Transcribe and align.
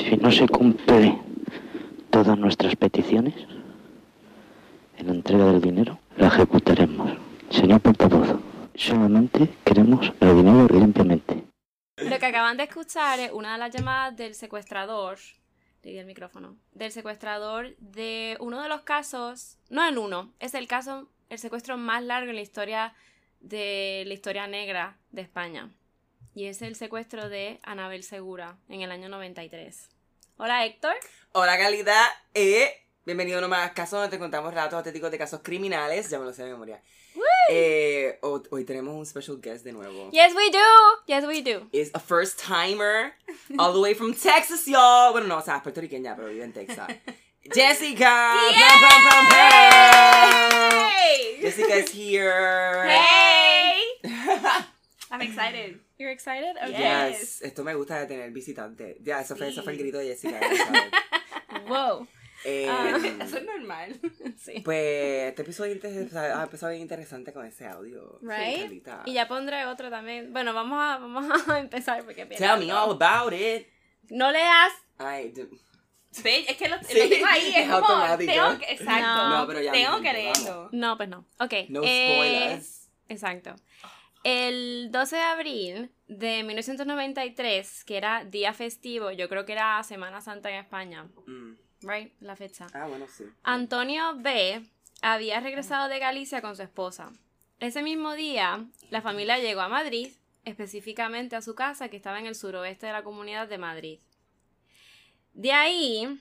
Si 0.00 0.16
no 0.16 0.32
se 0.32 0.48
cumple 0.48 1.18
todas 2.10 2.38
nuestras 2.38 2.74
peticiones 2.74 3.34
en 4.96 5.06
la 5.06 5.12
entrega 5.12 5.44
del 5.46 5.60
dinero, 5.60 5.98
la 6.16 6.28
ejecutaremos. 6.28 7.12
Señor 7.50 7.80
portavoz, 7.80 8.40
solamente 8.74 9.48
queremos 9.62 10.12
el 10.20 10.36
dinero 10.36 10.66
limpiamente. 10.68 11.44
Lo 11.98 12.18
que 12.18 12.26
acaban 12.26 12.56
de 12.56 12.64
escuchar 12.64 13.20
es 13.20 13.30
una 13.30 13.52
de 13.52 13.58
las 13.58 13.74
llamadas 13.74 14.16
del 14.16 14.34
secuestrador. 14.34 15.18
Le 15.82 15.92
di 15.92 15.98
el 15.98 16.06
micrófono. 16.06 16.56
Del 16.72 16.92
secuestrador 16.92 17.76
de 17.76 18.38
uno 18.40 18.62
de 18.62 18.68
los 18.70 18.80
casos. 18.80 19.58
No 19.68 19.86
el 19.86 19.98
uno, 19.98 20.32
es 20.40 20.54
el 20.54 20.66
caso, 20.66 21.10
el 21.28 21.38
secuestro 21.38 21.76
más 21.76 22.02
largo 22.02 22.30
en 22.30 22.36
la 22.36 22.42
historia 22.42 22.94
de 23.40 24.04
la 24.06 24.14
historia 24.14 24.46
negra 24.46 24.96
de 25.12 25.22
España. 25.22 25.70
Y 26.34 26.46
es 26.46 26.62
el 26.62 26.76
secuestro 26.76 27.28
de 27.28 27.58
Anabel 27.62 28.02
Segura 28.04 28.56
en 28.68 28.82
el 28.82 28.90
año 28.92 29.08
93. 29.08 29.88
Hola 30.36 30.64
Héctor. 30.64 30.94
Hola 31.32 31.58
calidad, 31.58 32.06
eh, 32.34 32.72
bienvenido 33.04 33.44
a 33.44 33.48
más 33.48 33.72
casos 33.72 34.00
donde 34.00 34.16
te 34.16 34.18
contamos 34.18 34.52
relatos 34.54 34.74
auténticos 34.78 35.10
de 35.10 35.18
casos 35.18 35.40
criminales, 35.42 36.08
ya 36.08 36.18
me 36.18 36.24
lo 36.24 36.32
sé 36.32 36.44
de 36.44 36.50
memoria. 36.52 36.80
Eh, 37.50 38.18
ho- 38.22 38.42
hoy 38.50 38.64
tenemos 38.64 38.94
un 38.94 39.04
special 39.04 39.40
guest 39.40 39.64
de 39.64 39.72
nuevo. 39.72 40.08
Yes 40.12 40.32
we 40.34 40.50
do. 40.50 40.58
Yes 41.06 41.24
we 41.26 41.42
do. 41.42 41.68
Is 41.72 41.90
a 41.94 41.98
first 42.00 42.40
timer, 42.40 43.12
all 43.58 43.72
the 43.72 43.80
way 43.80 43.94
from 43.94 44.14
Texas, 44.14 44.66
y'all. 44.66 45.10
Bueno, 45.12 45.26
no, 45.26 45.38
o 45.38 45.42
sea, 45.42 45.56
es 45.56 45.62
puertorriqueña, 45.62 46.14
pero 46.16 46.28
vive 46.28 46.44
en 46.44 46.52
Texas. 46.52 46.88
Jessica! 47.52 48.36
Hey! 50.92 51.38
Jessica 51.40 51.76
is 51.76 51.90
here. 51.92 52.84
Hey! 52.88 53.82
I'm 55.10 55.20
excited. 55.22 55.80
You're 56.00 56.10
excited? 56.12 56.56
Okay. 56.56 57.10
Yes, 57.12 57.42
esto 57.42 57.62
me 57.62 57.74
gusta 57.74 57.98
de 58.00 58.06
tener 58.06 58.30
visitantes. 58.30 58.96
Ya, 59.02 59.20
eso 59.20 59.36
fue, 59.36 59.48
eso 59.48 59.62
fue 59.62 59.72
el 59.74 59.78
grito 59.78 59.98
de 59.98 60.06
Jessica. 60.06 60.40
Wow. 61.68 62.06
Eh, 62.44 62.66
Ah. 62.70 62.96
Eso 63.22 63.36
es 63.36 63.44
normal. 63.44 64.00
Sí. 64.38 64.60
Pues 64.64 65.28
este 65.28 65.42
episodio 65.42 65.72
ha 65.74 66.42
empezado 66.42 66.70
bien 66.70 66.80
interesante 66.80 67.34
con 67.34 67.44
ese 67.44 67.66
audio. 67.66 68.18
Right? 68.22 68.82
Y 69.04 69.12
ya 69.12 69.28
pondré 69.28 69.66
otro 69.66 69.90
también. 69.90 70.32
Bueno, 70.32 70.54
vamos 70.54 70.78
a, 70.80 70.96
vamos 70.96 71.48
a 71.48 71.58
empezar 71.58 72.02
porque 72.04 72.24
Tell 72.24 72.58
me 72.58 72.72
all 72.72 72.92
about 72.98 73.34
it. 73.34 73.66
No 74.08 74.30
leas. 74.32 74.72
Ay, 74.96 75.32
d- 75.32 75.48
Sí, 76.12 76.46
es 76.48 76.56
que 76.56 76.68
lo, 76.68 76.76
Sí, 76.82 76.98
lo 76.98 77.08
tengo 77.10 77.26
ahí. 77.26 77.48
Es, 77.50 77.56
es 77.56 77.64
como, 77.66 77.76
automático. 77.86 78.32
tengo 78.32 78.58
que, 78.58 78.72
exacto. 78.72 79.28
No. 79.28 79.38
No, 79.40 79.46
pero 79.46 79.60
ya 79.60 79.72
Tengo 79.72 80.00
que 80.00 80.12
leerlo. 80.14 80.68
No, 80.72 80.96
pues 80.96 81.08
no. 81.10 81.26
Ok. 81.40 81.52
no 81.68 81.82
eh, 81.84 82.14
spoilers. 82.14 82.90
exacto. 83.08 83.54
El 84.22 84.90
12 84.92 85.16
de 85.16 85.22
abril 85.22 85.90
de 86.08 86.42
1993, 86.42 87.84
que 87.84 87.96
era 87.96 88.24
día 88.24 88.52
festivo, 88.52 89.10
yo 89.10 89.28
creo 89.28 89.46
que 89.46 89.52
era 89.52 89.82
Semana 89.82 90.20
Santa 90.20 90.50
en 90.50 90.56
España, 90.56 91.08
Mm. 91.26 91.52
right? 91.82 92.12
La 92.20 92.36
fecha. 92.36 92.66
Ah, 92.74 92.86
bueno, 92.86 93.06
sí. 93.08 93.24
Antonio 93.42 94.14
B. 94.16 94.62
había 95.02 95.40
regresado 95.40 95.88
de 95.88 95.98
Galicia 95.98 96.42
con 96.42 96.54
su 96.56 96.62
esposa. 96.62 97.12
Ese 97.58 97.82
mismo 97.82 98.12
día, 98.12 98.66
la 98.90 99.00
familia 99.00 99.38
llegó 99.38 99.62
a 99.62 99.68
Madrid, 99.68 100.08
específicamente 100.44 101.36
a 101.36 101.42
su 101.42 101.54
casa 101.54 101.88
que 101.88 101.96
estaba 101.96 102.18
en 102.18 102.26
el 102.26 102.34
suroeste 102.34 102.86
de 102.86 102.92
la 102.92 103.02
comunidad 103.02 103.48
de 103.48 103.56
Madrid. 103.58 104.00
De 105.32 105.52
ahí, 105.52 106.20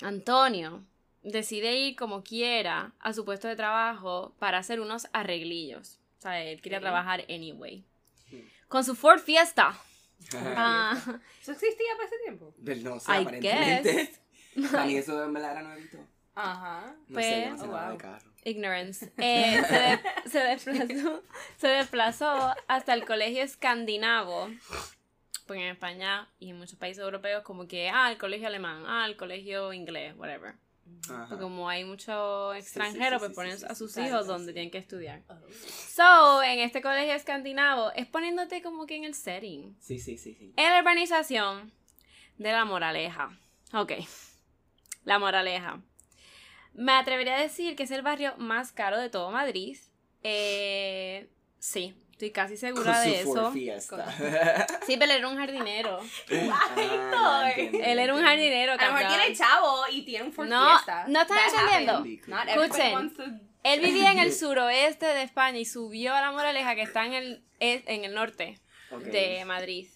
Antonio 0.00 0.84
decide 1.22 1.76
ir 1.78 1.94
como 1.96 2.24
quiera 2.24 2.92
a 2.98 3.12
su 3.12 3.24
puesto 3.24 3.46
de 3.46 3.54
trabajo 3.56 4.34
para 4.40 4.58
hacer 4.58 4.80
unos 4.80 5.06
arreglillos. 5.12 6.00
O 6.22 6.26
sea, 6.30 6.40
él 6.40 6.62
quería 6.62 6.78
trabajar 6.78 7.24
anyway. 7.28 7.84
Con 8.68 8.84
su 8.84 8.94
Ford 8.94 9.18
Fiesta. 9.18 9.76
Ah, 10.34 10.96
¿Eso 11.40 11.50
existía 11.50 11.96
para 11.96 12.06
ese 12.06 12.16
tiempo? 12.22 12.54
Del 12.56 12.84
no 12.84 13.00
sé, 13.00 13.10
I 13.10 13.22
aparentemente. 13.22 14.12
A 14.78 14.84
mí 14.86 14.96
eso 14.96 15.24
en 15.24 15.32
verdad 15.32 15.50
era 15.50 15.62
nuevito. 15.62 15.98
Ajá. 16.36 16.94
No 17.08 17.20
sé, 17.20 17.40
yo 17.44 17.50
no 17.50 17.56
Pues- 17.56 17.60
sé 17.60 17.66
Oh, 17.66 17.72
nada 17.72 17.86
wow. 17.88 17.92
de 17.92 17.98
carro. 17.98 18.30
Ignorance. 18.44 19.12
Eh, 19.18 19.62
se, 19.68 19.74
de- 20.38 20.58
se 20.60 20.70
desplazó, 20.72 21.22
se 21.56 21.66
desplazó 21.68 22.54
hasta 22.68 22.94
el 22.94 23.04
colegio 23.04 23.42
escandinavo. 23.42 24.48
Porque 25.48 25.62
en 25.64 25.72
España 25.72 26.28
y 26.38 26.50
en 26.50 26.58
muchos 26.58 26.78
países 26.78 27.02
europeos, 27.02 27.42
como 27.42 27.66
que, 27.66 27.90
ah, 27.90 28.08
el 28.12 28.16
colegio 28.16 28.46
alemán, 28.46 28.84
ah, 28.86 29.06
el 29.08 29.16
colegio 29.16 29.72
inglés, 29.72 30.14
whatever. 30.16 30.54
Ajá. 31.10 31.38
Como 31.38 31.68
hay 31.68 31.84
muchos 31.84 32.54
sí, 32.54 32.60
extranjeros, 32.60 33.20
sí, 33.20 33.26
pues 33.26 33.34
ponen 33.34 33.70
a 33.70 33.74
sus 33.74 33.96
hijos 33.96 34.26
donde 34.26 34.52
tienen 34.52 34.70
que 34.70 34.78
estudiar. 34.78 35.22
Oh. 35.28 35.34
So, 35.88 36.42
en 36.42 36.60
este 36.60 36.82
colegio 36.82 37.14
escandinavo, 37.14 37.92
es 37.92 38.06
poniéndote 38.06 38.62
como 38.62 38.86
que 38.86 38.96
en 38.96 39.04
el 39.04 39.14
setting. 39.14 39.76
Sí, 39.80 39.98
sí, 39.98 40.16
sí, 40.18 40.34
sí. 40.34 40.52
En 40.56 40.70
la 40.72 40.80
urbanización 40.80 41.72
de 42.38 42.52
La 42.52 42.64
Moraleja. 42.64 43.38
Ok. 43.72 43.92
La 45.04 45.18
Moraleja. 45.18 45.82
Me 46.74 46.92
atrevería 46.92 47.36
a 47.36 47.40
decir 47.40 47.76
que 47.76 47.82
es 47.82 47.90
el 47.90 48.02
barrio 48.02 48.34
más 48.38 48.72
caro 48.72 48.98
de 48.98 49.10
todo 49.10 49.30
Madrid. 49.30 49.76
Eh, 50.22 51.28
sí, 51.58 51.94
estoy 52.22 52.30
casi 52.30 52.56
segura 52.56 52.92
Con 52.92 53.10
de 53.10 53.22
su 53.22 53.32
eso. 53.32 53.98
Sí, 54.86 54.96
pero 54.96 55.12
él 55.12 55.18
era 55.18 55.28
un 55.28 55.36
jardinero. 55.36 55.98
Ah, 56.52 57.52
entiendo, 57.56 57.84
Él 57.84 57.98
era 57.98 58.14
un 58.14 58.22
jardinero, 58.22 58.72
A 58.72 58.76
lo 58.76 58.92
mejor 58.92 59.08
tiene 59.08 59.34
chavo 59.34 59.82
y 59.90 60.02
tiene 60.02 60.24
un 60.36 60.48
No, 60.48 60.74
no 61.08 61.20
están 61.20 61.38
entendiendo. 61.48 62.04
Escuchen. 62.46 63.42
Él 63.64 63.80
vivía 63.80 64.12
en 64.12 64.18
el 64.20 64.32
suroeste 64.42 65.06
de 65.06 65.22
España 65.22 65.58
y 65.58 65.64
subió 65.64 66.14
a 66.14 66.20
La 66.20 66.30
Moraleja, 66.32 66.74
que 66.74 66.82
está 66.82 67.06
en 67.06 67.14
el, 67.14 67.44
en 67.60 68.04
el 68.04 68.14
norte. 68.14 68.60
De 69.10 69.44
Madrid. 69.46 69.88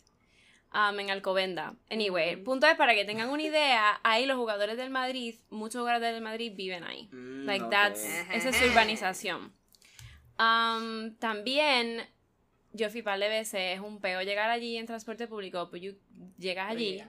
um, 0.72 0.98
en 0.98 1.10
Alcobenda. 1.10 1.74
Anyway, 1.90 2.30
el 2.30 2.42
punto 2.42 2.66
es 2.66 2.76
para 2.76 2.94
que 2.94 3.04
tengan 3.04 3.28
una 3.28 3.42
idea, 3.42 4.00
ahí 4.02 4.24
los 4.26 4.36
jugadores 4.36 4.76
del 4.78 4.90
Madrid, 4.90 5.34
muchos 5.50 5.80
jugadores 5.80 6.12
del 6.14 6.22
Madrid 6.22 6.52
viven 6.56 6.82
ahí. 6.82 7.08
Mm, 7.12 7.44
Like 7.44 7.64
ok. 7.66 7.70
that's, 7.70 8.04
esa 8.32 8.48
es 8.48 8.56
su 8.56 8.64
urbanización. 8.64 9.52
Um, 10.38 11.14
también, 11.18 12.06
yo 12.76 12.90
fui 12.90 13.02
par 13.02 13.18
de 13.18 13.28
veces, 13.28 13.74
es 13.76 13.80
un 13.80 14.00
peo 14.00 14.22
llegar 14.22 14.50
allí 14.50 14.76
en 14.76 14.86
transporte 14.86 15.26
público, 15.26 15.68
pues 15.70 15.82
you- 15.82 15.96
llegas 16.38 16.70
allí. 16.70 17.02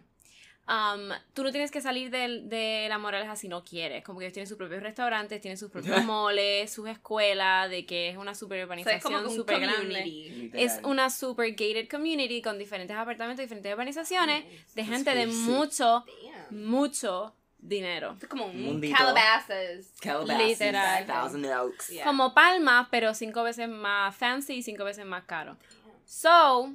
Um, 0.70 1.12
tú 1.34 1.44
no 1.44 1.52
tienes 1.52 1.72
que 1.72 1.80
salir 1.80 2.10
del- 2.12 2.50
de, 2.50 2.88
la 2.90 2.98
Moraleja 2.98 3.38
si 3.38 3.48
no 3.48 3.64
quieres. 3.64 4.04
Como 4.04 4.20
que 4.20 4.26
ellos 4.26 4.34
tienen 4.34 4.48
sus 4.50 4.58
propios 4.58 4.84
restaurantes, 4.84 5.40
tienen 5.40 5.58
sus 5.58 5.72
propios 5.72 5.96
moles, 6.06 6.70
sus 6.74 6.90
escuelas, 6.90 7.70
de 7.70 7.86
que 7.86 8.10
es 8.10 8.18
una 8.18 8.36
super 8.36 8.62
urbanización 8.66 9.24
que 9.24 9.30
un 9.30 9.36
súper 9.36 9.62
grande. 9.62 10.52
Es 10.54 10.82
una 10.84 11.10
super 11.10 11.50
gated 11.52 11.88
community 11.90 12.42
con 12.42 12.58
diferentes 12.60 12.98
apartamentos, 12.98 13.44
diferentes 13.44 13.72
urbanizaciones, 13.72 14.44
de 14.76 14.84
gente 14.84 15.16
de 15.16 15.28
mucho, 15.28 16.04
Damn. 16.50 16.66
mucho 16.66 17.34
dinero. 17.60 18.16
Es 18.22 18.28
como 18.28 18.46
un 18.46 18.62
Mundito. 18.62 18.98
Calabasas. 18.98 19.94
Calabasas, 20.02 20.48
Literal. 20.48 21.06
Thousand 21.06 21.46
Oaks. 21.46 21.88
Yeah. 21.88 22.06
Como 22.06 22.34
Palmas, 22.34 22.88
pero 22.92 23.14
cinco 23.14 23.44
veces 23.44 23.68
más 23.68 24.16
fancy 24.16 24.56
y 24.56 24.64
cinco 24.64 24.84
veces 24.84 25.06
más 25.06 25.24
caro. 25.24 25.58
So, 26.06 26.74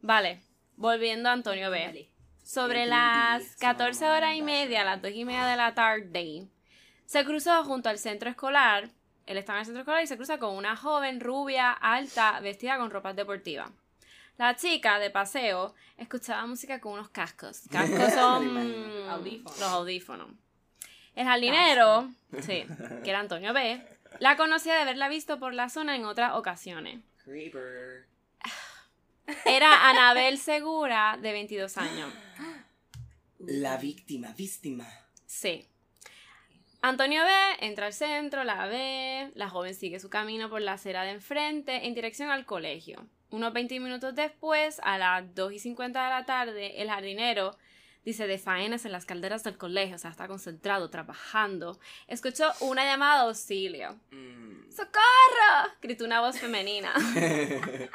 vale, 0.00 0.40
volviendo 0.76 1.28
a 1.28 1.32
Antonio 1.32 1.70
B. 1.70 2.08
Sobre 2.42 2.86
las 2.86 3.42
so 3.44 3.58
14 3.60 4.08
horas 4.08 4.34
y 4.34 4.40
media, 4.40 4.82
las 4.82 5.02
2 5.02 5.10
y 5.12 5.24
media 5.26 5.44
de 5.44 5.56
la 5.56 5.74
tarde, 5.74 6.48
se 7.04 7.24
cruzó 7.24 7.62
junto 7.64 7.90
al 7.90 7.98
centro 7.98 8.30
escolar. 8.30 8.88
Él 9.26 9.36
estaba 9.36 9.58
en 9.58 9.60
el 9.60 9.66
centro 9.66 9.82
escolar 9.82 10.02
y 10.02 10.06
se 10.06 10.16
cruza 10.16 10.38
con 10.38 10.54
una 10.56 10.74
joven 10.74 11.20
rubia, 11.20 11.72
alta, 11.72 12.40
vestida 12.40 12.78
con 12.78 12.90
ropas 12.90 13.14
deportivas. 13.14 13.70
La 14.38 14.54
chica 14.54 15.00
de 15.00 15.10
paseo 15.10 15.74
escuchaba 15.96 16.46
música 16.46 16.80
con 16.80 16.92
unos 16.92 17.08
cascos. 17.10 17.62
Cascos 17.70 18.12
son 18.12 18.56
Audífonos. 19.08 19.58
los 19.58 19.68
audífonos. 19.68 20.28
El 21.16 21.26
jardinero, 21.26 22.08
sí, 22.40 22.64
que 23.02 23.10
era 23.10 23.18
Antonio 23.18 23.52
B, 23.52 23.84
la 24.20 24.36
conocía 24.36 24.74
de 24.74 24.82
haberla 24.82 25.08
visto 25.08 25.40
por 25.40 25.52
la 25.52 25.68
zona 25.68 25.96
en 25.96 26.04
otras 26.04 26.34
ocasiones. 26.34 27.00
Creeper. 27.24 28.06
Era 29.44 29.90
Anabel 29.90 30.38
Segura, 30.38 31.18
de 31.20 31.32
22 31.32 31.76
años. 31.76 32.12
La 33.40 33.76
víctima, 33.76 34.32
víctima. 34.32 34.86
Sí. 35.26 35.66
Antonio 36.80 37.24
B 37.24 37.30
entra 37.66 37.86
al 37.86 37.92
centro, 37.92 38.44
la 38.44 38.66
ve, 38.66 39.32
la 39.34 39.50
joven 39.50 39.74
sigue 39.74 39.98
su 39.98 40.08
camino 40.08 40.48
por 40.48 40.62
la 40.62 40.74
acera 40.74 41.02
de 41.02 41.10
enfrente 41.10 41.86
en 41.86 41.94
dirección 41.94 42.30
al 42.30 42.46
colegio. 42.46 43.04
Unos 43.30 43.52
20 43.52 43.80
minutos 43.80 44.14
después, 44.14 44.80
a 44.82 44.98
las 44.98 45.34
2 45.34 45.52
y 45.52 45.58
50 45.58 46.02
de 46.02 46.10
la 46.10 46.24
tarde, 46.24 46.80
el 46.80 46.88
jardinero 46.88 47.56
dice 48.04 48.26
de 48.26 48.38
faenas 48.38 48.86
en 48.86 48.92
las 48.92 49.04
calderas 49.04 49.44
del 49.44 49.58
colegio, 49.58 49.96
o 49.96 49.98
sea, 49.98 50.10
está 50.10 50.28
concentrado, 50.28 50.88
trabajando. 50.88 51.78
Escuchó 52.06 52.50
una 52.60 52.84
llamada 52.84 53.22
de 53.22 53.28
auxilio. 53.28 54.00
Mm. 54.10 54.70
¡Socorro! 54.70 55.74
gritó 55.82 56.06
una 56.06 56.20
voz 56.20 56.38
femenina. 56.38 56.94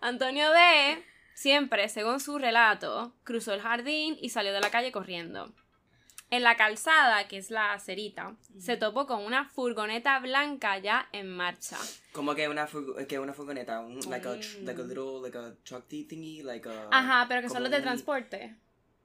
Antonio 0.00 0.50
B, 0.50 1.04
siempre, 1.32 1.88
según 1.88 2.20
su 2.20 2.36
relato, 2.36 3.14
cruzó 3.24 3.54
el 3.54 3.62
jardín 3.62 4.18
y 4.20 4.28
salió 4.28 4.52
de 4.52 4.60
la 4.60 4.70
calle 4.70 4.92
corriendo. 4.92 5.54
En 6.30 6.42
la 6.42 6.56
calzada, 6.56 7.26
que 7.26 7.38
es 7.38 7.50
la 7.50 7.72
acerita, 7.72 8.34
se 8.58 8.76
topó 8.76 9.06
con 9.06 9.24
una 9.24 9.46
furgoneta 9.46 10.18
blanca 10.18 10.76
ya 10.78 11.08
en 11.12 11.34
marcha. 11.34 11.78
Como 12.12 12.34
que 12.34 12.48
una, 12.48 12.68
que 13.08 13.18
una 13.18 13.32
furgoneta, 13.32 13.80
un, 13.80 13.98
like, 14.10 14.28
a, 14.28 14.32
tr- 14.34 14.60
Mm. 14.60 14.66
like 14.66 14.80
a 14.80 14.84
little, 14.84 15.22
like 15.22 15.38
a 15.38 15.54
truck 15.64 15.86
thingy, 15.88 16.42
like 16.42 16.68
a... 16.68 16.88
Ajá, 16.90 17.24
pero 17.28 17.40
que 17.40 17.48
son 17.48 17.62
los 17.62 17.70
de 17.70 17.78
un- 17.78 17.82
transporte. 17.84 18.54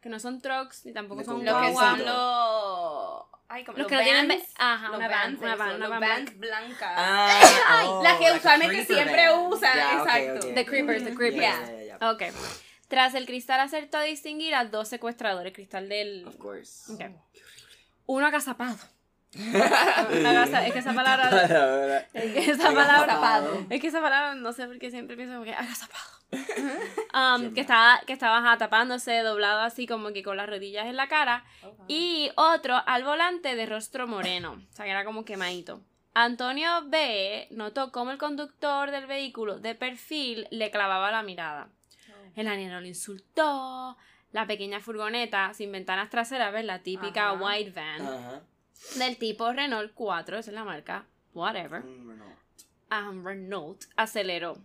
que 0.01 0.09
no 0.09 0.19
son 0.19 0.41
trucks 0.41 0.85
ni 0.85 0.91
tampoco 0.91 1.23
son 1.23 1.45
Los 1.45 1.61
que 1.65 1.73
son 1.73 1.99
los. 2.05 3.23
Ay, 3.47 3.63
como 3.63 3.77
Los 3.77 3.83
los 3.83 3.87
que 3.87 3.95
no 3.95 4.03
tienen 4.03 4.43
ajá, 4.57 4.87
los 4.89 4.97
una 4.97 5.07
van, 5.07 5.37
una 5.37 5.55
van, 5.55 5.75
una 5.77 5.87
van 5.87 5.99
vans 6.01 6.37
blancas. 6.39 6.93
Ah, 6.97 7.83
oh, 7.87 8.03
las 8.03 8.17
que 8.17 8.23
like 8.25 8.37
usualmente 8.39 8.85
siempre 8.85 9.31
usan, 9.33 9.77
ok, 10.01 10.07
exacto. 10.07 10.47
ok. 10.49 10.55
The 10.55 10.65
creepers, 10.65 11.03
the 11.05 11.13
creepers. 11.15 11.41
Yeah, 11.41 11.65
yeah, 11.65 11.83
yeah, 11.85 11.97
yeah. 11.99 12.11
Ok. 12.11 12.21
Tras 12.93 13.15
el 13.15 13.25
cristal 13.25 13.59
acertó 13.59 13.97
a 13.97 14.03
distinguir 14.03 14.53
a 14.53 14.65
dos 14.65 14.87
secuestradores, 14.87 15.51
cristal 15.51 15.89
del... 15.89 16.27
Of 16.27 16.35
course. 16.35 16.93
Ok. 16.93 17.01
Uno 18.05 18.27
agazapado. 18.27 18.77
Agaza- 19.35 20.63
es 20.67 20.73
que 20.73 20.77
esa 20.77 20.93
palabra... 20.93 22.05
Es 22.13 22.33
que 22.33 22.51
esa 22.51 22.65
palabra... 22.65 23.15
Agazapado. 23.15 23.65
Es 23.67 23.81
que 23.81 23.87
esa 23.87 23.99
palabra, 23.99 24.35
no 24.35 24.53
sé 24.53 24.67
por 24.67 24.77
qué 24.77 24.91
siempre 24.91 25.15
pienso 25.15 25.33
como 25.33 25.43
que 25.43 25.55
agazapado. 25.55 26.03
Um, 27.15 27.55
que 27.55 27.61
estaba, 27.61 27.99
que 28.05 28.13
estaba 28.13 28.37
ajá, 28.39 28.57
tapándose, 28.59 29.19
doblado 29.19 29.61
así 29.61 29.87
como 29.87 30.13
que 30.13 30.21
con 30.21 30.37
las 30.37 30.47
rodillas 30.47 30.85
en 30.85 30.95
la 30.95 31.07
cara. 31.07 31.45
Y 31.87 32.31
otro 32.35 32.79
al 32.85 33.03
volante 33.03 33.55
de 33.55 33.65
rostro 33.65 34.07
moreno. 34.07 34.63
O 34.71 34.75
sea, 34.75 34.85
que 34.85 34.91
era 34.91 35.03
como 35.03 35.25
quemadito. 35.25 35.81
Antonio 36.13 36.83
B. 36.85 37.47
notó 37.49 37.91
cómo 37.91 38.11
el 38.11 38.19
conductor 38.19 38.91
del 38.91 39.07
vehículo 39.07 39.59
de 39.59 39.73
perfil 39.73 40.47
le 40.51 40.69
clavaba 40.69 41.09
la 41.09 41.23
mirada. 41.23 41.69
El 42.35 42.47
anero 42.47 42.79
lo 42.81 42.87
insultó. 42.87 43.97
La 44.31 44.47
pequeña 44.47 44.79
furgoneta 44.79 45.53
sin 45.53 45.71
ventanas 45.71 46.09
traseras, 46.09 46.51
¿ves? 46.51 46.65
La 46.65 46.79
típica 46.81 47.29
Ajá. 47.31 47.43
white 47.43 47.71
van 47.71 48.01
Ajá. 48.01 48.41
del 48.95 49.17
tipo 49.17 49.51
Renault 49.53 49.91
4, 49.93 50.37
esa 50.39 50.49
es 50.51 50.55
la 50.55 50.63
marca, 50.63 51.05
whatever. 51.33 51.83
Mm, 51.83 52.09
Renault. 52.09 52.37
um, 52.91 53.23
Renault 53.25 53.83
aceleró. 53.95 54.57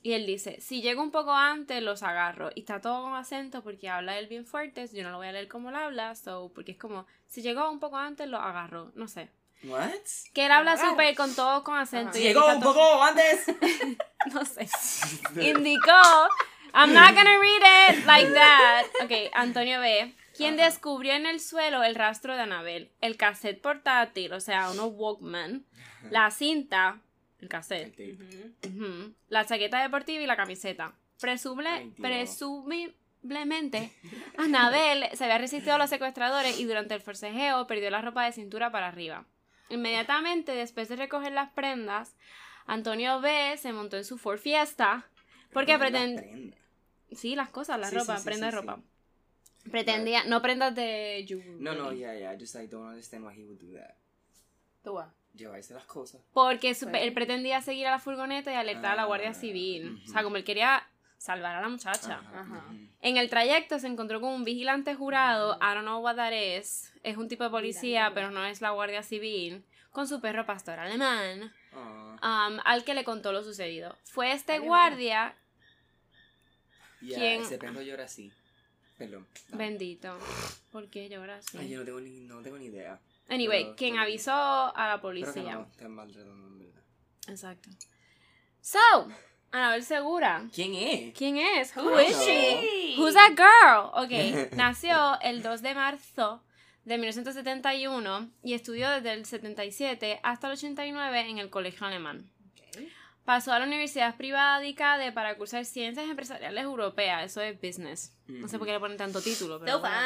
Y 0.00 0.12
él 0.12 0.26
dice, 0.26 0.60
si 0.60 0.80
llego 0.80 1.02
un 1.02 1.10
poco 1.10 1.32
antes, 1.32 1.82
los 1.82 2.04
agarro. 2.04 2.50
Y 2.54 2.60
está 2.60 2.80
todo 2.80 3.02
con 3.02 3.14
acento 3.16 3.64
porque 3.64 3.88
habla 3.90 4.16
él 4.16 4.28
bien 4.28 4.46
fuerte. 4.46 4.86
Yo 4.92 5.02
no 5.02 5.10
lo 5.10 5.16
voy 5.16 5.26
a 5.26 5.32
leer 5.32 5.48
como 5.48 5.70
él 5.70 5.74
habla. 5.74 6.14
So, 6.14 6.52
porque 6.54 6.70
es 6.72 6.78
como, 6.78 7.04
si 7.26 7.42
llegó 7.42 7.68
un 7.68 7.80
poco 7.80 7.96
antes, 7.96 8.28
los 8.28 8.40
agarro. 8.40 8.92
No 8.94 9.08
sé. 9.08 9.28
What? 9.64 9.90
Que 10.32 10.46
él 10.46 10.52
habla 10.52 10.76
súper 10.78 11.16
con 11.16 11.34
todo 11.34 11.64
con 11.64 11.76
acento. 11.76 12.16
Y 12.16 12.28
él 12.28 12.34
Llegó 12.34 12.46
un 12.46 12.60
todo- 12.60 12.74
poco 12.74 13.02
antes. 13.02 13.44
No 14.32 14.44
sé. 14.44 14.68
Indicó, 15.40 15.92
I'm 16.74 16.92
not 16.92 17.14
gonna 17.14 17.38
read 17.38 17.62
it 17.90 18.06
like 18.06 18.32
that. 18.32 18.86
Ok, 19.02 19.30
Antonio 19.34 19.80
B. 19.80 20.14
Quien 20.36 20.56
descubrió 20.56 21.14
en 21.14 21.26
el 21.26 21.40
suelo 21.40 21.82
el 21.82 21.96
rastro 21.96 22.36
de 22.36 22.42
Anabel, 22.42 22.92
el 23.00 23.16
cassette 23.16 23.60
portátil, 23.60 24.32
o 24.32 24.40
sea, 24.40 24.70
unos 24.70 24.92
Walkman, 24.92 25.64
la 26.10 26.30
cinta, 26.30 27.00
el 27.40 27.48
cassette. 27.48 28.16
La 29.28 29.44
chaqueta 29.44 29.82
deportiva 29.82 30.22
y 30.22 30.26
la 30.26 30.36
camiseta. 30.36 30.94
Presume, 31.20 31.66
Ay, 31.66 31.92
presumiblemente, 32.00 33.92
Anabel 34.36 35.06
se 35.14 35.24
había 35.24 35.38
resistido 35.38 35.74
a 35.74 35.78
los 35.78 35.90
secuestradores 35.90 36.60
y 36.60 36.64
durante 36.64 36.94
el 36.94 37.00
forcejeo 37.00 37.66
perdió 37.66 37.90
la 37.90 38.02
ropa 38.02 38.24
de 38.24 38.30
cintura 38.30 38.70
para 38.70 38.86
arriba. 38.86 39.24
Inmediatamente 39.70 40.54
después 40.54 40.88
de 40.88 40.94
recoger 40.94 41.32
las 41.32 41.50
prendas, 41.50 42.14
Antonio 42.66 43.20
B 43.20 43.56
se 43.58 43.72
montó 43.72 43.96
en 43.96 44.04
su 44.04 44.18
Ford 44.18 44.38
Fiesta 44.38 45.08
porque 45.52 45.78
prende. 45.78 46.54
Sí, 47.12 47.34
las 47.34 47.48
cosas, 47.50 47.78
la 47.80 47.88
Sí, 47.88 47.96
ropa, 47.96 48.16
sí, 48.16 48.22
sí, 48.22 48.28
prenda 48.28 48.46
de 48.46 48.52
ropa. 48.52 48.76
sí. 49.62 49.70
Pretendía, 49.70 50.24
no 50.24 50.40
prendas 50.40 50.74
de 50.74 51.24
jewelry. 51.26 51.56
No, 51.60 51.74
no, 51.74 51.92
yeah, 51.92 52.14
yeah. 52.16 52.32
I 52.34 52.38
just 52.38 52.54
I 52.56 52.66
don't 52.66 52.86
understand 52.88 53.24
why 53.26 53.34
he 53.38 53.44
would 53.44 53.58
do 53.60 53.74
that. 53.78 53.94
Tú 54.82 54.94
vas. 54.94 55.08
Llevarse 55.34 55.74
las 55.74 55.84
cosas. 55.84 56.20
Porque 56.32 56.74
su- 56.74 56.88
Pues- 56.88 57.02
él 57.02 57.12
pretendía 57.12 57.60
seguir 57.60 57.86
a 57.86 57.90
la 57.92 57.98
furgoneta 57.98 58.50
y 58.52 58.56
alertar 58.56 58.92
a 58.92 58.96
la 58.96 59.04
Guardia 59.04 59.30
Ah, 59.30 59.34
Civil. 59.34 59.90
O 59.90 59.94
ujú. 60.02 60.12
sea, 60.12 60.22
como 60.22 60.36
él 60.36 60.44
quería 60.44 60.82
salvar 61.18 61.56
a 61.56 61.60
la 61.60 61.68
muchacha. 61.68 62.14
Ajá, 62.18 62.40
Ajá. 62.40 62.64
En 63.02 63.16
el 63.16 63.28
trayecto 63.28 63.78
se 63.78 63.86
encontró 63.88 64.20
con 64.20 64.32
un 64.32 64.44
vigilante 64.44 64.94
jurado, 64.94 65.56
I 65.60 65.74
don't 65.74 65.82
know 65.82 66.00
what 66.02 66.16
that 66.16 66.32
is, 66.32 66.92
es 67.02 67.16
un 67.16 67.28
tipo 67.28 67.44
de 67.44 67.50
policía, 67.50 68.10
pero 68.14 68.30
no 68.30 68.44
es 68.44 68.60
la 68.60 68.70
Guardia 68.70 69.02
Civil, 69.02 69.62
con 69.90 70.08
su 70.08 70.20
perro 70.20 70.46
pastor 70.46 70.78
alemán, 70.78 71.52
Ah, 71.67 71.67
um, 71.78 72.58
al 72.64 72.84
que 72.84 72.94
le 72.94 73.04
contó 73.04 73.32
lo 73.32 73.42
sucedido. 73.42 73.96
Fue 74.04 74.32
este 74.32 74.58
guardia, 74.58 75.36
yeah, 77.00 77.18
¿Quién? 77.18 77.42
ese 77.42 77.58
perro 77.58 77.82
llora 77.82 78.04
así. 78.04 78.32
Perdón. 78.96 79.28
bendito, 79.50 80.18
¿por 80.72 80.88
qué 80.90 81.08
llora 81.08 81.36
así? 81.36 81.56
Ay, 81.56 81.68
yo 81.68 81.78
no 81.78 81.84
tengo 81.84 82.00
ni, 82.00 82.20
no 82.20 82.42
tengo 82.42 82.58
ni 82.58 82.66
idea. 82.66 82.98
Anyway, 83.28 83.64
pero- 83.64 83.76
quien 83.76 83.92
pero- 83.92 84.02
avisó 84.02 84.32
a 84.32 84.88
la 84.88 85.00
policía. 85.00 85.66
no 85.80 85.88
mal 85.88 86.12
redondo. 86.12 86.48
Exacto. 87.28 87.68
So, 88.60 88.78
Anabel 89.50 89.84
Segura. 89.84 90.48
¿Quién 90.54 90.74
es? 90.74 91.14
¿Quién 91.16 91.36
es? 91.36 91.76
Who 91.76 92.00
is 92.00 92.18
she? 92.24 92.94
Who's 92.98 93.14
that 93.14 93.32
girl? 93.36 93.90
Ok, 93.94 94.52
nació 94.56 95.18
el 95.20 95.42
2 95.42 95.62
de 95.62 95.74
marzo 95.74 96.42
de 96.88 96.96
1971 96.96 98.30
y 98.42 98.54
estudió 98.54 98.88
desde 98.88 99.12
el 99.12 99.26
77 99.26 100.20
hasta 100.22 100.46
el 100.46 100.54
89 100.54 101.20
en 101.28 101.38
el 101.38 101.50
colegio 101.50 101.86
alemán. 101.86 102.30
Pasó 103.26 103.52
a 103.52 103.58
la 103.58 103.66
Universidad 103.66 104.16
Privada 104.16 104.58
de 104.58 104.74
CADE 104.74 105.12
para 105.12 105.36
cursar 105.36 105.66
Ciencias 105.66 106.08
Empresariales 106.08 106.64
Europeas, 106.64 107.26
eso 107.26 107.42
es 107.42 107.60
business. 107.60 108.16
No 108.26 108.48
sé 108.48 108.56
por 108.56 108.66
qué 108.66 108.72
le 108.72 108.80
ponen 108.80 108.96
tanto 108.96 109.20
título, 109.20 109.60
pero 109.60 109.72
So 109.72 109.80
bueno, 109.80 109.96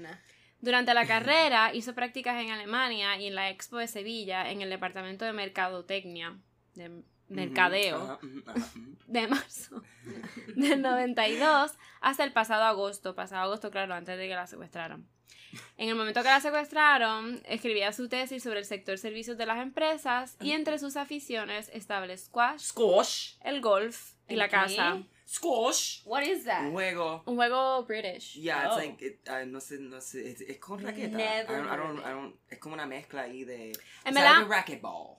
pues. 0.00 0.18
Durante 0.60 0.94
la 0.94 1.06
carrera 1.06 1.72
hizo 1.72 1.94
prácticas 1.94 2.42
en 2.42 2.50
Alemania 2.50 3.16
y 3.18 3.28
en 3.28 3.36
la 3.36 3.50
Expo 3.50 3.76
de 3.76 3.86
Sevilla 3.86 4.50
en 4.50 4.62
el 4.62 4.70
departamento 4.70 5.24
de 5.24 5.32
mercadotecnia, 5.32 6.36
de 6.74 7.04
mercadeo 7.28 8.18
ujú. 8.20 8.42
de 9.06 9.28
marzo 9.28 9.82
del 10.56 10.82
92 10.82 11.72
hasta 12.00 12.24
el 12.24 12.32
pasado 12.32 12.64
agosto. 12.64 13.14
Pasado 13.14 13.42
agosto, 13.42 13.70
claro, 13.70 13.94
antes 13.94 14.18
de 14.18 14.26
que 14.26 14.34
la 14.34 14.48
secuestraran. 14.48 15.06
En 15.78 15.88
el 15.88 15.94
momento 15.94 16.22
que 16.22 16.28
la 16.28 16.40
secuestraron, 16.40 17.42
escribía 17.46 17.92
su 17.92 18.08
tesis 18.08 18.42
sobre 18.42 18.60
el 18.60 18.64
sector 18.64 18.98
servicios 18.98 19.36
de 19.38 19.46
las 19.46 19.58
empresas 19.58 20.36
y 20.40 20.52
entre 20.52 20.78
sus 20.78 20.96
aficiones 20.96 21.70
estaba 21.72 22.04
el 22.06 22.18
squash, 22.18 22.60
Squash. 22.60 23.32
el 23.42 23.60
golf 23.60 24.12
y 24.28 24.32
¿El 24.34 24.38
la 24.40 24.46
qué? 24.48 24.52
casa. 24.52 25.02
Squash. 25.28 26.02
What 26.04 26.22
is 26.22 26.44
that? 26.44 26.62
Un 26.66 26.72
juego. 26.72 27.22
Un 27.26 27.36
juego 27.36 27.84
british. 27.84 28.34
Yeah, 28.34 28.68
Oh. 28.70 28.78
it's 28.78 28.86
like, 28.86 29.04
it, 29.04 29.28
uh, 29.28 29.44
no 29.46 29.60
sé, 29.60 29.78
no 29.80 30.00
sé, 30.00 30.30
es, 30.30 30.40
es 30.40 30.58
con 30.58 30.80
raqueta. 30.82 31.16
Never 31.16 31.58
I 31.58 31.62
don't, 31.62 31.72
I 31.72 31.76
don't, 31.76 31.98
of 31.98 32.06
I 32.06 32.10
don't, 32.10 32.36
es 32.48 32.58
como 32.58 32.74
una 32.74 32.86
mezcla 32.86 33.22
ahí 33.22 33.44
de... 33.44 33.70
En 33.70 33.70
it's 33.70 34.14
verdad- 34.14 34.34
like 34.40 34.44
a 34.44 34.48
racquetball. 34.48 35.16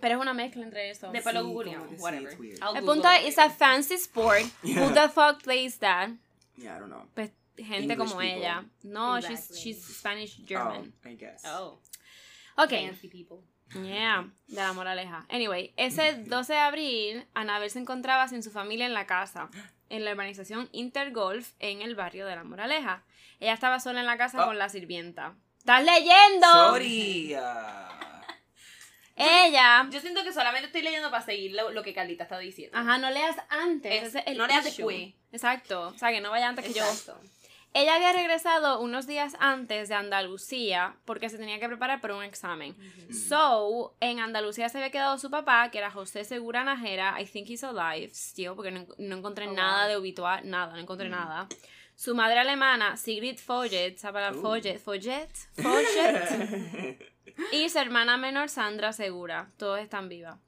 Pero 0.00 0.16
es 0.16 0.20
una 0.20 0.34
mezcla 0.34 0.62
entre 0.62 0.90
eso. 0.90 1.10
Después 1.10 1.34
lo 1.34 1.42
Sí, 1.42 1.46
googleamos, 1.52 1.88
sí, 1.90 1.96
whatever. 2.02 2.32
I'll 2.60 2.76
El 2.76 2.84
punto 2.84 3.08
es, 3.10 3.28
it's 3.28 3.38
a 3.38 3.48
fancy 3.48 3.94
sport. 3.94 4.42
Who 4.62 4.92
the 4.92 5.08
fuck 5.08 5.42
plays 5.42 5.78
that? 5.78 6.10
Yeah, 6.56 6.76
I 6.76 6.80
don't 6.80 6.90
know. 6.90 7.06
Pues 7.14 7.30
gente 7.56 7.92
English 7.94 7.98
como 7.98 8.20
people. 8.20 8.36
ella. 8.38 8.64
No, 8.82 9.16
Exactly. 9.18 9.36
she's, 9.56 9.60
she's 9.62 9.98
Spanish 9.98 10.44
German. 10.46 10.92
Oh, 11.04 11.08
I 11.08 11.16
guess. 11.16 11.42
Oh, 11.46 11.80
Ok. 12.56 12.70
fancy 12.70 13.08
people. 13.08 13.38
Yeah, 13.74 14.30
de 14.46 14.54
la 14.62 14.72
moraleja. 14.72 15.26
Anyway, 15.28 15.72
ese 15.76 16.14
12 16.24 16.52
de 16.52 16.58
abril, 16.60 17.26
Anabel 17.34 17.68
se 17.70 17.80
encontraba 17.80 18.28
sin 18.28 18.42
su 18.44 18.50
familia 18.52 18.86
en 18.86 18.94
la 18.94 19.06
casa, 19.06 19.50
en 19.88 20.04
la 20.04 20.12
urbanización 20.12 20.68
Intergolf, 20.72 21.52
en 21.58 21.82
el 21.82 21.96
barrio 21.96 22.26
de 22.26 22.36
la 22.36 22.44
moraleja. 22.44 23.02
Ella 23.40 23.52
estaba 23.54 23.80
sola 23.80 24.00
en 24.00 24.06
la 24.06 24.16
casa 24.18 24.42
Oh. 24.42 24.46
con 24.46 24.58
la 24.58 24.68
sirvienta. 24.68 25.34
¿Estás 25.58 25.84
leyendo? 25.84 26.46
Sorry. 26.52 27.34
Ella. 29.16 29.88
Yo 29.90 30.00
siento 30.00 30.22
que 30.24 30.32
solamente 30.32 30.66
estoy 30.66 30.82
leyendo 30.82 31.10
para 31.10 31.24
seguir 31.24 31.52
lo, 31.52 31.70
lo 31.70 31.82
que 31.82 31.94
Carlita 31.94 32.24
está 32.24 32.38
diciendo. 32.38 32.76
Ajá, 32.76 32.98
no 32.98 33.10
leas 33.10 33.36
antes. 33.48 33.92
Es- 34.02 34.08
ese 34.08 34.18
es 34.20 34.26
el 34.26 34.38
no 34.38 34.46
leas 34.46 34.66
issue. 34.66 34.86
después. 34.86 35.14
Exacto. 35.32 35.88
O 35.88 35.98
sea, 35.98 36.10
que 36.12 36.20
no 36.20 36.30
vaya 36.30 36.48
antes 36.48 36.66
que 36.66 36.74
yo. 36.74 36.84
Ella 37.74 37.94
había 37.96 38.12
regresado 38.12 38.80
unos 38.80 39.06
días 39.06 39.36
antes 39.38 39.88
de 39.90 39.94
Andalucía 39.94 40.96
porque 41.04 41.28
se 41.28 41.36
tenía 41.38 41.60
que 41.60 41.68
preparar 41.68 42.00
para 42.00 42.16
un 42.16 42.24
examen. 42.24 42.74
So, 43.12 43.94
en 44.00 44.18
Andalucía 44.20 44.68
se 44.70 44.78
había 44.78 44.90
quedado 44.90 45.18
su 45.18 45.30
papá, 45.30 45.70
que 45.70 45.78
era 45.78 45.90
José 45.90 46.24
Segura 46.24 46.64
Najera. 46.64 47.20
I 47.20 47.26
think 47.26 47.48
he's 47.50 47.62
alive 47.64 48.10
still, 48.14 48.52
porque 48.56 48.70
no, 48.70 48.86
no 48.98 49.16
encontré 49.18 49.46
Oh, 49.46 49.52
nada 49.52 49.80
wow. 49.82 49.88
de 49.90 49.96
obituar, 49.96 50.44
nada, 50.44 50.72
no 50.72 50.78
encontré 50.78 51.08
Mm. 51.08 51.12
nada. 51.12 51.48
Su 51.94 52.14
madre 52.14 52.38
alemana, 52.38 52.96
Sigrid 52.96 53.38
Follet, 53.38 53.96
palabra 54.00 54.32
Uh. 54.38 54.42
Follet, 54.42 54.78
Follet, 54.78 55.30
Follet. 55.56 56.98
y 57.52 57.68
su 57.68 57.78
hermana 57.78 58.16
menor, 58.16 58.48
Sandra 58.48 58.92
Segura. 58.92 59.50
Todos 59.58 59.80
están 59.80 60.08
vivas. 60.08 60.38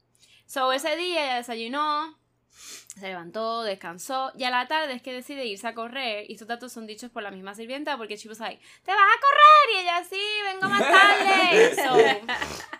So, 0.45 0.71
ese 0.73 0.95
día 0.95 1.23
ella 1.25 1.35
desayunó, 1.37 2.18
se 2.51 3.07
levantó, 3.07 3.63
descansó, 3.63 4.31
y 4.37 4.43
a 4.43 4.49
la 4.49 4.67
tarde 4.67 4.93
es 4.93 5.01
que 5.01 5.13
decide 5.13 5.45
irse 5.45 5.67
a 5.67 5.73
correr. 5.73 6.25
Y 6.29 6.33
estos 6.33 6.47
datos 6.47 6.71
son 6.73 6.85
dichos 6.87 7.09
por 7.11 7.23
la 7.23 7.31
misma 7.31 7.55
sirvienta 7.55 7.97
porque 7.97 8.17
she 8.17 8.27
was 8.27 8.39
like, 8.39 8.61
¿te 8.83 8.91
vas 8.91 8.99
a 8.99 9.19
correr? 9.21 9.75
Y 9.75 9.79
ella, 9.81 10.03
sí, 10.03 10.21
vengo 10.45 10.67
más 10.69 10.81
tarde. 10.81 11.75
So, 11.75 11.97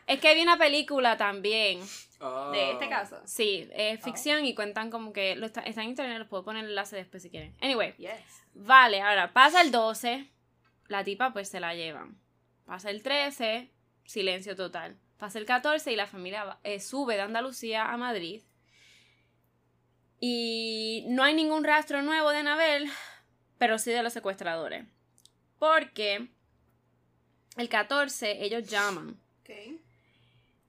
es 0.08 0.20
que 0.20 0.34
vi 0.36 0.42
una 0.42 0.58
película 0.58 1.16
también. 1.18 1.80
Oh. 2.20 2.52
De 2.52 2.72
este 2.72 2.90
caso. 2.90 3.22
Sí, 3.26 3.70
es 3.74 4.04
ficción 4.04 4.46
y 4.46 4.54
cuentan 4.54 4.90
como 4.92 5.14
que 5.14 5.36
lo 5.38 5.46
está, 5.46 5.62
está 5.62 5.84
en 5.84 5.90
internet, 5.90 6.20
les 6.20 6.28
puedo 6.28 6.44
poner 6.44 6.64
el 6.66 6.72
enlace 6.72 6.96
después 6.98 7.24
si 7.24 7.30
quieren. 7.30 7.56
Anyway, 7.62 7.94
Yes. 7.98 8.12
Vale, 8.54 9.02
ahora 9.02 9.32
pasa 9.32 9.62
el 9.62 9.72
12, 9.72 10.28
la 10.88 11.04
tipa 11.06 11.32
pues 11.32 11.48
se 11.48 11.60
la 11.62 11.76
llevan. 11.76 12.20
Pasa 12.66 12.90
el 12.90 13.02
13, 13.04 13.72
silencio 14.04 14.56
total. 14.56 14.98
Pasa 15.18 15.40
el 15.40 15.46
14 15.46 15.92
y 15.92 15.96
la 15.96 16.08
familia 16.08 16.44
va- 16.44 16.60
eh, 16.64 16.80
sube 16.82 17.16
de 17.16 17.22
Andalucía 17.22 17.92
a 17.92 17.96
Madrid. 17.98 18.42
Y 20.20 21.06
no 21.08 21.24
hay 21.24 21.34
ningún 21.34 21.64
rastro 21.64 22.02
nuevo 22.02 22.30
de 22.32 22.38
Anabel, 22.38 22.90
pero 23.58 23.80
sí 23.80 23.92
de 23.92 24.04
los 24.04 24.14
secuestradores. 24.14 24.86
Porque 25.58 26.28
el 27.58 27.70
14 27.70 28.44
ellos 28.44 28.64
llaman 28.70 29.18
Ok. 29.42 29.50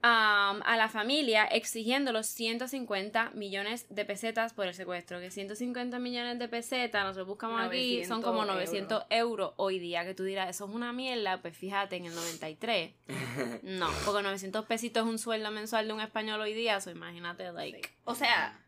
um, 0.02 0.62
a 0.64 0.74
la 0.76 0.88
familia 0.88 1.44
exigiendo 1.46 2.12
los 2.12 2.26
150 2.26 3.30
millones 3.34 3.86
de 3.90 4.04
pesetas 4.04 4.52
por 4.52 4.66
el 4.66 4.74
secuestro. 4.74 5.20
Que 5.20 5.30
150 5.30 5.98
millones 5.98 6.38
de 6.38 6.48
pesetas, 6.48 7.02
nosotros 7.02 7.26
buscamos 7.28 7.60
aquí, 7.60 8.04
son 8.04 8.20
900 8.20 8.24
como 8.24 8.44
900 8.44 9.04
euros. 9.10 9.52
hoy 9.56 9.78
día. 9.78 10.04
Que 10.04 10.14
tú 10.14 10.24
dirás, 10.24 10.48
eso 10.50 10.66
es 10.66 10.74
una 10.74 10.92
mierda, 10.92 11.42
pues 11.42 11.56
fíjate, 11.56 11.96
en 11.96 12.06
el 12.06 12.14
93. 12.14 12.92
No, 13.62 13.88
porque 14.04 14.22
900 14.22 14.64
pesitos 14.66 15.04
es 15.04 15.08
un 15.08 15.18
sueldo 15.18 15.50
mensual 15.50 15.86
de 15.86 15.92
un 15.92 16.00
español 16.00 16.40
hoy 16.40 16.54
día, 16.54 16.80
so 16.80 16.90
imagínate, 16.90 17.52
like. 17.52 17.88
O 18.04 18.14
sea, 18.14 18.58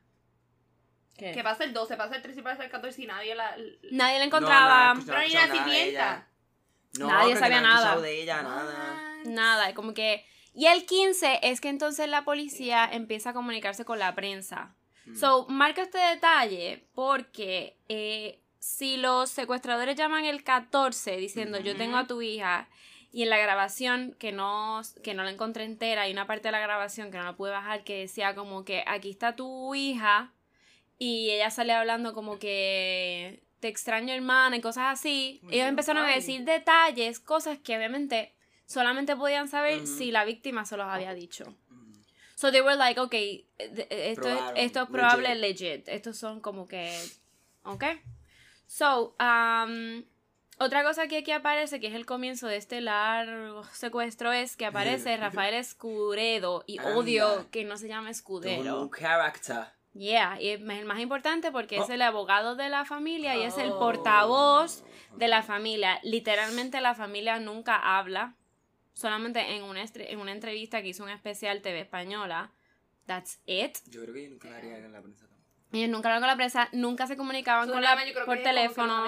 ¿qué? 1.27 1.33
que 1.33 1.43
pasa 1.43 1.65
el 1.65 1.73
12, 1.73 1.97
pasa 1.97 2.17
el 2.17 2.23
13 2.23 2.41
y 2.41 2.43
pasa 2.43 2.65
el 2.65 2.71
14 2.71 3.03
y 3.03 3.07
nadie 3.07 3.35
la. 3.35 3.57
Nadie 3.91 4.19
la 4.19 4.19
No, 4.19 4.25
encontraba, 4.25 4.95
no, 4.95 5.01
no, 5.01 5.07
Pero 5.07 5.19
ni 5.21 5.29
la 5.31 5.51
sirvienta. 5.51 6.29
No, 6.99 7.07
Nadie 7.07 7.37
sabía 7.37 7.61
no 7.61 7.69
nada. 7.69 7.77
escuchado 7.79 8.03
de 8.03 8.23
ella, 8.23 8.43
nada. 8.43 9.15
nada, 9.25 9.75
como 9.75 9.95
que... 9.95 10.27
Y 10.55 10.67
el 10.67 10.85
15 10.85 11.41
es 11.43 11.63
que 11.63 11.71
entonces 11.71 12.07
la 12.09 12.25
policía 12.25 12.87
empieza 12.93 13.31
a 13.31 13.33
comunicarse 13.33 13.87
con 13.87 13.99
la 13.99 14.15
prensa. 14.15 14.75
Mm. 15.07 15.17
So, 15.17 15.47
marca 15.49 15.81
este 15.83 15.97
detalle 15.97 16.85
porque 16.95 17.79
eh, 17.89 18.39
si 18.59 18.99
los 18.99 19.31
secuestradores 19.31 19.97
llaman 19.97 20.27
el 20.27 20.45
14 20.45 21.17
diciendo 21.17 21.59
yo 21.59 21.75
tengo 21.77 21.97
a 21.97 22.07
tu 22.07 22.21
hija 22.21 22.69
y 23.11 23.23
en 23.23 23.31
la 23.31 23.39
grabación 23.39 24.15
que 24.19 24.31
no, 24.33 24.83
que 25.03 25.15
no 25.15 25.25
la 25.25 25.31
encontré 25.31 25.65
entera 25.65 26.03
hay 26.03 26.13
una 26.13 26.27
parte 26.27 26.49
de 26.49 26.53
la 26.53 26.61
grabación 26.61 27.11
que 27.11 27.19
no 27.19 27.25
la 27.25 27.33
pude 27.35 27.51
bajar 27.51 27.83
que 27.85 28.01
decía 28.01 28.35
como 28.35 28.65
que 28.65 28.85
aquí 28.87 29.11
está 29.11 29.35
tu 29.35 29.75
hija 29.75 30.31
y 31.03 31.33
ella 31.33 31.51
sale 31.51 31.73
hablando 31.73 32.15
como 32.15 32.39
que 32.39 33.43
te 33.59 33.67
extraño 33.67 34.15
hermana 34.15 34.57
y 34.57 34.61
cosas 34.61 34.85
así. 35.01 35.41
Ellos 35.51 35.67
empezaron 35.67 36.05
a 36.05 36.15
decir 36.15 36.45
detalles, 36.45 37.19
cosas 37.19 37.59
que 37.59 37.77
obviamente 37.77 38.33
solamente 38.67 39.17
podían 39.17 39.49
saber 39.49 39.89
si 39.89 40.13
la 40.13 40.25
víctima 40.25 40.65
se 40.65 40.77
los 40.77 40.87
había 40.87 41.13
dicho. 41.13 41.57
So 42.37 42.53
they 42.53 42.61
were 42.61 42.77
like, 42.77 43.01
ok, 43.01 43.15
eh, 43.15 43.47
esto, 43.59 44.29
es, 44.29 44.41
esto 44.55 44.83
es 44.85 44.91
probable 44.91 45.35
legit. 45.35 45.61
legit. 45.87 45.89
Estos 45.89 46.19
son 46.19 46.41
como 46.41 46.69
que. 46.69 46.97
Ok. 47.65 47.83
So, 48.69 49.17
um, 49.19 50.05
otra 50.59 50.85
cosa 50.85 51.09
que 51.09 51.19
aquí 51.19 51.33
aparece, 51.33 51.81
que 51.81 51.89
es 51.89 51.95
el 51.95 52.07
comienzo 52.07 52.47
de 52.47 52.59
este 52.59 52.81
largo 52.81 53.65
secuestro, 53.73 54.33
es 54.33 54.57
que 54.57 54.67
aparece 54.67 55.17
Rafael 55.17 55.55
Escudedo. 55.55 56.63
Y 56.69 56.79
Anda. 56.79 56.97
odio 56.97 57.51
que 57.51 57.65
no 57.65 57.77
se 57.77 57.89
llame 57.89 58.03
Todo 58.03 58.07
un 58.07 58.11
Escudero. 58.11 58.91
character. 58.91 59.82
Yeah, 59.95 60.41
y 60.41 60.49
es 60.49 60.61
el 60.61 60.85
más 60.87 61.01
importante 61.01 61.53
porque 61.53 61.77
es 61.77 61.89
Oh. 61.89 61.93
el 61.93 62.03
abogado 62.03 62.57
de 62.57 62.69
la 62.71 62.85
familia 62.85 63.37
y 63.37 63.43
es 63.43 63.59
el 63.59 63.71
Oh. 63.73 63.79
portavoz 63.79 64.85
de 65.17 65.29
la 65.29 65.43
familia. 65.43 66.01
Literalmente 66.03 66.81
la 66.81 66.95
familia 66.95 67.39
nunca 67.39 67.77
habla. 67.99 68.35
Solamente 68.95 69.55
en 69.57 69.63
una, 69.63 69.83
en 69.85 70.19
una 70.19 70.33
entrevista 70.33 70.81
que 70.83 70.89
hizo 70.89 71.03
un 71.05 71.11
especial 71.11 71.61
TV 71.63 71.81
española. 71.81 72.53
That's 73.07 73.41
it. 73.47 73.79
Yo 73.89 74.03
creo 74.03 74.15
que 74.15 74.29
nunca 74.29 74.49
la 74.51 74.57
haría 74.59 74.79
en 74.79 74.93
la 74.93 75.01
prensa 75.03 75.27
tampoco. 75.27 75.43
Ellos 75.73 75.89
nunca 75.91 76.09
hablaban 76.09 76.23
con 76.23 76.29
la 76.29 76.37
prensa, 76.37 76.69
nunca 76.73 77.07
se 77.07 77.17
comunicaban 77.17 77.69
con 77.71 77.83
la, 77.83 77.97
por 78.27 78.43
teléfono. 78.43 79.07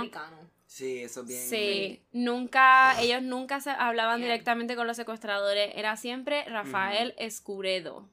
Sí, 0.67 0.99
eso 0.99 1.21
es 1.21 1.27
bien. 1.27 1.41
Sí, 1.49 2.03
nunca, 2.13 3.01
ellos 3.01 3.23
nunca 3.23 3.61
se 3.61 3.71
hablaban 3.71 4.19
Bien. 4.21 4.31
directamente 4.33 4.75
con 4.75 4.87
los 4.87 4.97
secuestradores. 4.97 5.73
Era 5.77 5.97
siempre 5.97 6.45
Rafael 6.45 7.15
Escuredo. 7.19 8.09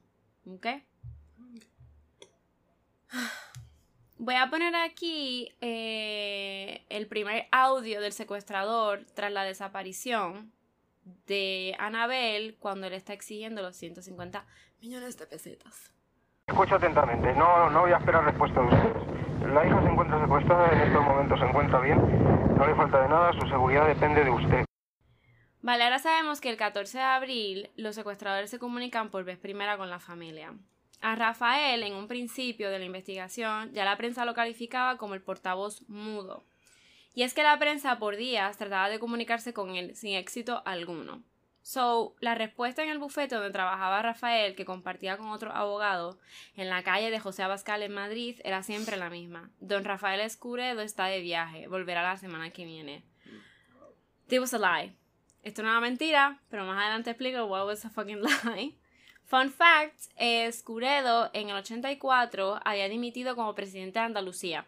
¿Ok? 0.46 0.66
Voy 4.18 4.36
a 4.36 4.48
poner 4.50 4.74
aquí 4.76 5.52
eh, 5.60 6.84
el 6.88 7.08
primer 7.08 7.48
audio 7.50 8.00
del 8.00 8.12
secuestrador 8.12 9.04
tras 9.14 9.32
la 9.32 9.42
desaparición 9.42 10.52
de 11.26 11.74
Anabel 11.78 12.56
cuando 12.60 12.86
él 12.86 12.92
está 12.92 13.12
exigiendo 13.12 13.62
los 13.62 13.76
150 13.76 14.44
millones 14.80 15.18
de 15.18 15.26
pesetas. 15.26 15.92
Escucho 16.46 16.76
atentamente, 16.76 17.32
no, 17.34 17.70
no 17.70 17.80
voy 17.80 17.92
a 17.92 17.98
esperar 17.98 18.24
respuesta 18.24 18.60
de 18.60 18.66
ustedes. 18.66 19.52
La 19.52 19.66
hija 19.66 19.82
se 19.82 19.88
encuentra 19.88 20.20
secuestrada, 20.20 20.68
en 20.72 20.80
estos 20.82 21.02
momentos 21.02 21.40
se 21.40 21.46
encuentra 21.46 21.80
bien, 21.80 22.56
no 22.56 22.66
le 22.66 22.74
falta 22.76 23.02
de 23.02 23.08
nada, 23.08 23.32
su 23.32 23.48
seguridad 23.48 23.88
depende 23.88 24.24
de 24.24 24.30
usted. 24.30 24.64
Vale, 25.62 25.84
ahora 25.84 25.98
sabemos 25.98 26.40
que 26.40 26.48
el 26.48 26.56
14 26.56 26.98
de 26.98 27.04
abril 27.04 27.70
los 27.76 27.94
secuestradores 27.94 28.50
se 28.50 28.58
comunican 28.58 29.10
por 29.10 29.24
vez 29.24 29.38
primera 29.38 29.76
con 29.76 29.90
la 29.90 29.98
familia. 29.98 30.54
A 31.02 31.16
Rafael, 31.16 31.82
en 31.82 31.94
un 31.94 32.06
principio 32.06 32.70
de 32.70 32.78
la 32.78 32.84
investigación, 32.84 33.72
ya 33.72 33.84
la 33.84 33.96
prensa 33.96 34.24
lo 34.24 34.34
calificaba 34.34 34.98
como 34.98 35.14
el 35.14 35.20
portavoz 35.20 35.82
mudo. 35.88 36.44
Y 37.12 37.24
es 37.24 37.34
que 37.34 37.42
la 37.42 37.58
prensa 37.58 37.98
por 37.98 38.16
días 38.16 38.56
trataba 38.56 38.88
de 38.88 39.00
comunicarse 39.00 39.52
con 39.52 39.74
él 39.74 39.96
sin 39.96 40.14
éxito 40.14 40.62
alguno. 40.64 41.24
So, 41.62 42.14
la 42.20 42.36
respuesta 42.36 42.84
en 42.84 42.88
el 42.88 42.98
bufete 42.98 43.34
donde 43.34 43.50
trabajaba 43.50 44.00
Rafael, 44.00 44.54
que 44.54 44.64
compartía 44.64 45.16
con 45.16 45.26
otro 45.28 45.52
abogado, 45.52 46.18
en 46.56 46.68
la 46.68 46.84
calle 46.84 47.10
de 47.10 47.18
José 47.18 47.42
Abascal 47.42 47.82
en 47.82 47.94
Madrid, 47.94 48.40
era 48.44 48.62
siempre 48.62 48.96
la 48.96 49.10
misma. 49.10 49.50
Don 49.58 49.84
Rafael 49.84 50.20
Escuredo 50.20 50.82
está 50.82 51.06
de 51.06 51.20
viaje, 51.20 51.66
volverá 51.66 52.04
la 52.04 52.16
semana 52.16 52.50
que 52.50 52.64
viene. 52.64 53.02
It 54.28 54.38
was 54.38 54.54
a 54.54 54.58
lie. 54.58 54.92
Esto 55.42 55.64
no 55.64 55.70
era 55.70 55.80
mentira, 55.80 56.40
pero 56.48 56.64
más 56.64 56.80
adelante 56.80 57.10
explico 57.10 57.44
what 57.46 57.66
was 57.66 57.84
a 57.84 57.90
fucking 57.90 58.22
lie. 58.44 58.76
Fun 59.32 59.50
fact, 59.50 59.98
Escuredo 60.16 61.30
en 61.32 61.48
el 61.48 61.56
84 61.56 62.60
había 62.62 62.86
dimitido 62.90 63.34
como 63.34 63.54
presidente 63.54 63.98
de 63.98 64.04
Andalucía. 64.04 64.66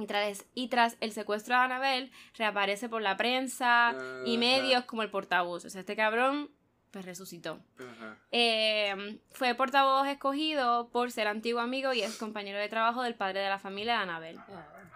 Y 0.00 0.06
tras, 0.06 0.46
y 0.52 0.66
tras 0.66 0.96
el 0.98 1.12
secuestro 1.12 1.54
de 1.54 1.60
Anabel, 1.60 2.10
reaparece 2.36 2.88
por 2.88 3.02
la 3.02 3.16
prensa 3.16 3.94
y 4.26 4.36
medios 4.36 4.84
como 4.86 5.04
el 5.04 5.10
portavoz. 5.10 5.64
O 5.64 5.70
sea, 5.70 5.82
este 5.82 5.94
cabrón, 5.94 6.50
pues 6.90 7.04
resucitó. 7.04 7.60
Eh, 8.32 9.20
fue 9.30 9.54
portavoz 9.54 10.08
escogido 10.08 10.88
por 10.88 11.12
ser 11.12 11.28
antiguo 11.28 11.60
amigo 11.60 11.92
y 11.92 12.02
ex 12.02 12.16
compañero 12.16 12.58
de 12.58 12.68
trabajo 12.68 13.04
del 13.04 13.14
padre 13.14 13.38
de 13.38 13.48
la 13.48 13.60
familia 13.60 13.98
de 13.98 14.02
Anabel. 14.02 14.40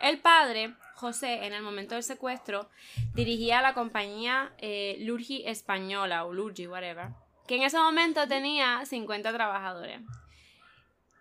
El 0.00 0.18
padre, 0.18 0.74
José, 0.96 1.46
en 1.46 1.52
el 1.52 1.62
momento 1.62 1.94
del 1.94 2.02
secuestro, 2.02 2.68
dirigía 3.14 3.62
la 3.62 3.74
compañía 3.74 4.52
eh, 4.58 4.96
Lurgi 4.98 5.44
Española 5.46 6.24
o 6.24 6.32
Lurgi, 6.32 6.66
whatever, 6.66 7.10
que 7.46 7.56
en 7.56 7.62
ese 7.62 7.78
momento 7.78 8.26
tenía 8.28 8.84
50 8.84 9.32
trabajadores. 9.32 10.00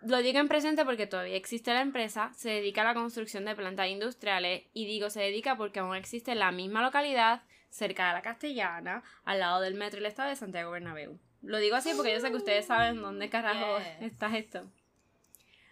Lo 0.02 0.18
digo 0.18 0.40
en 0.40 0.48
presente 0.48 0.84
porque 0.84 1.06
todavía 1.06 1.36
existe 1.36 1.72
la 1.72 1.80
empresa, 1.80 2.32
se 2.34 2.50
dedica 2.50 2.80
a 2.80 2.84
la 2.84 2.94
construcción 2.94 3.44
de 3.44 3.54
plantas 3.54 3.88
industriales 3.88 4.64
y 4.74 4.86
digo 4.86 5.10
se 5.10 5.20
dedica 5.20 5.56
porque 5.56 5.78
aún 5.78 5.94
existe 5.94 6.32
en 6.32 6.40
la 6.40 6.50
misma 6.50 6.82
localidad, 6.82 7.42
cerca 7.70 8.08
de 8.08 8.14
la 8.14 8.22
Castellana, 8.22 9.02
al 9.24 9.38
lado 9.38 9.60
del 9.60 9.74
metro 9.74 9.98
y 9.98 10.02
el 10.02 10.06
estado 10.06 10.28
de 10.28 10.36
Santiago 10.36 10.72
Bernabéu. 10.72 11.18
Lo 11.42 11.58
digo 11.58 11.76
así 11.76 11.92
porque 11.96 12.12
yo 12.12 12.20
sé 12.20 12.30
que 12.30 12.36
ustedes 12.36 12.66
saben 12.66 13.00
dónde 13.00 13.28
carajo 13.28 13.78
está 14.00 14.36
esto. 14.36 14.64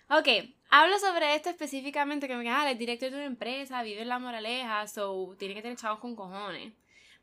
Ok, 0.08 0.28
hablo 0.70 0.98
sobre 0.98 1.36
esto 1.36 1.50
específicamente 1.50 2.26
que 2.26 2.34
me 2.34 2.40
digan, 2.40 2.60
ah, 2.60 2.70
el 2.70 2.78
director 2.78 3.10
de 3.10 3.16
una 3.16 3.26
empresa, 3.26 3.82
vive 3.82 4.02
en 4.02 4.08
la 4.08 4.18
moraleja, 4.18 4.86
so 4.88 5.36
tiene 5.38 5.54
que 5.54 5.62
tener 5.62 5.76
chavos 5.76 6.00
con 6.00 6.16
cojones. 6.16 6.72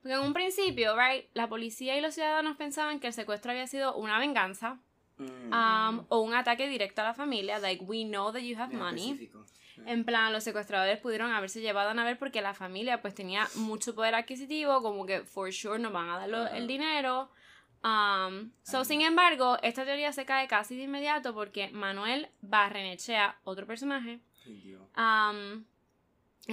Porque 0.07 0.21
en 0.21 0.25
un 0.25 0.33
principio, 0.33 0.95
right, 0.97 1.25
la 1.33 1.49
policía 1.49 1.97
y 1.97 2.01
los 2.01 2.13
ciudadanos 2.15 2.55
pensaban 2.55 3.01
que 3.01 3.07
el 3.07 3.13
secuestro 3.13 3.51
había 3.51 3.67
sido 3.67 3.93
una 3.97 4.17
venganza 4.19 4.79
Mm. 5.17 5.51
um, 5.51 6.05
o 6.09 6.19
un 6.19 6.33
ataque 6.35 6.69
directo 6.69 7.01
a 7.01 7.05
la 7.05 7.13
familia, 7.15 7.57
like 7.59 7.83
we 7.83 8.03
know 8.05 8.31
that 8.31 8.41
you 8.41 8.55
have 8.57 8.69
Bien 8.69 8.79
money. 8.79 9.11
específico. 9.11 9.43
En 9.85 10.05
plan, 10.05 10.31
los 10.31 10.43
secuestradores 10.45 10.99
pudieron 10.99 11.31
haberse 11.31 11.59
llevado 11.59 11.89
a 11.89 11.91
Anabel 11.91 12.17
porque 12.17 12.41
la 12.41 12.53
familia 12.53 13.01
pues 13.01 13.15
tenía 13.15 13.47
mucho 13.55 13.93
poder 13.95 14.13
adquisitivo, 14.15 14.81
como 14.81 15.05
que 15.05 15.21
for 15.21 15.51
sure 15.51 15.77
nos 15.79 15.91
van 15.91 16.07
a 16.09 16.19
dar 16.25 16.55
el 16.55 16.67
dinero. 16.67 17.29
Um, 17.83 18.51
so, 18.63 18.85
sin 18.85 19.01
embargo, 19.01 19.57
esta 19.61 19.83
teoría 19.85 20.13
se 20.13 20.25
cae 20.25 20.47
casi 20.47 20.77
de 20.77 20.83
inmediato 20.83 21.33
porque 21.33 21.69
Manuel 21.71 22.29
Barrenechea, 22.41 23.39
otro 23.43 23.65
personaje, 23.65 24.19
um, 24.95 25.65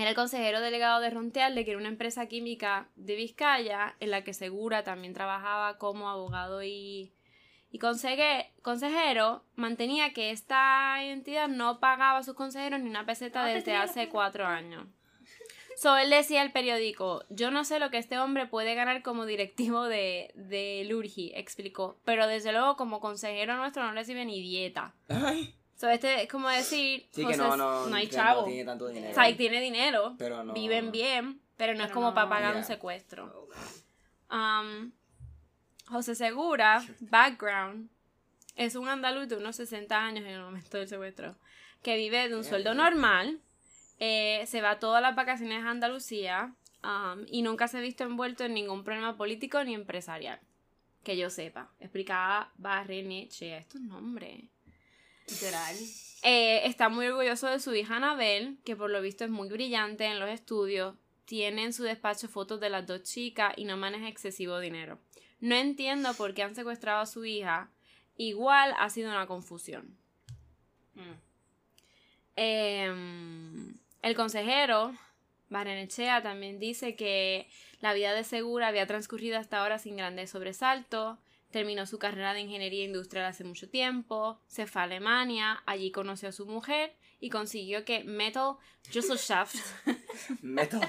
era 0.02 0.10
el 0.10 0.16
consejero 0.16 0.60
delegado 0.60 1.00
de 1.00 1.10
Rontealde, 1.10 1.64
que 1.64 1.70
era 1.70 1.80
una 1.80 1.88
empresa 1.88 2.26
química 2.26 2.88
de 2.96 3.14
Vizcaya, 3.16 3.94
en 4.00 4.10
la 4.10 4.24
que 4.24 4.34
Segura 4.34 4.82
también 4.82 5.14
trabajaba 5.14 5.78
como 5.78 6.08
abogado 6.10 6.62
y, 6.62 7.12
y 7.70 7.78
consegue- 7.78 8.50
consejero, 8.62 9.44
mantenía 9.54 10.12
que 10.12 10.30
esta 10.30 11.02
entidad 11.04 11.48
no 11.48 11.78
pagaba 11.80 12.18
a 12.18 12.22
sus 12.24 12.34
consejeros 12.34 12.80
ni 12.80 12.88
una 12.90 13.06
peseta 13.06 13.42
No, 13.42 13.48
te 13.48 13.54
desde 13.54 13.76
hace 13.76 14.08
cuatro 14.08 14.46
años. 14.46 14.86
So, 15.76 15.96
él 15.96 16.08
decía 16.10 16.40
al 16.42 16.52
periódico, 16.52 17.24
yo 17.30 17.50
no 17.50 17.64
sé 17.64 17.80
lo 17.80 17.90
que 17.90 17.98
este 17.98 18.18
hombre 18.20 18.46
puede 18.46 18.76
ganar 18.76 19.02
como 19.02 19.26
directivo 19.26 19.84
de, 19.84 20.30
de 20.36 20.84
Lurgi, 20.88 21.32
explicó, 21.34 21.98
pero 22.04 22.28
desde 22.28 22.52
luego 22.52 22.76
como 22.76 23.00
consejero 23.00 23.56
nuestro 23.56 23.82
no 23.84 23.92
recibe 23.92 24.24
ni 24.24 24.40
dieta. 24.40 24.94
Ay. 25.08 25.54
So, 25.76 25.88
este 25.88 26.22
es 26.22 26.28
como 26.28 26.48
decir, 26.48 27.06
Sí, 27.10 27.26
que 27.26 27.36
no, 27.36 27.56
no, 27.56 27.94
hay 27.94 28.06
que 28.06 28.14
chavo. 28.14 28.42
no 28.42 28.46
tiene 28.46 28.64
tanto 28.64 28.88
dinero. 28.88 29.10
O 29.10 29.14
sea, 29.14 29.36
tiene 29.36 29.60
dinero, 29.60 30.14
Pero 30.18 30.44
no. 30.44 30.52
viven 30.54 30.92
bien, 30.92 31.40
pero 31.56 31.74
no 31.74 31.84
es 31.84 31.90
como 31.90 32.08
no, 32.08 32.14
para 32.14 32.28
pagar 32.28 32.56
un 32.56 32.64
secuestro. 32.64 33.48
Um, 34.30 34.92
José 35.88 36.14
Segura, 36.14 36.82
background, 37.00 37.90
es 38.56 38.76
un 38.76 38.88
andaluz 38.88 39.28
de 39.28 39.36
unos 39.36 39.56
60 39.56 39.96
años 40.00 40.24
en 40.24 40.30
el 40.32 40.40
momento 40.42 40.78
del 40.78 40.88
secuestro, 40.88 41.36
que 41.82 41.96
vive 41.96 42.28
de 42.28 42.34
un 42.36 42.42
Yeah. 42.42 42.50
sueldo 42.50 42.74
normal, 42.74 43.40
eh, 43.98 44.44
se 44.46 44.60
va 44.62 44.78
todas 44.78 45.02
las 45.02 45.14
vacaciones 45.14 45.64
a 45.64 45.70
Andalucía, 45.70 46.54
um, 46.82 47.24
y 47.26 47.42
nunca 47.42 47.68
se 47.68 47.78
ha 47.78 47.80
visto 47.80 48.04
envuelto 48.04 48.44
en 48.44 48.54
ningún 48.54 48.84
problema 48.84 49.16
político 49.16 49.62
ni 49.64 49.74
empresarial. 49.74 50.40
Que 51.02 51.16
yo 51.18 51.28
sepa. 51.30 51.70
Explicaba 51.80 52.50
Barrenechea. 52.56 53.58
Estos 53.58 53.80
nombres. 53.82 54.44
Literal. 55.28 55.76
Eh, 56.22 56.66
está 56.66 56.88
muy 56.88 57.06
orgulloso 57.06 57.48
de 57.48 57.60
su 57.60 57.74
hija 57.74 57.96
Anabel, 57.96 58.58
que 58.64 58.76
por 58.76 58.90
lo 58.90 59.02
visto 59.02 59.24
es 59.24 59.30
muy 59.30 59.48
brillante 59.48 60.06
en 60.06 60.20
los 60.20 60.30
estudios. 60.30 60.94
Tiene 61.26 61.64
en 61.64 61.72
su 61.72 61.82
despacho 61.82 62.28
fotos 62.28 62.60
de 62.60 62.70
las 62.70 62.86
dos 62.86 63.02
chicas 63.02 63.52
y 63.56 63.64
no 63.64 63.76
maneja 63.76 64.08
excesivo 64.08 64.58
dinero. 64.58 64.98
No 65.40 65.54
entiendo 65.54 66.14
por 66.14 66.32
qué 66.32 66.42
han 66.42 66.54
secuestrado 66.54 67.00
a 67.00 67.06
su 67.06 67.24
hija. 67.24 67.70
Igual 68.16 68.74
ha 68.78 68.88
sido 68.90 69.10
una 69.10 69.26
confusión. 69.26 69.98
Mm. 70.94 71.12
Em, 72.36 73.74
el 74.02 74.14
consejero, 74.14 74.94
Barenechea, 75.50 76.22
también 76.22 76.58
dice 76.58 76.96
que 76.96 77.48
la 77.80 77.92
vida 77.92 78.14
de 78.14 78.24
Segura 78.24 78.68
había 78.68 78.86
transcurrido 78.86 79.38
hasta 79.38 79.60
ahora 79.60 79.78
sin 79.78 79.96
grandes 79.96 80.30
sobresaltos. 80.30 81.18
Terminó 81.54 81.86
su 81.86 82.00
carrera 82.00 82.34
de 82.34 82.40
ingeniería 82.40 82.82
industrial 82.82 83.26
hace 83.26 83.44
mucho 83.44 83.68
tiempo, 83.70 84.40
se 84.48 84.66
fue 84.66 84.80
a 84.80 84.86
Alemania, 84.86 85.62
allí 85.66 85.92
conoció 85.92 86.30
a 86.30 86.32
su 86.32 86.46
mujer 86.46 86.96
y 87.20 87.30
consiguió 87.30 87.84
que 87.84 88.02
Metal 88.02 88.56
Gesellschaft, 88.90 89.54
Metal. 90.42 90.80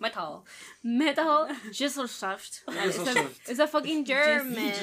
Metal. 0.00 0.42
Metal 0.82 1.46
Gesellschaft, 1.72 2.68
es 3.46 3.60
a 3.60 3.68
fucking 3.68 4.04
German, 4.04 4.74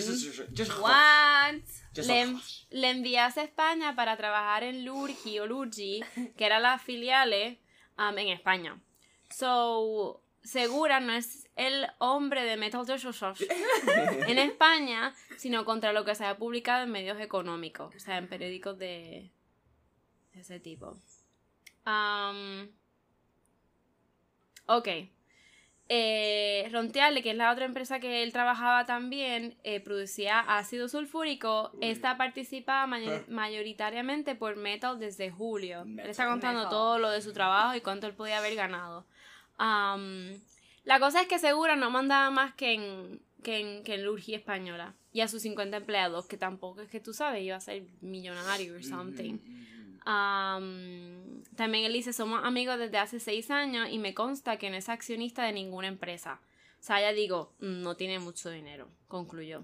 What? 0.79 1.55
le, 1.95 2.37
le 2.69 2.89
enviase 2.89 3.41
a 3.41 3.43
España 3.43 3.97
para 3.97 4.15
trabajar 4.15 4.63
en 4.63 4.85
Lurgi 4.85 5.37
o 5.37 5.45
Lurgi, 5.45 6.01
que 6.37 6.45
era 6.45 6.61
las 6.61 6.81
filiales 6.81 7.57
um, 7.97 8.17
en 8.17 8.29
España. 8.29 8.81
So, 9.29 10.22
Segura 10.43 10.99
no 10.99 11.13
es 11.13 11.47
el 11.55 11.87
hombre 11.99 12.43
de 12.43 12.57
Metal 12.57 12.85
Gesellschaft 12.85 13.41
en 14.27 14.37
España, 14.39 15.13
sino 15.37 15.63
contra 15.65 15.93
lo 15.93 16.03
que 16.03 16.15
se 16.15 16.25
ha 16.25 16.37
publicado 16.37 16.83
en 16.83 16.91
medios 16.91 17.19
económicos, 17.19 17.95
o 17.95 17.99
sea, 17.99 18.17
en 18.17 18.27
periódicos 18.27 18.77
de, 18.77 19.31
de 20.33 20.39
ese 20.41 20.59
tipo. 20.59 20.97
Um, 21.85 22.67
ok. 24.67 24.87
Eh, 25.89 26.67
Ronteale, 26.71 27.21
que 27.21 27.31
es 27.31 27.35
la 27.37 27.51
otra 27.51 27.65
empresa 27.65 27.99
que 27.99 28.23
él 28.23 28.31
trabajaba 28.31 28.85
también, 28.85 29.57
eh, 29.63 29.79
producía 29.81 30.39
ácido 30.39 30.87
sulfúrico. 30.87 31.71
Esta 31.81 32.17
participa 32.17 32.87
mayo- 32.87 33.23
mayoritariamente 33.27 34.33
por 34.33 34.55
Metal 34.55 34.97
desde 34.97 35.29
julio. 35.29 35.83
Él 35.83 35.99
está 36.09 36.25
contando 36.27 36.61
Metal. 36.61 36.69
todo 36.71 36.99
lo 36.99 37.09
de 37.11 37.21
su 37.21 37.33
trabajo 37.33 37.75
y 37.75 37.81
cuánto 37.81 38.07
él 38.07 38.13
podía 38.13 38.39
haber 38.39 38.55
ganado. 38.55 39.05
Am, 39.65 40.41
la 40.83 40.99
cosa 40.99 41.21
es 41.21 41.27
que 41.27 41.39
Segura 41.39 41.77
no 41.77 41.89
mandaba 41.89 42.29
más 42.31 42.53
que 42.53 42.73
en, 42.73 43.21
que 43.43 43.59
en, 43.59 43.83
que 43.85 43.93
en 43.95 44.03
Lurgi 44.03 44.35
Española. 44.35 44.93
Y 45.13 45.21
a 45.21 45.29
sus 45.29 45.43
50 45.43 45.77
empleados, 45.77 46.25
que 46.25 46.35
tampoco 46.37 46.81
es 46.81 46.89
que 46.89 46.99
tú 46.99 47.13
sabes, 47.13 47.43
iba 47.43 47.55
a 47.55 47.61
ser 47.61 47.83
millonario 48.01 48.75
or 48.75 48.83
something. 48.83 49.37
Am, 50.05 51.43
también 51.55 51.85
él 51.85 51.93
dice, 51.93 52.11
somos 52.11 52.43
amigos 52.43 52.77
desde 52.77 52.97
hace 52.97 53.21
seis 53.21 53.49
años 53.51 53.87
y 53.89 53.99
me 53.99 54.13
consta 54.13 54.57
que 54.57 54.69
no 54.69 54.75
es 54.75 54.89
accionista 54.89 55.45
de 55.45 55.53
ninguna 55.53 55.87
empresa. 55.87 56.41
O 56.79 56.83
sea, 56.83 56.99
ya 56.99 57.13
digo, 57.13 57.53
"Mm, 57.59 57.83
no 57.83 57.95
tiene 57.95 58.19
mucho 58.19 58.49
dinero, 58.49 58.89
concluyó. 59.07 59.63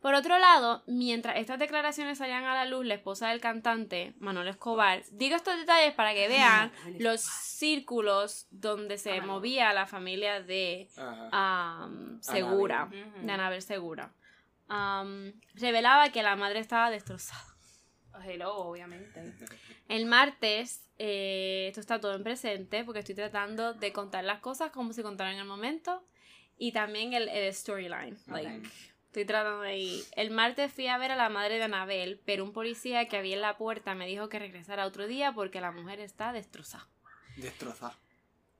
Por 0.00 0.14
otro 0.14 0.38
lado, 0.38 0.84
mientras 0.86 1.38
estas 1.38 1.58
declaraciones 1.58 2.18
salían 2.18 2.44
a 2.44 2.54
la 2.54 2.66
luz, 2.66 2.86
la 2.86 2.94
esposa 2.94 3.30
del 3.30 3.40
cantante, 3.40 4.14
Manuel 4.20 4.48
Escobar, 4.48 5.02
digo 5.10 5.34
estos 5.34 5.58
detalles 5.58 5.92
para 5.94 6.14
que 6.14 6.28
vean 6.28 6.72
los 7.00 7.20
círculos 7.20 8.46
donde 8.50 8.96
se 8.96 9.20
movía 9.20 9.72
la 9.72 9.86
familia 9.86 10.40
de 10.40 10.88
am, 11.32 12.22
Segura, 12.22 12.88
de 12.90 13.32
Anabel 13.32 13.62
Segura. 13.62 14.12
Revelaba 15.54 16.10
que 16.10 16.22
la 16.22 16.36
madre 16.36 16.60
estaba 16.60 16.90
destrozada. 16.90 17.56
Hello, 18.24 18.54
obviamente. 18.56 19.32
El 19.88 20.06
martes, 20.06 20.88
eh, 20.98 21.66
esto 21.68 21.80
está 21.80 22.00
todo 22.00 22.14
en 22.14 22.22
presente 22.22 22.84
porque 22.84 23.00
estoy 23.00 23.14
tratando 23.14 23.74
de 23.74 23.92
contar 23.92 24.24
las 24.24 24.40
cosas 24.40 24.70
como 24.70 24.92
se 24.92 25.02
contaron 25.02 25.34
en 25.34 25.40
el 25.40 25.46
momento 25.46 26.04
y 26.58 26.72
también 26.72 27.14
el, 27.14 27.28
el 27.28 27.54
storyline. 27.54 28.18
Like, 28.26 28.68
estoy 29.20 29.34
tratando 29.34 29.62
de 29.62 29.76
ir. 29.78 30.04
El 30.14 30.30
martes 30.30 30.72
fui 30.72 30.86
a 30.86 30.96
ver 30.96 31.10
a 31.10 31.16
la 31.16 31.28
madre 31.28 31.56
de 31.56 31.64
Anabel, 31.64 32.20
pero 32.24 32.44
un 32.44 32.52
policía 32.52 33.08
que 33.08 33.16
había 33.16 33.34
en 33.34 33.40
la 33.40 33.56
puerta 33.56 33.94
me 33.94 34.06
dijo 34.06 34.28
que 34.28 34.38
regresara 34.38 34.86
otro 34.86 35.08
día 35.08 35.32
porque 35.32 35.60
la 35.60 35.72
mujer 35.72 35.98
está 35.98 36.32
destrozada. 36.32 36.86
Destrozar. 37.36 37.94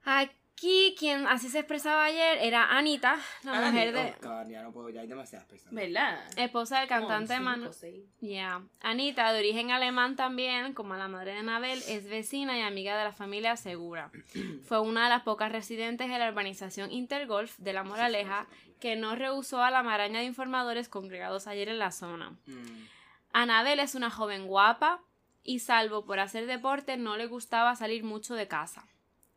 Aquí, 0.04 0.96
quien 0.98 1.28
así 1.28 1.48
se 1.48 1.60
expresaba 1.60 2.06
ayer 2.06 2.38
era 2.40 2.76
Anita, 2.76 3.18
la 3.44 3.70
mujer 3.70 3.92
de... 3.92 4.14
Oh, 4.26 4.48
ya 4.48 4.62
no 4.62 4.72
puedo, 4.72 4.90
ya 4.90 5.02
hay 5.02 5.06
demasiadas 5.06 5.46
personas. 5.46 5.74
¿Verdad? 5.74 6.18
Esposa 6.36 6.80
del 6.80 6.88
cantante 6.88 7.34
Como 7.34 7.44
Manu. 7.44 7.72
seis. 7.72 8.04
Yeah. 8.20 8.62
Anita, 8.80 9.32
de 9.32 9.38
origen 9.38 9.70
alemán 9.70 10.16
también, 10.16 10.74
como 10.74 10.96
la 10.96 11.06
madre 11.06 11.32
de 11.32 11.38
Anabel, 11.38 11.80
es 11.86 12.08
vecina 12.08 12.58
y 12.58 12.62
amiga 12.62 12.98
de 12.98 13.04
la 13.04 13.12
familia 13.12 13.56
Segura. 13.56 14.10
Fue 14.64 14.80
una 14.80 15.04
de 15.04 15.10
las 15.10 15.22
pocas 15.22 15.52
residentes 15.52 16.08
de 16.08 16.18
la 16.18 16.28
urbanización 16.28 16.90
Intergolf 16.90 17.56
de 17.58 17.72
La 17.72 17.84
Moraleja 17.84 18.48
que 18.80 18.96
no 18.96 19.14
rehusó 19.14 19.62
a 19.62 19.70
la 19.70 19.82
maraña 19.82 20.20
de 20.20 20.26
informadores 20.26 20.88
congregados 20.88 21.46
ayer 21.46 21.68
en 21.68 21.78
la 21.78 21.92
zona. 21.92 22.30
Mm. 22.46 22.86
Anabel 23.32 23.80
es 23.80 23.94
una 23.94 24.10
joven 24.10 24.46
guapa 24.46 25.00
y 25.42 25.60
salvo 25.60 26.04
por 26.04 26.20
hacer 26.20 26.46
deporte 26.46 26.96
no 26.96 27.16
le 27.16 27.26
gustaba 27.26 27.76
salir 27.76 28.04
mucho 28.04 28.34
de 28.34 28.48
casa, 28.48 28.86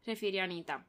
refirió 0.05 0.43
Anita. 0.43 0.85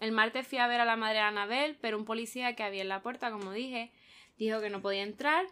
El 0.00 0.12
martes 0.12 0.46
fui 0.46 0.58
a 0.58 0.66
ver 0.66 0.80
a 0.80 0.84
la 0.84 0.96
madre 0.96 1.16
de 1.16 1.20
Anabel, 1.20 1.78
pero 1.80 1.96
un 1.96 2.04
policía 2.04 2.54
que 2.54 2.62
había 2.62 2.82
en 2.82 2.88
la 2.88 3.02
puerta, 3.02 3.30
como 3.30 3.52
dije, 3.52 3.92
dijo 4.36 4.60
que 4.60 4.70
no 4.70 4.82
podía 4.82 5.02
entrar 5.02 5.46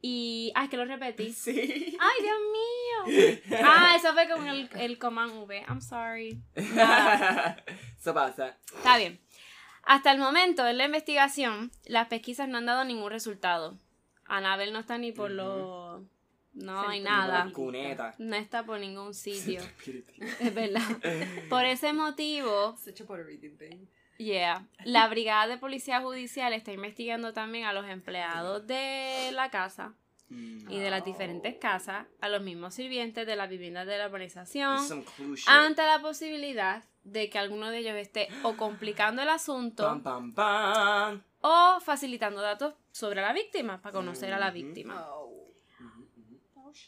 y... 0.00 0.52
Ah, 0.54 0.64
es 0.64 0.70
que 0.70 0.76
lo 0.76 0.84
repetí. 0.84 1.32
Sí. 1.32 1.96
¡Ay, 2.00 2.22
Dios 2.22 2.38
mío! 2.52 3.38
Ah, 3.64 3.94
eso 3.96 4.12
fue 4.12 4.28
con 4.28 4.46
el, 4.46 4.68
el 4.78 4.98
command 4.98 5.32
V. 5.32 5.64
I'm 5.68 5.80
sorry. 5.80 6.40
Eso 6.54 8.12
pasa. 8.14 8.58
Está 8.76 8.98
bien. 8.98 9.20
Hasta 9.88 10.12
el 10.12 10.18
momento, 10.18 10.66
en 10.66 10.76
la 10.76 10.84
investigación, 10.84 11.72
las 11.86 12.08
pesquisas 12.08 12.46
no 12.46 12.58
han 12.58 12.66
dado 12.66 12.84
ningún 12.84 13.10
resultado. 13.10 13.78
Anabel 14.26 14.70
no 14.74 14.80
está 14.80 14.98
ni 14.98 15.12
por 15.12 15.30
los... 15.30 16.02
No 16.52 16.80
hay 16.86 17.00
nada. 17.00 17.50
No 18.18 18.36
está 18.36 18.66
por 18.66 18.80
ningún 18.80 19.14
sitio. 19.14 19.62
Es 20.40 20.54
verdad. 20.54 20.82
Por 21.48 21.64
ese 21.64 21.94
motivo, 21.94 22.76
Such 22.76 23.00
a 23.00 23.06
yeah, 24.18 24.66
la 24.84 25.08
brigada 25.08 25.46
de 25.46 25.56
policía 25.56 26.02
judicial 26.02 26.52
está 26.52 26.70
investigando 26.70 27.32
también 27.32 27.64
a 27.64 27.72
los 27.72 27.86
empleados 27.88 28.66
de 28.66 29.30
la 29.32 29.50
casa 29.50 29.94
y 30.30 30.78
de 30.78 30.90
las 30.90 31.02
diferentes 31.02 31.56
casas, 31.56 32.06
a 32.20 32.28
los 32.28 32.42
mismos 32.42 32.74
sirvientes 32.74 33.26
de 33.26 33.36
las 33.36 33.48
viviendas 33.48 33.86
de 33.86 33.96
la 33.96 34.08
urbanización, 34.08 34.86
shit. 35.34 35.48
ante 35.48 35.80
la 35.80 36.02
posibilidad 36.02 36.84
de 37.12 37.30
que 37.30 37.38
alguno 37.38 37.70
de 37.70 37.78
ellos 37.78 37.94
esté 37.96 38.28
o 38.42 38.56
complicando 38.56 39.22
el 39.22 39.28
asunto 39.28 39.84
Pam, 39.84 40.02
pam, 40.02 40.34
pam. 40.34 41.22
o 41.40 41.78
facilitando 41.80 42.40
datos 42.40 42.74
sobre 42.92 43.20
la 43.20 43.32
víctima 43.32 43.80
para 43.80 43.92
conocer 43.92 44.32
a 44.32 44.38
la 44.38 44.50
víctima. 44.50 45.06
Oh. 45.10 45.28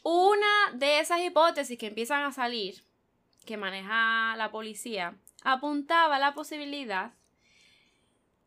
Una 0.03 0.71
de 0.73 0.99
esas 0.99 1.19
hipótesis 1.21 1.77
que 1.77 1.87
empiezan 1.87 2.23
a 2.23 2.31
salir, 2.31 2.83
que 3.45 3.57
maneja 3.57 4.35
la 4.37 4.51
policía, 4.51 5.15
apuntaba 5.43 6.15
a 6.15 6.19
la 6.19 6.33
posibilidad 6.33 7.13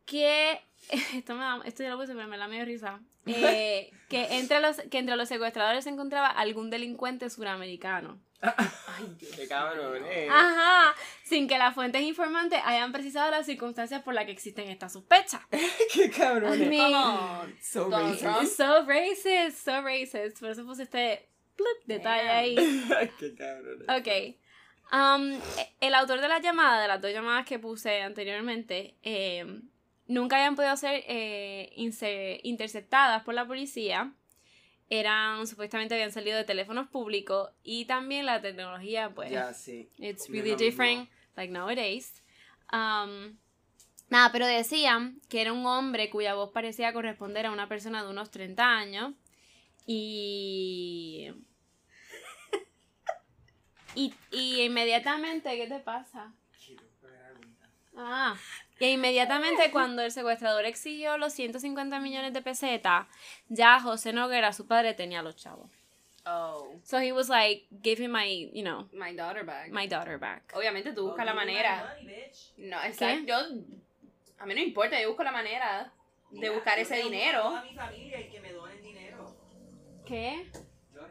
que 0.05 0.61
esto, 1.13 1.33
me 1.35 1.41
da, 1.41 1.59
esto 1.65 1.83
ya 1.83 1.89
lo 1.89 1.97
puse, 1.97 2.13
pero 2.13 2.27
me 2.27 2.37
da 2.37 2.47
medio 2.47 2.65
risa. 2.65 2.99
eh, 3.25 3.91
que, 4.09 4.37
entre 4.37 4.59
los, 4.59 4.77
que 4.77 4.99
entre 4.99 5.15
los 5.15 5.27
secuestradores 5.27 5.83
se 5.83 5.89
encontraba 5.89 6.27
algún 6.27 6.69
delincuente 6.69 7.29
suramericano. 7.29 8.19
Ay, 8.41 9.15
Dios. 9.19 9.35
Qué 9.35 9.47
cabrón, 9.47 10.03
eh. 10.05 10.27
Ajá, 10.29 10.95
sin 11.23 11.47
que 11.47 11.57
las 11.57 11.73
fuentes 11.73 12.01
informantes 12.01 12.59
hayan 12.63 12.91
precisado 12.91 13.31
las 13.31 13.45
circunstancias 13.45 14.03
por 14.03 14.13
las 14.13 14.25
que 14.25 14.31
existen 14.31 14.69
estas 14.69 14.93
sospechas. 14.93 15.41
Qué 15.93 16.09
cabrón. 16.09 16.61
I 16.61 16.65
mean, 16.65 17.57
So 17.61 17.89
racist. 17.89 18.21
Trump. 18.21 18.47
so 18.47 18.85
racist, 18.85 19.65
so 19.65 19.81
racist. 19.81 20.39
Por 20.39 20.49
eso 20.49 20.65
puse 20.65 20.83
este 20.83 21.27
blip 21.57 21.85
detalle 21.85 22.29
ahí. 22.29 22.55
Qué 23.19 23.33
cabrón. 23.35 23.83
Ok. 23.89 24.35
Um, 24.91 25.39
el 25.81 25.95
autor 25.95 26.21
de 26.21 26.27
la 26.27 26.39
llamada, 26.39 26.81
de 26.81 26.87
las 26.87 27.01
dos 27.01 27.11
llamadas 27.11 27.45
que 27.45 27.57
puse 27.57 28.01
anteriormente, 28.01 28.95
eh, 29.01 29.61
nunca 30.07 30.35
habían 30.35 30.55
podido 30.55 30.77
ser 30.77 31.03
eh, 31.07 31.71
interceptadas 32.43 33.23
por 33.23 33.33
la 33.33 33.47
policía. 33.47 34.13
Eran, 34.89 35.47
supuestamente 35.47 35.95
habían 35.95 36.11
salido 36.11 36.37
de 36.37 36.43
teléfonos 36.43 36.87
públicos 36.87 37.49
y 37.63 37.85
también 37.85 38.25
la 38.25 38.41
tecnología, 38.41 39.09
pues, 39.13 39.31
Ya, 39.31 39.53
sí. 39.53 39.89
it's 39.97 40.29
really 40.29 40.55
different, 40.55 41.09
like 41.35 41.51
nowadays. 41.51 42.21
Um, 42.71 43.37
nada, 44.09 44.31
pero 44.31 44.45
decían 44.45 45.19
que 45.29 45.41
era 45.41 45.53
un 45.53 45.65
hombre 45.65 46.09
cuya 46.09 46.35
voz 46.35 46.51
parecía 46.51 46.93
corresponder 46.93 47.47
a 47.47 47.51
una 47.51 47.67
persona 47.67 48.03
de 48.03 48.09
unos 48.09 48.29
30 48.31 48.63
años 48.63 49.13
y... 49.85 51.31
Y, 53.95 54.13
y 54.29 54.61
inmediatamente, 54.61 55.55
¿qué 55.55 55.67
te 55.67 55.79
pasa? 55.79 56.33
Ah, 57.95 58.35
Y 58.79 58.87
inmediatamente 58.87 59.71
cuando 59.71 60.01
el 60.01 60.11
secuestrador 60.11 60.65
exigió 60.65 61.17
los 61.17 61.33
150 61.33 61.99
millones 61.99 62.33
de 62.33 62.41
pesetas, 62.41 63.07
ya 63.47 63.79
José 63.79 64.11
Noguera, 64.13 64.51
su 64.53 64.67
padre, 64.67 64.93
tenía 64.93 65.21
los 65.21 65.35
chavos. 65.35 65.71
Oh, 66.27 66.73
So 66.83 66.97
he 66.99 67.11
was 67.11 67.29
like, 67.29 67.67
give 67.83 68.03
him 68.03 68.11
my, 68.11 68.49
you 68.51 68.63
know, 68.63 68.89
my 68.91 69.15
daughter 69.15 69.45
back. 69.45 69.69
my 69.71 69.87
daughter 69.87 70.17
back. 70.17 70.51
Obviamente 70.55 70.91
tú 70.91 71.07
buscas 71.07 71.25
la 71.25 71.33
manera. 71.35 71.95
No, 72.57 72.83
exacto. 72.83 73.25
Yo, 73.27 73.35
a 74.39 74.45
mí 74.47 74.55
no 74.55 74.59
importa, 74.61 74.99
yo 74.99 75.09
busco 75.09 75.23
la 75.23 75.31
manera 75.31 75.93
de 76.31 76.49
buscar 76.49 76.79
ese 76.79 76.95
dinero. 76.97 77.43
toda 77.43 77.63
mi 77.63 77.75
familia 77.75 78.19
y 78.21 78.29
que 78.29 78.39
me 78.41 78.51
donen 78.51 78.81
dinero. 78.81 79.35
¿Qué? 80.05 80.47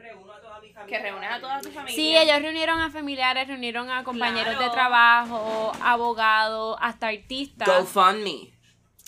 Reúno 0.05 0.33
a 0.33 0.41
toda 0.41 0.61
mi 0.61 0.71
familia. 0.73 0.99
Que 0.99 1.03
reúnes 1.03 1.31
a 1.31 1.41
toda 1.41 1.61
tu 1.61 1.71
familia. 1.71 1.95
Sí, 1.97 2.17
ellos 2.17 2.43
reunieron 2.43 2.81
a 2.81 2.91
familiares, 2.91 3.49
reunieron 3.49 3.91
a 3.91 4.05
compañeros 4.05 4.59
de 4.59 4.69
trabajo, 4.71 5.73
abogados, 5.83 6.77
hasta 6.81 7.09
artistas. 7.09 7.67
GoFundMe. 7.69 8.53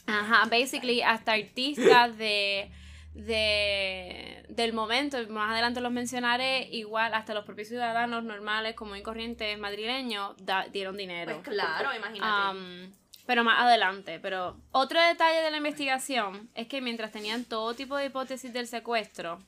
Ajá, 0.07 0.45
basically 0.49 1.03
hasta 1.03 1.33
artistas 1.33 2.17
de, 2.17 2.71
de 3.15 4.45
del 4.49 4.73
momento, 4.73 5.19
más 5.29 5.51
adelante 5.53 5.81
los 5.81 5.93
mencionaré, 5.93 6.69
igual 6.71 7.13
hasta 7.15 7.35
los 7.35 7.45
propios 7.45 7.69
ciudadanos 7.69 8.23
normales, 8.25 8.75
como 8.75 8.95
y 8.97 9.03
corrientes 9.03 9.59
madrileños, 9.59 10.35
da- 10.39 10.67
dieron 10.73 10.97
dinero. 10.97 11.41
Pues 11.45 11.57
claro, 11.57 11.95
imagínate. 11.95 12.57
Um, 12.59 12.93
pero 13.27 13.43
más 13.45 13.61
adelante. 13.61 14.21
Pero 14.21 14.57
otro 14.71 15.01
detalle 15.03 15.41
de 15.41 15.51
la 15.51 15.57
investigación 15.57 16.49
es 16.55 16.69
que 16.69 16.81
mientras 16.81 17.11
tenían 17.11 17.45
todo 17.45 17.75
tipo 17.75 17.97
de 17.97 18.07
hipótesis 18.07 18.53
del 18.53 18.69
secuestro, 18.69 19.41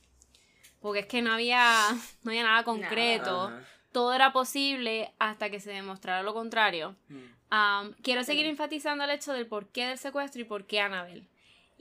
porque 0.81 0.99
es 1.01 1.05
que 1.07 1.21
no 1.21 1.33
había, 1.33 1.73
no 2.23 2.31
había 2.31 2.43
nada 2.43 2.63
concreto, 2.63 3.51
todo 3.91 4.13
era 4.13 4.31
posible 4.33 5.13
hasta 5.19 5.49
que 5.49 5.59
se 5.59 5.71
demostrara 5.71 6.23
lo 6.23 6.33
contrario. 6.33 6.95
Um, 7.51 7.93
quiero 8.03 8.23
seguir 8.23 8.45
enfatizando 8.45 9.03
el 9.03 9.09
hecho 9.09 9.33
del 9.33 9.47
porqué 9.47 9.87
del 9.87 9.97
secuestro 9.97 10.41
y 10.41 10.45
por 10.45 10.65
qué 10.65 10.81
Anabel. 10.81 11.27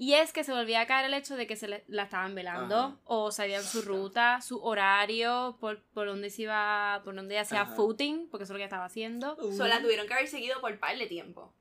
Y 0.01 0.15
es 0.15 0.33
que 0.33 0.45
se 0.45 0.53
volvía 0.53 0.81
a 0.83 0.87
caer 0.87 1.07
el 1.07 1.15
hecho 1.15 1.37
de 1.37 1.47
que 1.49 1.57
se 1.57 1.67
le- 1.67 1.85
la 1.89 2.05
estaban 2.05 2.33
velando 2.37 2.77
Ajá. 2.79 2.97
o 3.05 3.33
sabían 3.33 3.65
su 3.65 3.83
ruta, 3.83 4.41
su 4.41 4.63
horario, 4.63 5.57
por, 5.61 5.83
por 5.93 6.07
dónde 6.07 6.31
se 6.31 6.43
iba, 6.43 7.01
por 7.05 7.17
dónde 7.17 7.37
hacía 7.39 7.67
footing, 7.67 8.29
porque 8.31 8.45
eso 8.45 8.53
es 8.53 8.55
lo 8.55 8.59
que 8.59 8.65
estaba 8.65 8.85
haciendo. 8.85 9.37
So, 9.57 9.67
la 9.67 9.83
tuvieron 9.83 10.07
que 10.07 10.15
haber 10.15 10.29
seguido 10.29 10.61
por 10.61 10.79
par 10.79 10.97
de 10.97 11.07
tiempo. 11.07 11.53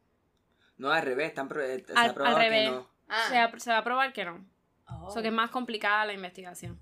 No, 0.78 0.92
al 0.92 1.02
revés, 1.02 1.30
están 1.30 1.48
pro- 1.50 1.64
eh, 1.64 1.84
se 1.88 1.94
Al- 1.94 2.12
ha 2.12 2.14
probado 2.14 2.38
al 2.38 2.50
que 2.50 2.66
no. 2.70 2.88
Ah. 3.10 3.26
Se, 3.28 3.36
va, 3.40 3.60
se 3.60 3.72
va 3.72 3.78
a 3.80 3.84
probar 3.84 4.14
que 4.14 4.24
no. 4.24 4.46
Oh. 4.88 5.08
O 5.08 5.12
sea, 5.12 5.24
que 5.24 5.30
es 5.30 5.34
más 5.34 5.50
complicada 5.50 6.06
la 6.06 6.14
investigación. 6.14 6.80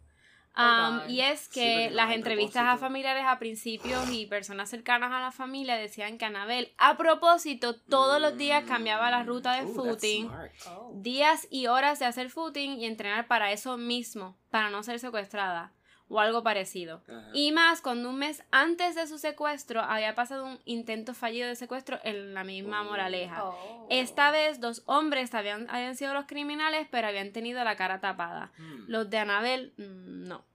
Um, 0.57 1.09
y 1.09 1.21
es 1.21 1.49
que 1.49 1.89
las 1.91 2.11
entrevistas 2.11 2.63
a 2.65 2.77
familiares 2.77 3.25
a 3.27 3.39
principios 3.39 4.09
y 4.09 4.25
personas 4.25 4.69
cercanas 4.69 5.11
a 5.11 5.19
la 5.19 5.31
familia 5.31 5.75
decían 5.75 6.17
que 6.17 6.25
Anabel, 6.25 6.71
a 6.77 6.95
propósito, 6.95 7.75
todos 7.75 8.21
los 8.21 8.37
días 8.37 8.63
cambiaba 8.65 9.11
la 9.11 9.23
ruta 9.23 9.53
de 9.53 9.63
Ooh, 9.63 9.65
that's 9.65 9.75
footing. 9.75 10.31
Oh. 10.69 10.91
días 10.95 11.47
y 11.49 11.67
horas 11.67 11.99
de 11.99 12.05
hacer 12.05 12.29
footing 12.29 12.79
y 12.79 12.85
entrenar 12.85 13.27
para 13.27 13.51
eso 13.51 13.77
mismo, 13.77 14.37
para 14.49 14.69
no 14.69 14.81
ser 14.83 14.99
secuestrada 14.99 15.74
o 16.07 16.19
algo 16.19 16.43
parecido. 16.43 17.01
Ajá. 17.07 17.29
Y 17.33 17.51
más 17.51 17.81
cuando 17.81 18.09
un 18.09 18.17
mes 18.17 18.43
antes 18.51 18.93
de 18.95 19.07
su 19.07 19.17
secuestro 19.17 19.81
había 19.81 20.13
pasado 20.15 20.45
un 20.45 20.59
intento 20.65 21.13
fallido 21.13 21.47
de 21.47 21.55
secuestro 21.55 21.99
en 22.03 22.33
la 22.33 22.43
misma 22.43 22.81
Oh. 22.81 22.85
moraleja. 22.85 23.43
Oh. 23.45 23.87
Esta 23.89 24.29
vez 24.31 24.59
dos 24.59 24.83
hombres 24.85 25.33
habían, 25.33 25.69
habían 25.69 25.95
sido 25.95 26.13
los 26.13 26.25
criminales, 26.25 26.87
pero 26.91 27.07
habían 27.07 27.31
tenido 27.31 27.63
la 27.63 27.75
cara 27.75 27.99
tapada. 28.01 28.51
Hmm. 28.57 28.85
Los 28.87 29.09
de 29.09 29.17
Anabel, 29.17 29.73
mm, 29.77 30.27
no. 30.27 30.45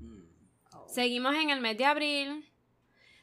Hmm. 0.00 0.22
Oh. 0.72 0.86
Seguimos 0.88 1.34
en 1.36 1.50
el 1.50 1.60
mes 1.60 1.76
de 1.76 1.84
abril. 1.84 2.48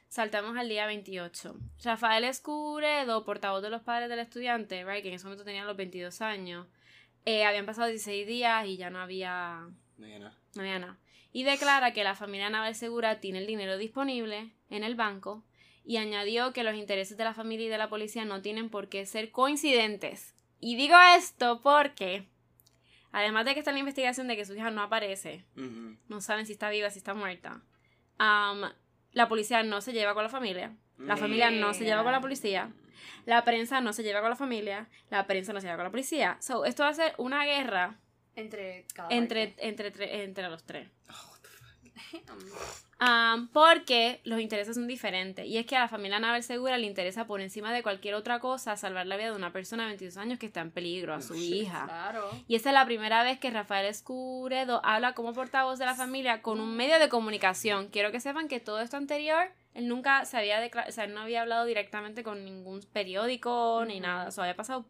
Saltamos 0.08 0.58
al 0.58 0.67
día 0.67 0.86
28. 0.88 1.56
Rafael 1.84 2.26
Escuredo, 2.26 3.24
portavoz 3.24 3.62
de 3.62 3.70
los 3.70 3.82
padres 3.82 4.10
del 4.10 4.20
estudiante, 4.20 4.84
right, 4.84 5.02
que 5.02 5.08
en 5.08 5.15
ese 5.15 5.24
momento 5.24 5.46
tenía 5.46 5.63
los 5.63 5.78
22 5.78 6.22
años, 6.22 6.67
eh, 7.24 7.46
habían 7.46 7.65
pasado 7.65 7.88
16 7.88 8.28
días 8.28 8.65
y 8.67 8.76
ya 8.76 8.89
no 8.89 9.00
había, 9.00 9.67
No, 9.98 10.08
ya 10.08 10.20
no. 10.20 10.30
no 10.56 10.62
había 10.62 10.80
nada. 10.80 10.98
Y 11.34 11.44
declara 11.44 11.94
que 11.94 12.04
la 12.04 12.15
familia 12.15 12.50
Naval 12.50 12.76
Segura 12.76 13.20
tiene 13.20 13.39
el 13.39 13.48
dinero 13.48 13.78
disponible 13.78 14.52
en 14.70 14.84
el 14.84 14.96
banco 14.96 15.44
y 15.84 15.98
añadió 15.98 16.54
que 16.54 16.63
los 16.63 16.76
intereses 16.76 17.17
de 17.17 17.24
la 17.24 17.34
familia 17.34 17.67
y 17.67 17.70
de 17.70 17.78
la 17.78 17.89
policía 17.89 18.26
no 18.26 18.41
tienen 18.41 18.70
por 18.70 18.89
qué 18.89 19.06
ser 19.06 19.32
coincidentes. 19.32 20.36
Y 20.60 20.76
digo 20.76 20.96
esto 21.17 21.62
porque, 21.62 22.28
además 23.12 23.46
de 23.46 23.54
que 23.54 23.60
está 23.60 23.72
la 23.72 23.80
investigación 23.80 24.28
de 24.28 24.36
que 24.36 24.46
su 24.46 24.54
hija 24.54 24.70
no 24.72 24.84
aparece, 24.84 25.46
no 25.56 26.22
saben 26.22 26.46
si 26.46 26.52
está 26.52 26.70
viva, 26.70 26.89
si 26.89 27.00
está 27.00 27.13
muerta. 27.13 27.62
La 28.20 29.28
policía 29.28 29.63
no 29.63 29.82
se 29.82 29.94
lleva 29.94 30.13
con 30.13 30.24
la 30.24 30.30
familia. 30.30 30.76
La 30.98 31.17
familia 31.17 31.50
no 31.50 31.74
se 31.74 31.84
lleva 31.84 32.04
con 32.04 32.12
la 32.12 32.22
policía. 32.22 32.72
La 33.26 33.44
prensa 33.44 33.82
no 33.82 33.94
se 33.94 34.04
lleva 34.04 34.22
con 34.22 34.30
la 34.30 34.36
familia. 34.36 34.88
La 35.10 35.26
prensa 35.26 35.52
no 35.54 35.62
se 35.62 35.65
lleva 35.65 35.78
con 35.78 35.86
la 35.86 35.91
policía. 35.91 36.38
So, 36.41 36.65
esto 36.65 36.84
va 36.84 36.89
a 36.89 36.94
ser 36.94 37.15
una 37.17 37.46
guerra 37.46 38.00
Entre 38.36 38.86
cada 38.94 39.10
entre, 39.10 39.56
entre, 39.58 39.94
tre- 39.94 40.24
entre 40.24 40.48
los 40.50 40.63
tres. 40.63 40.88
Oh, 41.10 41.32
what 41.32 41.39
the 41.41 41.50
fuck. 41.50 42.86
Am, 43.04 43.48
porque 43.50 44.22
los 44.26 44.39
intereses 44.39 44.76
son 44.76 44.88
diferentes. 44.88 45.46
Y 45.48 45.58
es 45.58 45.65
que 45.65 45.76
a 45.76 45.80
la 45.82 45.88
familia 45.88 46.20
Naval 46.20 46.44
Segura 46.44 46.78
le 46.78 46.86
interesa 46.86 47.26
por 47.26 47.41
encima 47.41 47.74
de 47.74 47.82
cualquier 47.82 48.13
otra 48.13 48.39
cosa 48.39 48.78
salvar 48.78 49.08
la 49.08 49.17
vida 49.17 49.32
de 49.32 49.36
una 49.36 49.52
persona 49.52 49.84
de 49.84 49.89
22 49.89 50.17
años 50.17 50.38
que 50.39 50.46
está 50.46 50.62
en 50.62 50.70
peligro, 50.72 51.13
a 51.15 51.22
su 51.22 51.34
Oh, 51.34 51.36
shit. 51.36 51.63
hija. 51.63 51.86
Claro. 51.86 52.30
Y 52.48 52.56
esta 52.56 52.70
es 52.70 52.74
la 52.76 52.86
primera 52.86 53.24
vez 53.24 53.39
que 53.39 53.50
Rafael 53.50 53.88
Escuredo 53.88 54.82
habla 54.86 55.13
como 55.13 55.34
portavoz 55.34 55.80
de 55.80 55.86
la 55.86 55.96
familia 55.96 56.41
con 56.44 56.60
un 56.60 56.76
medio 56.78 57.00
de 57.00 57.10
comunicación. 57.10 57.88
Quiero 57.89 58.12
que 58.12 58.20
sepan 58.20 58.48
que 58.48 58.60
todo 58.60 58.80
esto 58.82 58.98
anterior, 58.98 59.50
él 59.74 59.88
nunca 59.88 60.24
se 60.26 60.38
había 60.38 60.60
declarado, 60.60 60.89
o 60.89 60.94
sea, 60.94 61.06
él 61.06 61.13
no 61.15 61.22
había 61.22 61.41
hablado 61.41 61.65
directamente 61.65 62.22
con 62.24 62.46
ningún 62.46 62.82
periódico 62.94 63.84
ni 63.88 64.00
nada. 64.00 64.28
O 64.28 64.32
sea, 64.32 64.44
había 64.44 64.56
pasado 64.56 64.86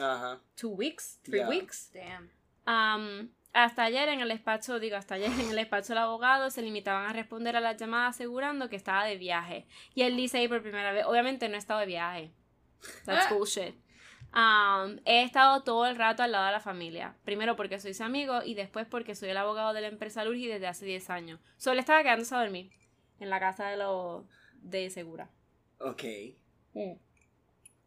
Ajá. 0.00 0.40
two 0.56 0.70
weeks, 0.70 1.18
three 1.24 1.40
Yeah. 1.40 1.48
weeks. 1.48 1.90
Damn. 1.92 2.30
Um, 2.66 3.30
hasta 3.52 3.82
ayer 3.84 4.08
en 4.08 4.20
el 4.20 4.28
despacho, 4.28 4.78
digo, 4.78 4.96
hasta 4.96 5.16
ayer 5.16 5.30
en 5.32 5.50
el 5.50 5.56
despacho 5.56 5.88
del 5.88 5.98
abogado 5.98 6.50
se 6.50 6.62
limitaban 6.62 7.06
a 7.06 7.12
responder 7.12 7.56
a 7.56 7.60
las 7.60 7.76
llamadas 7.76 8.14
asegurando 8.16 8.68
que 8.68 8.76
estaba 8.76 9.04
de 9.04 9.16
viaje. 9.16 9.66
Y 9.94 10.02
él 10.02 10.16
dice 10.16 10.38
ahí 10.38 10.48
por 10.48 10.62
primera 10.62 10.92
vez, 10.92 11.04
obviamente 11.06 11.48
no 11.48 11.56
he 11.56 11.58
estado 11.58 11.80
de 11.80 11.86
viaje. 11.86 12.30
That's 13.04 13.26
Ah. 13.30 13.34
bullshit. 13.34 13.74
Um, 14.32 15.00
he 15.04 15.24
estado 15.24 15.64
todo 15.64 15.86
el 15.86 15.96
rato 15.96 16.22
al 16.22 16.30
lado 16.30 16.46
de 16.46 16.52
la 16.52 16.60
familia. 16.60 17.16
Primero 17.24 17.56
porque 17.56 17.80
soy 17.80 17.94
su 17.94 18.04
amigo 18.04 18.42
y 18.44 18.54
después 18.54 18.86
porque 18.86 19.16
soy 19.16 19.30
el 19.30 19.36
abogado 19.36 19.72
de 19.72 19.80
la 19.80 19.88
empresa 19.88 20.24
Lurgi 20.24 20.46
desde 20.46 20.68
hace 20.68 20.84
10 20.86 21.10
años. 21.10 21.40
Solo 21.56 21.80
estaba 21.80 22.02
quedándose 22.04 22.34
a 22.36 22.38
dormir 22.38 22.70
en 23.18 23.28
la 23.28 23.40
casa 23.40 23.66
de 23.68 23.76
los 23.78 24.24
de 24.62 24.88
Segura. 24.90 25.28
Ok. 25.78 26.04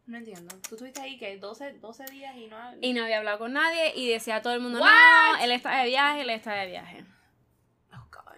No 0.06 0.18
entiendo. 0.18 0.54
Tú 0.68 0.74
estuviste 0.74 1.00
ahí 1.00 1.16
que 1.18 1.38
12, 1.38 1.74
12 1.80 2.04
días 2.10 2.36
y 2.36 2.46
no. 2.46 2.56
Y 2.82 2.92
no 2.92 3.04
había 3.04 3.18
hablado 3.18 3.38
con 3.38 3.52
nadie 3.54 3.92
y 3.96 4.08
decía 4.08 4.36
a 4.36 4.42
todo 4.42 4.52
el 4.52 4.60
mundo, 4.60 4.78
What? 4.80 4.90
no, 5.38 5.44
él 5.44 5.50
está 5.50 5.78
de 5.78 5.86
viaje, 5.86 6.20
él 6.20 6.30
está 6.30 6.52
de 6.54 6.66
viaje. 6.66 7.04
Oh, 7.92 8.06
God. 8.12 8.36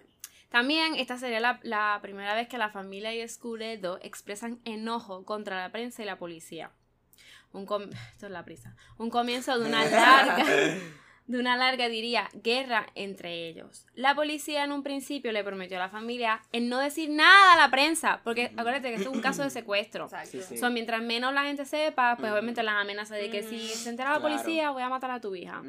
También 0.49 0.95
esta 0.95 1.17
sería 1.17 1.41
la, 1.41 1.59
la 1.63 1.99
primera 2.01 2.33
vez 2.35 2.47
que 2.47 2.57
la 2.57 2.69
familia 2.69 3.13
y 3.13 3.19
Escuredo 3.19 3.99
expresan 4.01 4.61
enojo 4.63 5.25
contra 5.25 5.59
la 5.61 5.71
prensa 5.71 6.01
y 6.03 6.05
la 6.05 6.17
policía. 6.17 6.71
Un 7.51 7.65
com- 7.65 7.89
esto 8.13 8.27
es 8.27 8.31
la 8.31 8.45
prisa. 8.45 8.75
Un 8.97 9.09
comienzo 9.09 9.59
de 9.59 9.67
una 9.67 9.83
larga, 9.89 10.45
de 11.27 11.39
una 11.39 11.57
larga, 11.57 11.89
diría, 11.89 12.29
guerra 12.33 12.87
entre 12.95 13.47
ellos. 13.49 13.85
La 13.95 14.15
policía 14.15 14.63
en 14.63 14.71
un 14.71 14.81
principio 14.81 15.31
le 15.33 15.43
prometió 15.43 15.77
a 15.77 15.81
la 15.81 15.89
familia 15.89 16.41
en 16.53 16.69
no 16.69 16.79
decir 16.79 17.09
nada 17.09 17.53
a 17.53 17.57
la 17.57 17.69
prensa, 17.69 18.21
porque 18.23 18.51
acuérdate 18.55 18.89
que 18.89 18.95
esto 18.95 19.09
es 19.09 19.15
un 19.15 19.21
caso 19.21 19.43
de 19.43 19.49
secuestro. 19.49 20.05
Exacto. 20.05 20.29
Sí, 20.31 20.41
sí. 20.41 20.57
So, 20.57 20.69
mientras 20.69 21.01
menos 21.01 21.33
la 21.33 21.43
gente 21.43 21.65
sepa, 21.65 22.15
pues 22.17 22.31
obviamente 22.31 22.63
las 22.63 22.75
amenazas 22.75 23.17
de 23.19 23.29
que 23.29 23.43
si 23.43 23.59
se 23.67 23.89
entera 23.89 24.13
la 24.13 24.19
Claro. 24.19 24.35
policía, 24.35 24.71
voy 24.71 24.81
a 24.83 24.89
matar 24.89 25.11
a 25.11 25.19
tu 25.21 25.35
hija. 25.35 25.61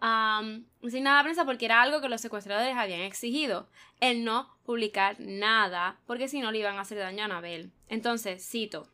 Um, 0.00 0.64
sin 0.88 1.04
nada 1.04 1.18
a 1.18 1.22
la 1.22 1.24
prensa 1.24 1.44
porque 1.44 1.64
era 1.64 1.80
algo 1.80 2.00
que 2.00 2.08
los 2.08 2.20
secuestradores 2.20 2.76
habían 2.76 3.00
exigido. 3.00 3.68
El 4.00 4.24
no 4.24 4.48
publicar 4.64 5.16
nada 5.20 5.96
porque 6.06 6.26
si 6.28 6.40
no 6.40 6.50
le 6.50 6.58
iban 6.58 6.76
a 6.76 6.80
hacer 6.80 6.98
daño 6.98 7.22
a 7.22 7.26
Anabel. 7.26 7.70
Entonces, 7.88 8.44
cito. 8.48 8.88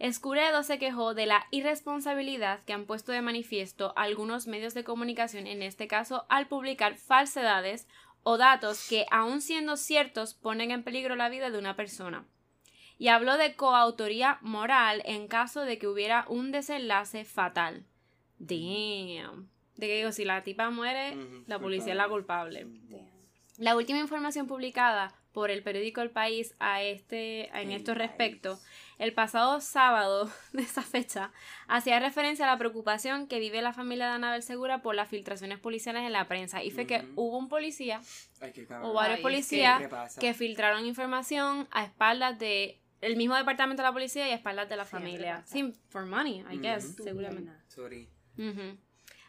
Escuredo 0.00 0.62
se 0.62 0.78
quejó 0.78 1.12
de 1.12 1.26
la 1.26 1.46
irresponsabilidad 1.50 2.64
que 2.64 2.72
han 2.72 2.86
puesto 2.86 3.12
de 3.12 3.20
manifiesto 3.20 3.92
algunos 3.96 4.46
medios 4.46 4.72
de 4.72 4.82
comunicación, 4.82 5.46
en 5.46 5.62
este 5.62 5.88
caso 5.88 6.24
al 6.30 6.48
publicar 6.48 6.96
falsedades 6.96 7.86
o 8.22 8.38
datos 8.38 8.88
que, 8.88 9.04
aun 9.10 9.42
siendo 9.42 9.76
ciertos, 9.76 10.32
ponen 10.32 10.70
en 10.70 10.84
peligro 10.84 11.16
la 11.16 11.28
vida 11.28 11.50
de 11.50 11.58
una 11.58 11.76
persona. 11.76 12.24
Y 12.96 13.08
habló 13.08 13.36
de 13.36 13.56
coautoría 13.56 14.38
moral 14.40 15.02
en 15.04 15.28
caso 15.28 15.66
de 15.66 15.78
que 15.78 15.86
hubiera 15.86 16.24
un 16.28 16.50
desenlace 16.50 17.26
fatal. 17.26 17.84
Damn. 18.38 19.50
De 19.76 19.86
que 19.86 19.96
digo, 19.98 20.12
si 20.12 20.24
la 20.24 20.42
tipa 20.42 20.70
muere, 20.70 21.14
la 21.46 21.58
policía 21.58 21.92
es 21.92 21.98
la 21.98 22.08
culpable. 22.08 22.64
Damn. 22.64 23.10
La 23.58 23.76
última 23.76 24.00
información 24.00 24.46
publicada 24.46 25.14
por 25.32 25.50
el 25.50 25.62
periódico 25.62 26.00
El 26.00 26.10
País 26.10 26.54
a 26.58 26.82
este, 26.82 27.54
en 27.56 27.70
estos 27.70 27.96
respectos, 27.96 28.62
el 29.00 29.14
pasado 29.14 29.60
sábado 29.60 30.30
de 30.52 30.62
esa 30.62 30.82
fecha, 30.82 31.32
hacía 31.66 31.98
referencia 31.98 32.44
a 32.44 32.52
la 32.52 32.58
preocupación 32.58 33.26
que 33.26 33.40
vive 33.40 33.62
la 33.62 33.72
familia 33.72 34.06
de 34.08 34.12
Anabel 34.12 34.42
Segura 34.42 34.82
por 34.82 34.94
las 34.94 35.08
filtraciones 35.08 35.58
policiales 35.58 36.02
en 36.04 36.12
la 36.12 36.28
prensa. 36.28 36.62
Y 36.62 36.70
fue 36.70 36.86
que 36.86 37.08
hubo 37.16 37.38
un 37.38 37.48
policía 37.48 38.00
Ay, 38.40 38.52
o 38.82 38.92
varios 38.92 38.96
Ay, 38.96 39.12
es 39.12 39.16
que 39.16 39.22
policías 39.22 40.16
que 40.18 40.34
filtraron 40.34 40.84
información 40.84 41.66
a 41.70 41.84
espaldas 41.84 42.38
de 42.38 42.78
el 43.00 43.16
mismo 43.16 43.34
departamento 43.34 43.82
de 43.82 43.88
la 43.88 43.92
policía 43.92 44.28
y 44.28 44.32
a 44.32 44.34
espaldas 44.34 44.68
de 44.68 44.76
la 44.76 44.84
Sí, 44.84 44.90
familia. 44.90 45.42
Sí, 45.46 45.72
for 45.88 46.04
money, 46.04 46.44
I 46.52 46.58
guess, 46.58 46.94
seguramente. 47.02 47.52
Sorry. 47.68 48.06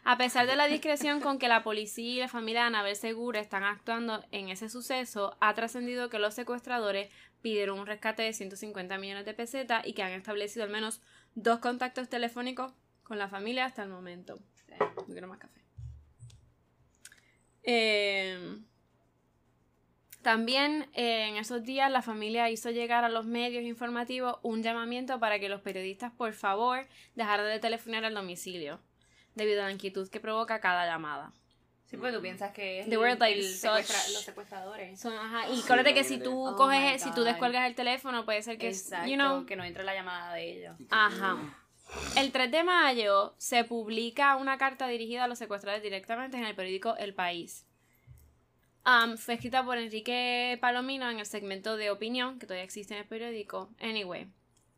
A 0.04 0.18
pesar 0.18 0.48
de 0.48 0.56
la 0.56 0.66
discreción 0.66 1.20
con 1.20 1.38
que 1.38 1.48
la 1.48 1.62
policía 1.62 2.14
y 2.14 2.18
la 2.18 2.28
familia 2.28 2.62
de 2.62 2.66
Anabel 2.66 2.96
Segura 2.96 3.38
están 3.40 3.62
actuando 3.62 4.24
en 4.32 4.48
ese 4.48 4.68
suceso, 4.68 5.36
ha 5.40 5.54
trascendido 5.54 6.08
que 6.08 6.18
los 6.18 6.34
secuestradores 6.34 7.08
pidieron 7.42 7.78
un 7.78 7.86
rescate 7.86 8.22
de 8.22 8.32
150 8.32 8.96
millones 8.98 9.26
de 9.26 9.34
pesetas 9.34 9.86
y 9.86 9.92
que 9.92 10.02
han 10.02 10.12
establecido 10.12 10.64
al 10.64 10.70
menos 10.70 11.02
dos 11.34 11.58
contactos 11.58 12.08
telefónicos 12.08 12.72
con 13.02 13.18
la 13.18 13.28
familia 13.28 13.66
hasta 13.66 13.82
el 13.82 13.90
momento. 13.90 14.38
Yo 14.78 15.04
quiero 15.06 15.28
más 15.28 15.38
café. 15.38 15.60
Eh, 17.64 18.58
también 20.22 20.88
eh, 20.94 21.28
en 21.28 21.36
esos 21.36 21.64
días 21.64 21.90
la 21.90 22.00
familia 22.00 22.48
hizo 22.48 22.70
llegar 22.70 23.04
a 23.04 23.08
los 23.08 23.26
medios 23.26 23.64
informativos 23.64 24.38
un 24.42 24.62
llamamiento 24.62 25.18
para 25.18 25.40
que 25.40 25.48
los 25.48 25.60
periodistas 25.60 26.12
por 26.12 26.32
favor 26.32 26.86
dejaran 27.16 27.46
de 27.46 27.58
telefonar 27.58 28.04
al 28.04 28.14
domicilio 28.14 28.80
debido 29.34 29.62
a 29.62 29.66
la 29.66 29.72
inquietud 29.72 30.08
que 30.08 30.20
provoca 30.20 30.60
cada 30.60 30.86
llamada. 30.86 31.32
Sí, 31.92 31.98
porque 31.98 32.14
tú 32.16 32.22
piensas 32.22 32.52
que 32.52 32.80
es 32.80 32.88
They 32.88 32.96
were, 32.96 33.16
like, 33.16 33.38
such- 33.42 33.82
secuestra- 33.84 34.08
los 34.14 34.22
secuestradores. 34.22 34.98
Son- 34.98 35.12
ajá, 35.12 35.50
Y 35.50 35.60
acuérdate 35.60 35.92
que 35.92 36.04
si 36.04 36.18
tú 36.18 36.46
Oh 36.48 36.56
coges, 36.56 37.02
si 37.02 37.12
tú 37.12 37.22
descuelgas 37.22 37.66
el 37.66 37.74
teléfono, 37.74 38.24
puede 38.24 38.40
ser 38.42 38.56
que, 38.56 38.68
Exacto, 38.68 39.06
you 39.10 39.16
know, 39.16 39.44
que 39.44 39.56
no 39.56 39.62
entre 39.64 39.84
la 39.84 39.92
llamada 39.94 40.32
de 40.32 40.50
ellos. 40.58 40.76
Ajá. 40.90 41.36
El 42.16 42.32
3 42.32 42.50
de 42.50 42.64
mayo 42.64 43.34
se 43.36 43.64
publica 43.64 44.36
una 44.36 44.56
carta 44.56 44.88
dirigida 44.88 45.24
a 45.24 45.28
los 45.28 45.38
secuestradores 45.38 45.82
directamente 45.82 46.38
en 46.38 46.44
el 46.46 46.54
periódico 46.56 46.96
El 46.96 47.12
País. 47.12 47.66
Um, 48.86 49.18
fue 49.18 49.34
escrita 49.34 49.62
por 49.62 49.76
Enrique 49.76 50.56
Palomino 50.62 51.10
en 51.10 51.18
el 51.18 51.26
segmento 51.26 51.76
de 51.76 51.90
opinión, 51.90 52.38
que 52.38 52.46
todavía 52.46 52.64
existe 52.64 52.94
en 52.94 53.00
el 53.00 53.06
periódico. 53.06 53.68
Anyway. 53.80 54.28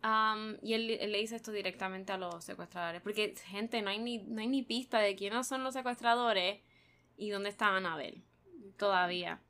Um, 0.03 0.57
y 0.63 0.75
él, 0.75 0.91
él 1.01 1.13
le 1.13 1.19
dice 1.19 1.37
esto 1.37 1.53
directamente 1.53 2.13
a 2.13 2.19
los 2.19 2.45
secuestradores. 2.45 3.01
Porque, 3.01 3.35
gente, 3.47 3.81
no 3.81 3.91
hay 3.91 4.01
ni, 4.01 4.19
no 4.19 4.41
hay 4.41 4.49
ni 4.49 4.63
pista 4.63 4.99
de 4.99 5.15
quiénes 5.15 5.47
son 5.47 5.63
los 5.63 5.73
secuestradores 5.73 6.59
y 7.17 7.31
dónde 7.31 7.51
está 7.51 7.77
Anabel. 7.77 8.23
Todavía. 8.77 9.41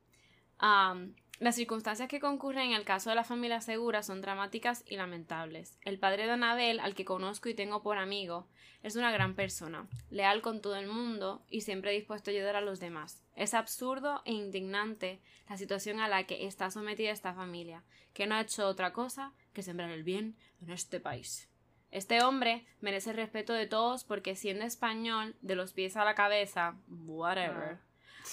Um, 0.61 1.15
las 1.41 1.57
circunstancias 1.57 2.09
que 2.09 2.21
concurren 2.21 2.71
en 2.71 2.77
el 2.77 2.85
caso 2.85 3.11
de 3.11 3.17
la 3.17 3.25
familia 3.25 3.61
Segura 3.61 4.03
son 4.03 4.21
dramáticas 4.21 4.85
y 4.87 4.97
lamentables. 4.97 5.79
El 5.83 5.99
padre 5.99 6.27
de 6.27 6.33
Anabel, 6.33 6.79
al 6.79 6.95
que 6.95 7.05
conozco 7.05 7.49
y 7.49 7.55
tengo 7.55 7.83
por 7.83 7.99
amigo, 7.99 8.47
es 8.85 8.97
una 8.97 9.11
gran 9.11 9.35
persona, 9.35 9.89
leal 10.11 10.43
con 10.43 10.61
todo 10.61 10.77
el 10.77 10.87
mundo 10.87 11.43
y 11.51 11.63
siempre 11.63 11.93
dispuesto 11.93 12.31
a 12.31 12.35
ayudar 12.35 12.55
a 12.55 12.61
los 12.61 12.79
demás. 12.79 13.25
Es 13.35 13.53
absurdo 13.53 14.23
e 14.27 14.33
indignante 14.33 15.21
la 15.49 15.57
situación 15.57 16.01
a 16.01 16.09
la 16.09 16.25
que 16.25 16.47
está 16.47 16.71
sometida 16.71 17.11
esta 17.11 17.35
familia, 17.35 17.83
que 18.13 18.27
no 18.27 18.37
ha 18.37 18.43
hecho 18.43 18.69
otra 18.69 18.93
cosa 18.93 19.33
que 19.53 19.63
sembrar 19.63 19.91
el 19.91 20.05
bien 20.05 20.37
en 20.61 20.71
este 20.71 21.01
país. 21.01 21.49
Este 21.95 22.25
hombre 22.25 22.67
merece 22.81 23.11
el 23.11 23.17
respeto 23.17 23.53
de 23.53 23.69
todos 23.69 24.03
porque 24.03 24.35
siendo 24.35 24.65
español, 24.65 25.37
de 25.43 25.55
los 25.55 25.73
pies 25.73 25.97
a 25.97 26.05
la 26.05 26.17
cabeza, 26.17 26.75
whatever, 27.07 27.79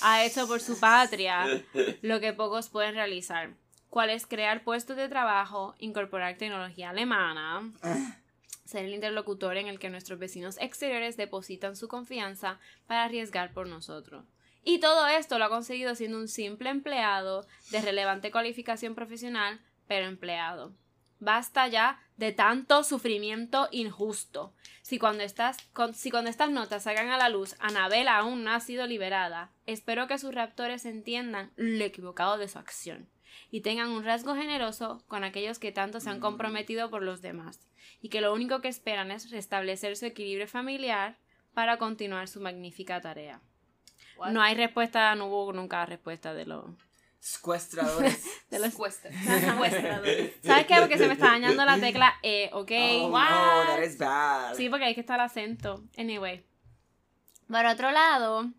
ha 0.01 0.25
hecho 0.25 0.47
por 0.47 0.61
su 0.61 0.79
patria 0.79 1.45
lo 2.01 2.19
que 2.19 2.33
pocos 2.33 2.69
pueden 2.69 2.95
realizar, 2.95 3.51
cual 3.91 4.09
es 4.09 4.25
crear 4.25 4.63
puestos 4.63 4.97
de 4.97 5.09
trabajo, 5.09 5.75
incorporar 5.77 6.37
tecnología 6.37 6.89
alemana, 6.89 7.71
ser 8.65 8.85
el 8.85 8.95
interlocutor 8.95 9.57
en 9.57 9.67
el 9.67 9.77
que 9.77 9.91
nuestros 9.91 10.17
vecinos 10.17 10.57
exteriores 10.59 11.15
depositan 11.15 11.75
su 11.75 11.87
confianza 11.87 12.59
para 12.87 13.03
arriesgar 13.03 13.53
por 13.53 13.67
nosotros. 13.67 14.25
Y 14.63 14.79
todo 14.79 15.05
esto 15.05 15.37
lo 15.37 15.45
ha 15.45 15.49
conseguido 15.49 15.93
siendo 15.93 16.17
un 16.17 16.29
simple 16.29 16.71
empleado 16.71 17.45
de 17.69 17.81
relevante 17.81 18.31
cualificación 18.31 18.95
profesional, 18.95 19.61
pero 19.87 20.07
empleado. 20.07 20.73
Basta 21.21 21.67
ya 21.67 22.01
de 22.17 22.31
tanto 22.31 22.83
sufrimiento 22.83 23.67
injusto. 23.71 24.53
Si 24.81 24.97
cuando, 24.97 25.21
estas, 25.23 25.57
con- 25.71 25.93
si 25.93 26.09
cuando 26.09 26.31
estas 26.31 26.49
notas 26.49 26.83
salgan 26.83 27.09
a 27.09 27.17
la 27.17 27.29
luz, 27.29 27.55
Anabel 27.59 28.07
aún 28.07 28.43
no 28.43 28.51
ha 28.51 28.59
sido 28.59 28.87
liberada, 28.87 29.51
espero 29.67 30.07
que 30.07 30.17
sus 30.17 30.33
raptores 30.33 30.83
entiendan 30.85 31.51
lo 31.55 31.85
equivocado 31.85 32.39
de 32.39 32.47
su 32.47 32.57
acción 32.57 33.07
y 33.51 33.61
tengan 33.61 33.89
un 33.89 34.03
rasgo 34.03 34.35
generoso 34.35 35.03
con 35.07 35.23
aquellos 35.23 35.59
que 35.59 35.71
tanto 35.71 35.99
se 35.99 36.09
han 36.09 36.19
comprometido 36.19 36.89
por 36.89 37.03
los 37.03 37.21
demás 37.21 37.59
y 38.01 38.09
que 38.09 38.19
lo 38.21 38.33
único 38.33 38.59
que 38.61 38.67
esperan 38.67 39.11
es 39.11 39.29
restablecer 39.29 39.95
su 39.95 40.07
equilibrio 40.07 40.47
familiar 40.47 41.17
para 41.53 41.77
continuar 41.77 42.27
su 42.27 42.41
magnífica 42.41 42.99
tarea. 42.99 43.41
What? 44.17 44.31
No 44.31 44.41
hay 44.41 44.55
respuesta, 44.55 45.13
no 45.15 45.27
hubo 45.27 45.53
nunca 45.53 45.85
respuesta 45.85 46.33
de 46.33 46.45
lo... 46.47 46.75
Secuestradores. 47.21 48.25
De 48.49 48.57
los 48.59 48.73
Secuestra- 48.73 49.11
secuestradores. 49.39 50.33
¿Sabes 50.43 50.65
qué? 50.65 50.75
Porque 50.79 50.97
se 50.97 51.05
me 51.07 51.13
está 51.13 51.27
dañando 51.27 51.63
la 51.63 51.79
tecla 51.79 52.15
E, 52.23 52.49
¿ok? 52.51 52.71
Oh, 53.03 53.09
no, 53.09 53.13
that 53.67 53.83
is 53.83 53.97
bad. 53.97 54.55
Sí, 54.55 54.69
porque 54.69 54.85
hay 54.85 54.95
que 54.95 55.01
estar 55.01 55.19
acento. 55.21 55.83
Anyway. 55.97 56.43
Por 57.47 57.65
otro 57.65 57.91
lado, 57.91 58.49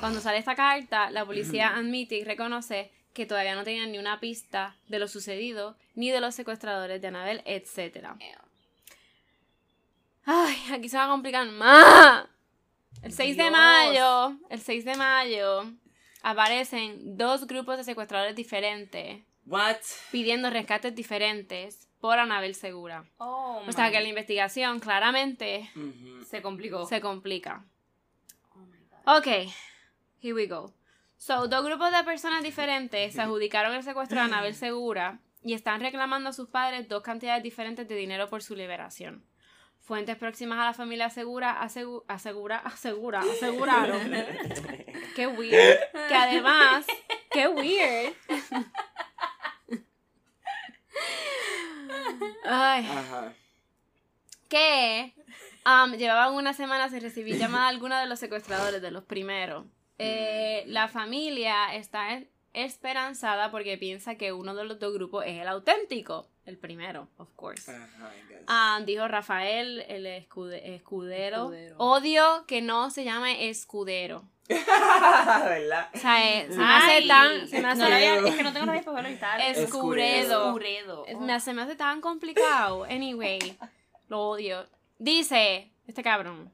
cuando 0.00 0.20
sale 0.20 0.38
esta 0.38 0.54
carta, 0.54 1.10
la 1.10 1.26
policía 1.26 1.76
admite 1.76 2.14
y 2.16 2.24
reconoce 2.24 2.90
que 3.12 3.26
todavía 3.26 3.54
no 3.54 3.64
tenían 3.64 3.92
ni 3.92 3.98
una 3.98 4.18
pista 4.18 4.76
de 4.86 4.98
lo 4.98 5.06
sucedido, 5.08 5.76
ni 5.94 6.10
de 6.10 6.20
los 6.20 6.34
secuestradores 6.36 7.02
de 7.02 7.08
Anabel, 7.08 7.42
etc. 7.44 8.06
Ay, 10.24 10.56
aquí 10.72 10.88
se 10.88 10.96
va 10.96 11.04
a 11.04 11.08
complicar 11.08 11.46
más. 11.48 12.26
El 13.02 13.12
6 13.12 13.36
de 13.36 13.50
mayo, 13.50 14.36
el 14.50 14.60
6 14.60 14.84
de 14.84 14.94
mayo, 14.96 15.72
aparecen 16.22 17.16
dos 17.16 17.46
grupos 17.46 17.76
de 17.78 17.84
secuestradores 17.84 18.34
diferentes 18.36 19.22
What? 19.46 19.76
pidiendo 20.10 20.50
rescates 20.50 20.94
diferentes 20.94 21.88
por 22.00 22.18
Anabel 22.18 22.54
Segura. 22.54 23.04
Oh, 23.18 23.62
O 23.66 23.72
sea 23.72 23.86
my- 23.86 23.92
que 23.92 24.00
la 24.00 24.08
investigación 24.08 24.78
claramente 24.80 25.70
se 26.28 26.42
complicó. 26.42 26.86
se 26.86 27.00
complica. 27.00 27.64
Oh 28.54 28.58
my 28.60 28.78
God. 28.78 29.18
Ok, 29.18 29.26
here 30.20 30.34
we 30.34 30.46
go. 30.46 30.72
So, 31.16 31.48
dos 31.48 31.64
grupos 31.64 31.90
de 31.90 32.04
personas 32.04 32.42
diferentes 32.44 33.14
se 33.14 33.20
adjudicaron 33.20 33.74
el 33.74 33.82
secuestro 33.82 34.18
de 34.18 34.24
Anabel 34.26 34.54
Segura 34.54 35.18
y 35.42 35.54
están 35.54 35.80
reclamando 35.80 36.28
a 36.30 36.32
sus 36.32 36.48
padres 36.48 36.88
dos 36.88 37.02
cantidades 37.02 37.42
diferentes 37.42 37.88
de 37.88 37.94
dinero 37.96 38.28
por 38.28 38.42
su 38.42 38.54
liberación. 38.54 39.24
Fuentes 39.88 40.16
próximas 40.16 40.58
a 40.60 40.66
la 40.66 40.74
familia 40.74 41.08
Segura 41.08 41.58
asegu- 41.62 42.04
asegura, 42.08 42.58
asegura, 42.58 43.20
aseguraron. 43.32 44.12
qué 45.16 45.26
weird. 45.26 45.78
Que 46.08 46.14
además, 46.14 46.84
qué 47.30 47.48
weird. 47.48 48.12
Ay, 52.44 52.86
Ajá. 52.86 53.32
que 54.48 55.14
um, 55.66 55.92
llevaban 55.94 56.34
una 56.34 56.52
semana 56.52 56.88
sin 56.88 57.00
recibir 57.00 57.36
llamada 57.38 57.68
alguna 57.68 58.00
de 58.00 58.06
los 58.06 58.18
secuestradores, 58.18 58.80
de 58.82 58.90
los 58.90 59.04
primeros. 59.04 59.64
Eh, 59.98 60.64
la 60.66 60.88
familia 60.88 61.74
está 61.74 62.20
esperanzada 62.52 63.50
porque 63.50 63.76
piensa 63.78 64.16
que 64.16 64.32
uno 64.32 64.54
de 64.54 64.64
los 64.64 64.78
dos 64.78 64.92
grupos 64.94 65.24
es 65.26 65.40
el 65.40 65.48
auténtico, 65.48 66.28
el 66.48 66.56
primero, 66.58 67.08
of 67.18 67.28
course. 67.36 67.70
Ah, 68.46 68.80
dijo 68.84 69.06
Rafael, 69.06 69.84
el 69.88 70.06
escude- 70.06 70.74
escudero. 70.74 71.44
Escudero. 71.44 71.76
Odio 71.78 72.44
que 72.46 72.62
no 72.62 72.90
se 72.90 73.04
llame 73.04 73.48
escudero. 73.48 74.24
¿Verdad? 74.48 75.90
O 75.94 75.98
sea, 75.98 76.40
eh, 76.40 76.46
se 76.50 76.56
me 76.56 76.64
hace 76.64 77.06
tan... 77.06 77.48
Se 77.48 77.60
me 77.60 77.68
hace, 77.68 77.80
no 78.20 78.26
es 78.28 78.34
que 78.34 78.42
no 78.42 78.52
tengo 78.52 78.66
la 78.66 78.72
misma 78.72 78.92
palabra 78.92 79.10
y 79.10 79.16
tal. 79.16 79.40
Escuredo. 79.42 80.46
Escuredo. 80.46 81.04
me- 81.20 81.40
se 81.40 81.52
me 81.52 81.62
hace 81.62 81.76
tan 81.76 82.00
complicado. 82.00 82.84
Anyway, 82.84 83.56
lo 84.08 84.20
odio. 84.28 84.66
Dice 84.98 85.70
este 85.86 86.02
cabrón. 86.02 86.50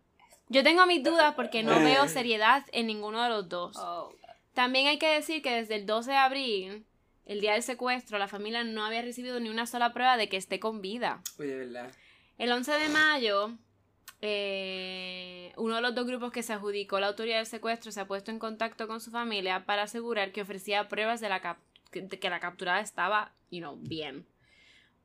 Yo 0.49 0.63
tengo 0.63 0.85
mis 0.87 1.03
dudas 1.03 1.35
porque 1.35 1.63
no 1.63 1.79
veo 1.81 2.09
seriedad 2.09 2.65
en 2.73 2.87
ninguno 2.89 3.23
de 3.23 3.29
los 3.31 3.49
dos. 3.49 3.77
Oh. 3.79 4.13
También 4.53 4.87
hay 4.89 4.99
que 4.99 5.09
decir 5.09 5.43
que 5.43 5.53
desde 5.55 5.77
el 5.77 5.87
12 5.87 6.11
de 6.11 6.17
abril, 6.17 6.87
el 7.27 7.41
día 7.41 7.53
del 7.55 7.63
secuestro, 7.63 8.19
la 8.19 8.29
familia 8.29 8.65
no 8.65 8.85
había 8.85 9.03
recibido 9.03 9.41
ni 9.41 9.49
una 9.49 9.67
sola 9.67 9.93
prueba 9.93 10.17
de 10.17 10.29
que 10.29 10.37
esté 10.37 10.61
con 10.61 10.81
vida. 10.81 11.23
Oye, 11.39 11.57
¿verdad? 11.57 11.91
El 12.39 12.51
11 12.53 12.73
de 12.73 12.89
mayo, 12.89 13.57
eh, 14.21 15.53
uno 15.57 15.77
de 15.77 15.81
los 15.83 15.95
dos 15.95 16.07
grupos 16.07 16.33
que 16.33 16.43
se 16.43 16.53
adjudicó 16.53 16.99
la 17.01 17.09
autoridad 17.09 17.37
del 17.39 17.47
secuestro 17.47 17.93
se 17.93 18.01
ha 18.01 18.07
puesto 18.07 18.31
en 18.31 18.39
contacto 18.39 18.87
con 18.89 19.01
su 19.01 19.11
familia 19.11 19.65
para 19.67 19.83
asegurar 19.83 20.33
que 20.33 20.43
ofrecía 20.43 20.89
pruebas 20.89 21.21
de, 21.21 21.29
la 21.29 21.41
cap- 21.41 21.59
que 21.91 22.31
la 22.31 22.41
capturada 22.41 22.81
estaba, 22.81 23.33
you 23.51 23.61
know, 23.61 23.77
bien. 23.77 24.27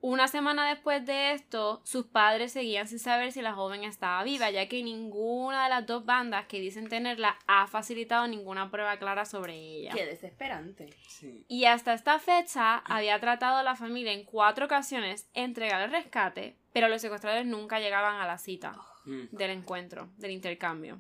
Una 0.01 0.29
semana 0.29 0.69
después 0.69 1.05
de 1.05 1.33
esto, 1.33 1.81
sus 1.83 2.05
padres 2.05 2.53
seguían 2.53 2.87
sin 2.87 2.99
saber 2.99 3.33
si 3.33 3.41
la 3.41 3.53
joven 3.53 3.83
estaba 3.83 4.23
viva, 4.23 4.49
ya 4.49 4.69
que 4.69 4.81
ninguna 4.81 5.65
de 5.65 5.69
las 5.69 5.85
dos 5.85 6.05
bandas 6.05 6.45
que 6.45 6.61
dicen 6.61 6.87
tenerla 6.87 7.37
ha 7.47 7.67
facilitado 7.67 8.25
ninguna 8.25 8.71
prueba 8.71 8.97
clara 8.97 9.25
sobre 9.25 9.55
ella. 9.55 9.91
Qué 9.93 10.05
desesperante. 10.05 10.89
Sí. 11.09 11.43
Y 11.49 11.65
hasta 11.65 11.93
esta 11.93 12.17
fecha 12.19 12.77
había 12.77 13.19
tratado 13.19 13.57
a 13.57 13.63
la 13.63 13.75
familia 13.75 14.13
en 14.13 14.23
cuatro 14.23 14.67
ocasiones 14.67 15.27
entregar 15.33 15.81
el 15.81 15.91
rescate, 15.91 16.55
pero 16.71 16.87
los 16.87 17.01
secuestradores 17.01 17.45
nunca 17.45 17.79
llegaban 17.81 18.21
a 18.21 18.25
la 18.27 18.37
cita 18.37 18.77
Mm. 19.05 19.27
del 19.35 19.51
encuentro, 19.51 20.09
del 20.17 20.31
intercambio. 20.31 20.99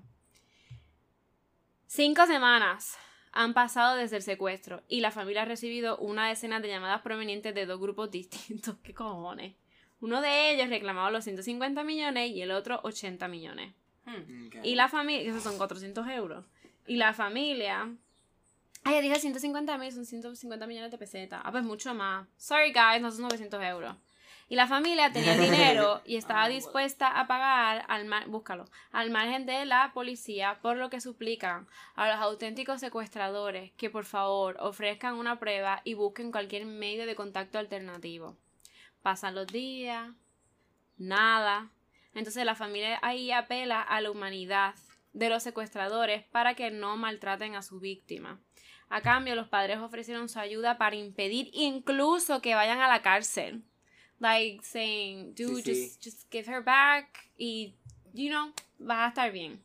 Cinco 1.87 2.25
semanas 2.27 2.97
han 3.39 3.53
pasado 3.53 3.95
desde 3.95 4.17
el 4.17 4.21
secuestro 4.21 4.83
y 4.89 4.99
la 4.99 5.11
familia 5.11 5.43
ha 5.43 5.45
recibido 5.45 5.97
una 5.99 6.27
decena 6.27 6.59
de 6.59 6.67
llamadas 6.67 7.01
provenientes 7.01 7.55
de 7.55 7.65
dos 7.65 7.79
grupos 7.79 8.11
distintos. 8.11 8.75
¿Qué 8.83 8.93
cojones? 8.93 9.55
Uno 10.01 10.21
de 10.21 10.51
ellos 10.51 10.67
reclamaba 10.67 11.09
los 11.09 11.23
150 11.23 11.81
millones 11.85 12.31
y 12.31 12.41
el 12.41 12.51
otro 12.51 12.81
80 12.83 13.29
millones. 13.29 13.73
Ok. 14.05 14.57
Y 14.63 14.75
la 14.75 14.89
familia, 14.89 15.29
esos 15.29 15.41
son 15.41 15.57
400 15.57 16.05
euros. 16.09 16.45
Y 16.85 16.97
la 16.97 17.13
familia. 17.13 17.89
Ay, 18.83 18.95
ya 18.95 19.01
dije 19.01 19.15
150 19.15 19.77
mil, 19.77 19.91
son 19.93 20.05
150 20.05 20.67
millones 20.67 20.91
de 20.91 20.97
pesetas. 20.97 21.41
Ah, 21.41 21.51
pues 21.51 21.63
mucho 21.63 21.93
más. 21.93 22.27
Sorry, 22.35 22.73
guys, 22.73 23.01
no 23.01 23.09
son 23.09 23.21
900 23.21 23.63
euros. 23.63 23.95
Y 24.49 24.55
la 24.55 24.65
familia 24.65 25.11
tenía 25.11 25.35
el 25.35 25.41
dinero 25.51 26.01
y 26.05 26.15
estaba 26.17 26.49
dispuesta 26.49 27.07
a 27.19 27.27
pagar, 27.27 27.85
al 27.87 28.09
búscalo, 28.27 28.65
al 28.91 29.11
margen 29.11 29.45
de 29.45 29.63
la 29.65 29.91
policía, 29.93 30.57
por 30.63 30.75
lo 30.75 30.89
que 30.89 30.99
suplican 30.99 31.67
a 31.93 32.09
los 32.09 32.17
auténticos 32.17 32.79
secuestradores 32.79 33.71
que 33.73 33.91
por 33.91 34.05
favor 34.05 34.57
ofrezcan 34.59 35.15
una 35.15 35.39
prueba 35.39 35.81
y 35.83 35.93
busquen 35.93 36.31
cualquier 36.31 36.65
medio 36.65 37.05
de 37.05 37.15
contacto 37.15 37.59
alternativo. 37.59 38.37
Pasan 39.03 39.35
los 39.35 39.45
días, 39.45 40.09
nada. 40.97 41.69
Entonces 42.15 42.43
la 42.43 42.55
familia 42.55 42.97
ahí 43.03 43.31
apela 43.31 43.81
a 43.81 44.01
la 44.01 44.09
humanidad 44.09 44.73
de 45.13 45.29
los 45.29 45.43
secuestradores 45.43 46.23
para 46.25 46.55
que 46.55 46.71
no 46.71 46.97
maltraten 46.97 47.55
a 47.55 47.61
su 47.61 47.79
víctima. 47.79 48.39
A 48.89 49.01
cambio, 49.01 49.35
los 49.35 49.47
padres 49.47 49.77
ofrecieron 49.77 50.27
su 50.27 50.39
ayuda 50.39 50.79
para 50.79 50.95
impedir 50.95 51.51
incluso 51.53 52.41
que 52.41 52.55
vayan 52.55 52.79
a 52.79 52.87
la 52.87 53.03
cárcel. 53.03 53.63
Like 54.19 54.61
saying, 54.63 55.33
dude, 55.35 55.63
Sí, 55.63 55.73
sí. 55.73 55.83
Just, 55.83 56.03
just 56.03 56.31
give 56.31 56.51
her 56.51 56.61
back 56.63 57.29
y, 57.37 57.73
you 58.13 58.29
know, 58.29 58.53
vas 58.77 58.99
a 58.99 59.07
estar 59.09 59.31
bien. 59.31 59.61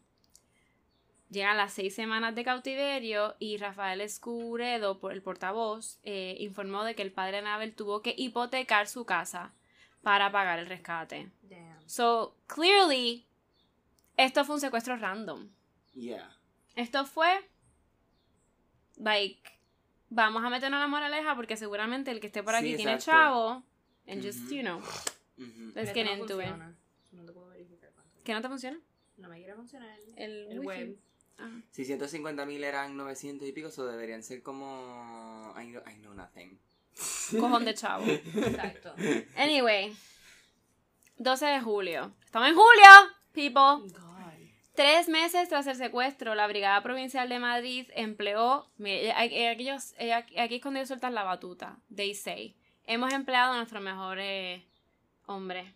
Llegan 1.30 1.56
las 1.56 1.72
seis 1.72 1.94
semanas 1.94 2.34
de 2.36 2.44
cautiverio 2.44 3.34
y 3.40 3.56
Rafael 3.56 4.00
Escuredo, 4.00 5.00
por 5.00 5.12
el 5.12 5.20
portavoz, 5.22 5.98
eh, 6.04 6.36
informó 6.38 6.84
de 6.84 6.94
que 6.94 7.02
el 7.02 7.10
padre 7.10 7.32
de 7.32 7.38
Anabel 7.38 7.74
tuvo 7.74 8.02
que 8.02 8.14
hipotecar 8.16 8.86
su 8.86 9.04
casa 9.04 9.52
para 10.02 10.30
pagar 10.30 10.60
el 10.60 10.66
rescate. 10.66 11.30
Damn. 11.42 11.88
So, 11.88 12.36
clearly, 12.46 13.26
esto 14.16 14.44
fue 14.44 14.54
un 14.56 14.60
secuestro 14.60 14.96
random. 14.96 15.48
Yeah. 15.94 16.30
Esto 16.76 17.04
fue, 17.06 17.48
like, 18.96 19.42
vamos 20.10 20.44
a 20.44 20.50
meternos 20.50 20.78
la 20.78 20.86
moraleja 20.86 21.34
porque 21.34 21.56
seguramente 21.56 22.12
el 22.12 22.20
que 22.20 22.28
esté 22.28 22.44
por 22.44 22.52
Sí, 22.54 22.58
aquí 22.60 22.76
tiene 22.76 22.92
exacto. 22.94 23.10
chavo. 23.20 23.62
And 24.06 24.22
just, 24.22 24.50
you 24.50 24.62
know, 24.62 24.80
let's 25.74 25.92
get 25.92 26.04
no 26.06 26.12
into 26.12 26.40
it. 26.40 26.46
funciona. 26.48 26.74
No 27.12 27.24
te 27.24 27.32
puedo 27.32 27.48
verificar 27.48 27.90
cuánto. 27.94 28.22
¿Que 28.22 28.32
no 28.34 28.42
te 28.42 28.48
funciona? 28.48 28.78
No 29.16 29.28
me 29.28 29.36
quiere 29.38 29.54
funcionar 29.54 29.88
El, 30.16 30.60
web. 30.60 30.96
Ah. 31.38 31.50
Si 31.70 31.84
150 31.84 32.44
mil 32.46 32.62
eran 32.62 32.96
900 32.96 33.48
y 33.48 33.52
pico, 33.52 33.68
eso 33.68 33.86
deberían 33.86 34.22
ser 34.22 34.42
como. 34.42 35.52
I 35.58 35.64
know, 35.66 35.82
I 35.86 35.94
know 36.00 36.14
nothing. 36.14 36.58
Cojón 37.40 37.64
de 37.64 37.74
chavo. 37.74 38.04
Exacto. 38.06 38.94
Anyway, 39.36 39.96
12 41.18 41.46
de 41.46 41.60
julio. 41.60 42.12
¡Estamos 42.24 42.48
en 42.48 42.54
julio, 42.54 43.12
people! 43.32 43.92
God. 43.92 44.10
Tres 44.74 45.08
meses 45.08 45.48
tras 45.48 45.66
el 45.68 45.76
secuestro, 45.76 46.34
la 46.34 46.48
Brigada 46.48 46.82
Provincial 46.82 47.28
de 47.28 47.38
Madrid 47.38 47.88
empleó. 47.94 48.68
Mire, 48.76 49.12
aquí, 49.12 49.38
aquí- 50.10 50.38
aquí 50.38 50.54
es 50.56 50.60
cuando 50.62 50.78
ellos 50.80 50.88
sueltan 50.88 51.14
la 51.14 51.22
batuta. 51.22 51.78
They 51.94 52.12
say. 52.14 52.56
Hemos 52.87 53.12
empleado 53.12 53.53
a 53.53 53.57
nuestros 53.57 53.83
mejores 53.83 54.62
hombres. 55.27 55.73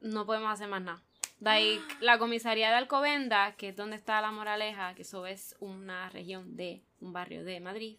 No 0.00 0.26
podemos 0.26 0.52
hacer 0.52 0.68
más 0.68 0.82
nada. 0.82 1.02
Like, 1.40 1.82
la 2.00 2.18
comisaría 2.18 2.70
de 2.70 2.76
Alcobenda, 2.76 3.54
que 3.56 3.68
es 3.68 3.76
donde 3.76 3.96
está 3.96 4.20
la 4.20 4.30
Moraleja, 4.30 4.94
que 4.94 5.02
eso 5.02 5.26
es 5.26 5.56
una 5.60 6.08
región 6.10 6.56
de 6.56 6.82
un 7.00 7.12
barrio 7.12 7.44
de 7.44 7.60
Madrid. 7.60 7.96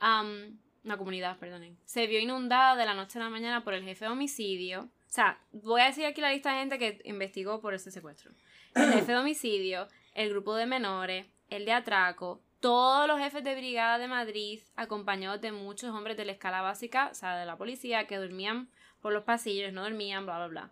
um, 0.00 0.58
una 0.84 0.96
comunidad, 0.96 1.38
perdonen. 1.38 1.78
Se 1.84 2.08
vio 2.08 2.18
inundada 2.18 2.74
de 2.74 2.84
la 2.84 2.94
noche 2.94 3.18
a 3.20 3.22
la 3.22 3.30
mañana 3.30 3.62
por 3.62 3.72
el 3.72 3.84
jefe 3.84 4.04
de 4.04 4.10
homicidio. 4.10 4.82
O 4.82 5.14
sea, 5.14 5.38
voy 5.52 5.80
a 5.80 5.84
decir 5.84 6.04
aquí 6.06 6.20
la 6.20 6.32
lista 6.32 6.52
de 6.52 6.58
gente 6.58 6.78
que 6.78 7.00
investigó 7.04 7.60
por 7.60 7.74
ese 7.74 7.92
secuestro 7.92 8.32
el 8.74 8.92
jefe 8.92 9.12
de 9.12 9.18
homicidio, 9.18 9.88
el 10.14 10.30
grupo 10.30 10.54
de 10.54 10.66
menores, 10.66 11.26
el 11.50 11.64
de 11.64 11.72
atraco, 11.72 12.40
todos 12.62 13.08
los 13.08 13.18
jefes 13.18 13.42
de 13.44 13.56
brigada 13.56 13.98
de 13.98 14.06
Madrid, 14.06 14.60
acompañados 14.76 15.40
de 15.40 15.50
muchos 15.52 15.90
hombres 15.90 16.16
de 16.16 16.24
la 16.24 16.32
escala 16.32 16.62
básica, 16.62 17.08
o 17.10 17.14
sea, 17.14 17.36
de 17.36 17.44
la 17.44 17.56
policía, 17.56 18.06
que 18.06 18.16
dormían 18.16 18.70
por 19.02 19.12
los 19.12 19.24
pasillos, 19.24 19.72
no 19.72 19.82
dormían, 19.82 20.24
bla, 20.24 20.38
bla, 20.38 20.46
bla. 20.46 20.70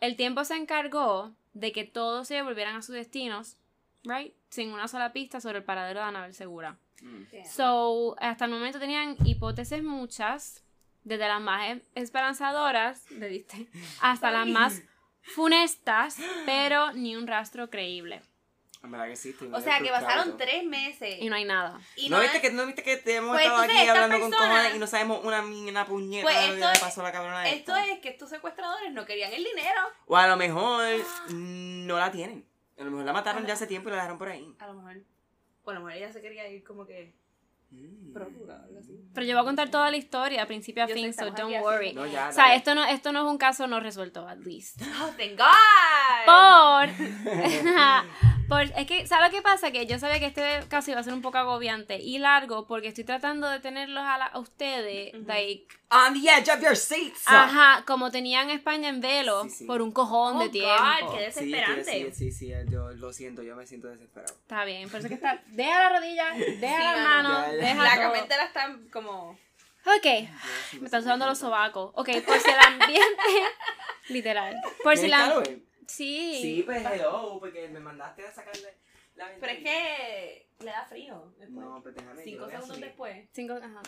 El 0.00 0.16
tiempo 0.16 0.44
se 0.44 0.56
encargó 0.56 1.32
de 1.54 1.70
que 1.72 1.84
todos 1.84 2.26
se 2.26 2.34
devolvieran 2.34 2.74
a 2.74 2.82
sus 2.82 2.96
destinos, 2.96 3.56
right? 4.02 4.34
Sin 4.50 4.72
una 4.72 4.88
sola 4.88 5.12
pista 5.12 5.40
sobre 5.40 5.58
el 5.58 5.64
paradero 5.64 6.00
de 6.00 6.06
Anabel 6.06 6.34
Segura. 6.34 6.76
Mm. 7.00 7.22
So, 7.48 8.16
hasta 8.18 8.46
el 8.46 8.50
momento 8.50 8.80
tenían 8.80 9.16
hipótesis 9.24 9.82
muchas, 9.82 10.64
desde 11.04 11.28
las 11.28 11.40
más 11.40 11.70
e- 11.70 11.82
esperanzadoras, 11.94 13.08
le 13.12 13.28
diste, 13.28 13.68
hasta 14.00 14.32
las 14.32 14.46
más 14.48 14.82
funestas, 15.22 16.18
pero 16.46 16.92
ni 16.94 17.14
un 17.14 17.28
rastro 17.28 17.70
creíble. 17.70 18.22
En 18.82 18.90
verdad 18.92 19.08
que 19.08 19.16
sí, 19.16 19.30
estoy 19.30 19.48
O 19.52 19.60
sea, 19.60 19.78
que 19.78 19.86
frustrado. 19.88 20.06
pasaron 20.06 20.36
tres 20.36 20.64
meses. 20.64 21.16
Y 21.20 21.28
no 21.28 21.34
hay 21.36 21.44
nada. 21.44 21.80
Y 21.96 22.08
¿No, 22.08 22.16
no, 22.16 22.22
viste 22.22 22.40
que, 22.40 22.50
¿No 22.50 22.64
viste 22.66 22.82
que 22.82 22.96
te 22.96 23.16
hemos 23.16 23.32
Pues, 23.32 23.44
estado 23.44 23.62
aquí 23.62 23.88
hablando 23.88 24.20
con 24.20 24.30
cojones 24.30 24.74
y 24.74 24.78
no 24.78 24.86
sabemos 24.86 25.24
una, 25.24 25.42
una 25.44 25.84
puñeta 25.84 26.22
Pues 26.24 26.50
de 26.54 26.60
lo 26.60 26.72
que 26.72 26.78
pasó 26.78 27.00
a 27.00 27.04
la 27.04 27.12
cabrona 27.12 27.48
Esto 27.48 27.74
esta? 27.76 27.92
es 27.92 27.98
que 28.00 28.08
estos 28.10 28.30
secuestradores 28.30 28.92
no 28.92 29.04
querían 29.04 29.32
el 29.32 29.42
dinero. 29.42 29.80
O 30.06 30.16
a 30.16 30.26
lo 30.28 30.36
mejor 30.36 30.84
no 31.30 31.98
la 31.98 32.10
tienen. 32.12 32.46
A 32.78 32.84
lo 32.84 32.90
mejor 32.92 33.06
la 33.06 33.12
mataron 33.12 33.44
ya 33.46 33.54
hace 33.54 33.66
tiempo 33.66 33.88
y 33.88 33.90
la 33.90 33.96
dejaron 33.96 34.18
por 34.18 34.28
ahí. 34.28 34.54
A 34.60 34.66
lo 34.68 34.74
mejor. 34.74 35.02
O 35.64 35.70
a 35.70 35.74
lo 35.74 35.80
mejor 35.80 35.92
ella 36.00 36.12
se 36.12 36.20
quería 36.22 36.46
ir 36.48 36.62
como 36.62 36.86
que 36.86 37.12
Pero 39.14 39.26
yo 39.26 39.34
voy 39.34 39.42
a 39.42 39.44
contar 39.44 39.70
toda 39.70 39.90
la 39.90 39.96
historia, 39.96 40.42
a 40.42 40.46
principio 40.46 40.82
a 40.84 40.86
Yo 40.86 40.94
sé, 40.94 41.00
fin, 41.00 41.12
so 41.12 41.30
don't 41.30 41.60
worry. 41.62 41.88
haciendo- 41.88 42.06
No, 42.06 42.12
ya, 42.12 42.28
O 42.28 42.32
sea, 42.32 42.54
esto 42.54 42.74
no, 42.74 42.84
esto 42.84 43.12
no 43.12 43.20
es 43.20 43.30
un 43.30 43.38
caso 43.38 43.66
no 43.66 43.80
resuelto, 43.80 44.26
at 44.28 44.38
least. 44.38 44.80
Oh, 45.02 45.10
thank 45.16 45.38
God. 45.38 46.24
Por, 46.26 46.88
por. 48.48 48.62
Es 48.78 48.86
que, 48.86 49.06
¿sabes 49.06 49.30
lo 49.30 49.36
que 49.36 49.42
pasa? 49.42 49.70
Que 49.70 49.86
yo 49.86 49.98
sabía 49.98 50.18
que 50.18 50.26
este 50.26 50.66
caso 50.68 50.90
iba 50.90 51.00
a 51.00 51.04
ser 51.04 51.12
un 51.14 51.22
poco 51.22 51.38
agobiante 51.38 51.98
y 51.98 52.18
largo 52.18 52.66
porque 52.66 52.88
estoy 52.88 53.04
tratando 53.04 53.48
de 53.48 53.60
tenerlos 53.60 54.04
a, 54.04 54.18
la- 54.18 54.26
a 54.26 54.38
ustedes, 54.38 55.12
like, 55.26 55.66
On 55.90 56.12
the 56.12 56.28
edge 56.28 56.50
of 56.50 56.60
your 56.62 56.76
seats. 56.76 57.22
ajá, 57.26 57.82
como 57.86 58.10
tenían 58.10 58.50
España 58.50 58.90
en 58.90 59.00
velo 59.00 59.44
Sí, 59.44 59.50
sí. 59.50 59.64
por 59.64 59.80
un 59.80 59.90
cojón 59.90 60.36
Oh, 60.36 60.40
de 60.40 60.46
God, 60.46 60.52
tiempo. 60.52 61.12
qué 61.16 61.32
Sí, 61.32 61.46
desesperante. 61.50 62.12
sí, 62.12 62.30
sí, 62.30 62.32
sí, 62.32 62.52
yo 62.70 62.90
lo 62.90 63.12
siento, 63.12 63.42
yo 63.42 63.56
me 63.56 63.66
siento 63.66 63.88
desesperado. 63.88 64.34
Está 64.34 64.64
bien, 64.64 64.90
por 64.90 65.00
eso 65.00 65.08
que 65.08 65.14
está. 65.14 65.42
Deja 65.46 65.90
la 65.90 65.98
rodilla, 65.98 66.32
deja 66.34 66.92
las 66.92 67.02
mano. 67.04 67.52
deja 67.52 67.82
La 67.82 67.94
todo. 67.94 68.02
camentera 68.12 68.44
está 68.44 68.76
como. 68.92 69.30
Ok, 69.86 70.06
me 70.80 70.84
están 70.84 71.02
sudando 71.02 71.24
los 71.24 71.38
sobacos. 71.38 71.92
Ok, 71.94 72.10
por 72.26 72.38
si 72.38 72.50
el 72.50 72.58
ambiente. 72.58 73.22
literal. 74.10 74.60
Por 74.82 74.94
si 74.96 75.06
¿Tienes 75.06 75.26
la. 75.28 75.42
Sí. 75.86 76.38
Sí, 76.42 76.62
pues 76.66 76.84
hello, 76.84 77.38
porque 77.40 77.66
me 77.68 77.80
mandaste 77.80 78.26
a 78.26 78.30
sacarle 78.32 78.76
la 79.16 79.30
Pero 79.40 79.52
es 79.52 79.58
que 79.60 80.48
le 80.58 80.70
da 80.70 80.84
frío 80.84 81.32
después. 81.38 81.64
No, 81.64 81.80
pues 81.82 81.94
déjame. 81.94 82.22
Cinco 82.22 82.46
segundos 82.50 82.78
después. 82.80 83.26
Cinco, 83.32 83.54
ajá. 83.54 83.80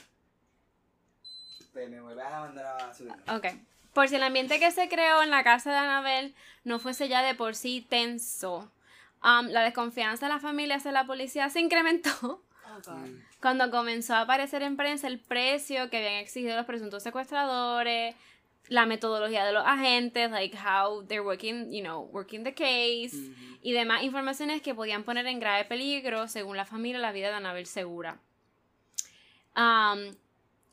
Me 1.74 2.00
vuelves 2.00 2.26
a 2.26 2.40
mandar 2.40 2.83
a 2.83 2.94
subir. 2.94 3.12
Ok. 3.28 3.46
Por 3.94 4.09
si 4.09 4.16
el 4.16 4.22
ambiente 4.22 4.59
que 4.59 4.70
se 4.70 4.88
creó 4.88 5.22
en 5.22 5.30
la 5.30 5.42
casa 5.42 5.70
de 5.70 5.76
Anabel 5.78 6.35
no 6.64 6.78
fuese 6.78 7.09
ya 7.09 7.22
de 7.22 7.35
por 7.35 7.54
sí 7.56 7.85
tenso, 7.88 8.70
um, 9.24 9.46
la 9.48 9.62
desconfianza 9.62 10.26
de 10.26 10.33
la 10.35 10.40
familia 10.40 10.76
hacia 10.76 10.92
la 10.92 11.04
policía 11.04 11.48
se 11.50 11.61
incrementó 11.61 12.42
Oh, 12.72 12.80
cuando 13.42 13.68
comenzó 13.70 14.14
a 14.14 14.20
aparecer 14.20 14.62
en 14.62 14.76
prensa 14.76 15.09
el 15.09 15.18
precio 15.18 15.90
que 15.90 15.96
habían 15.96 16.14
exigido 16.14 16.56
los 16.56 16.66
presuntos 16.66 17.02
secuestradores, 17.02 18.14
la 18.68 18.87
metodología 18.87 19.44
de 19.44 19.52
los 19.52 19.66
agentes, 19.66 20.30
like 20.30 20.56
how 20.56 21.04
they're 21.06 21.24
working, 21.24 21.72
you 21.72 21.83
know, 21.83 22.09
working 22.12 22.44
the 22.44 22.54
case, 22.54 23.11
Ujú. 23.16 23.59
y 23.62 23.72
demás 23.72 24.04
informaciones 24.04 24.62
que 24.62 24.72
podían 24.74 25.02
poner 25.02 25.26
en 25.26 25.40
grave 25.40 25.64
peligro, 25.64 26.28
según 26.28 26.56
la 26.56 26.64
familia, 26.64 27.00
la 27.00 27.11
vida 27.11 27.28
de 27.30 27.35
Anabel 27.35 27.66
Segura. 27.66 28.18
Um, 29.56 30.14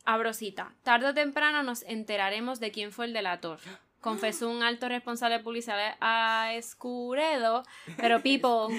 abro 0.07 0.33
cita. 0.33 0.71
Tarde 0.83 1.07
o 1.07 1.13
temprano 1.13 1.63
nos 1.63 1.83
enteraremos 1.83 2.59
de 2.59 2.71
quién 2.71 2.91
fue 2.91 3.05
el 3.05 3.13
delator. 3.13 3.59
Confesó 3.99 4.49
un 4.49 4.63
alto 4.63 4.87
responsable 4.87 5.39
policial 5.39 5.97
a 5.99 6.53
Escuredo, 6.53 7.63
pero 7.97 8.21
people, 8.23 8.73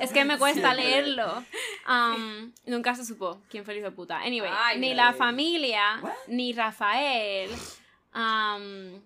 es 0.00 0.12
que 0.12 0.24
me 0.24 0.38
cuesta 0.38 0.72
leerlo. 0.72 1.42
Um, 1.88 2.52
nunca 2.64 2.94
se 2.94 3.04
supo 3.04 3.40
quién 3.50 3.64
fue 3.64 3.74
el 3.74 3.80
hijo 3.80 3.90
de 3.90 3.96
puta. 3.96 4.18
Anyway, 4.18 4.50
Ay, 4.54 4.78
ni 4.78 4.94
la 4.94 5.12
familia, 5.14 5.98
What? 6.00 6.12
ni 6.28 6.52
Rafael 6.52 7.50
um, 8.14 9.00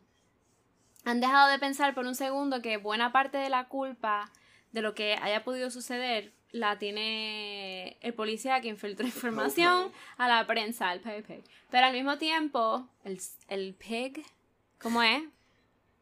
han 1.04 1.20
dejado 1.20 1.48
de 1.48 1.58
pensar 1.58 1.94
por 1.94 2.04
un 2.04 2.14
segundo 2.14 2.60
que 2.60 2.76
buena 2.76 3.12
parte 3.12 3.38
de 3.38 3.48
la 3.48 3.68
culpa 3.68 4.30
de 4.72 4.82
lo 4.82 4.94
que 4.94 5.14
haya 5.14 5.42
podido 5.42 5.70
suceder 5.70 6.32
la 6.52 6.78
tiene 6.78 7.96
el 8.00 8.14
policía 8.14 8.60
que 8.60 8.68
infiltró 8.68 9.06
información 9.06 9.92
a 10.16 10.28
la 10.28 10.46
prensa, 10.46 10.92
el 10.92 11.00
PP. 11.00 11.42
Pero 11.70 11.86
al 11.86 11.92
mismo 11.92 12.18
tiempo, 12.18 12.88
el, 13.04 13.20
el 13.48 13.74
pig, 13.74 14.24
¿cómo 14.80 15.02
es? 15.02 15.22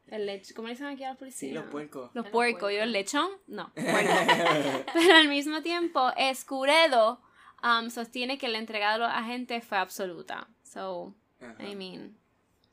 El 0.07 0.25
lech, 0.25 0.53
¿Cómo 0.55 0.67
le 0.67 0.73
dicen 0.73 0.87
aquí 0.87 1.03
a 1.03 1.09
los 1.09 1.17
policías? 1.19 1.39
Sí, 1.39 1.51
los 1.51 1.65
puercos. 1.65 2.09
Los 2.15 2.27
puercos, 2.29 2.71
yo 2.73 2.81
el 2.81 2.91
lechón, 2.91 3.29
no. 3.45 3.71
puerco. 3.75 4.85
Pero 4.93 5.15
al 5.15 5.27
mismo 5.27 5.61
tiempo, 5.61 6.11
Escuredo 6.17 7.21
um, 7.63 7.91
sostiene 7.91 8.39
que 8.39 8.47
la 8.47 8.57
entrega 8.57 8.93
de 8.93 8.99
los 8.99 9.09
agentes 9.09 9.63
fue 9.63 9.77
absoluta. 9.77 10.47
So. 10.63 11.13
I 11.59 11.75
mean, 11.75 12.17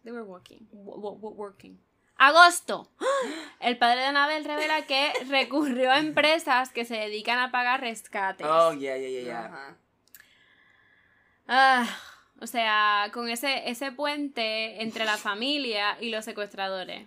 they 0.02 0.12
were 0.12 0.22
working. 0.24 0.66
wo- 0.72 0.96
wo- 0.96 1.14
wo- 1.18 1.30
working. 1.34 1.78
Agosto. 2.18 2.88
El 3.60 3.76
padre 3.78 4.00
de 4.00 4.06
Anabel 4.06 4.44
revela 4.44 4.86
que 4.86 5.12
recurrió 5.28 5.90
a 5.90 5.98
empresas 5.98 6.70
que 6.70 6.84
se 6.84 6.96
dedican 6.96 7.38
a 7.38 7.50
pagar 7.50 7.80
rescates. 7.80 8.46
Oh, 8.48 8.72
yeah, 8.72 8.96
yeah, 8.96 9.08
yeah, 9.08 9.22
yeah. 9.22 9.76
Ah, 11.48 11.86
o 12.40 12.46
sea, 12.46 13.10
con 13.12 13.28
ese, 13.28 13.68
ese 13.70 13.92
puente 13.92 14.82
entre 14.82 15.04
la 15.04 15.16
familia 15.16 15.96
y 16.00 16.10
los 16.10 16.24
secuestradores. 16.24 17.06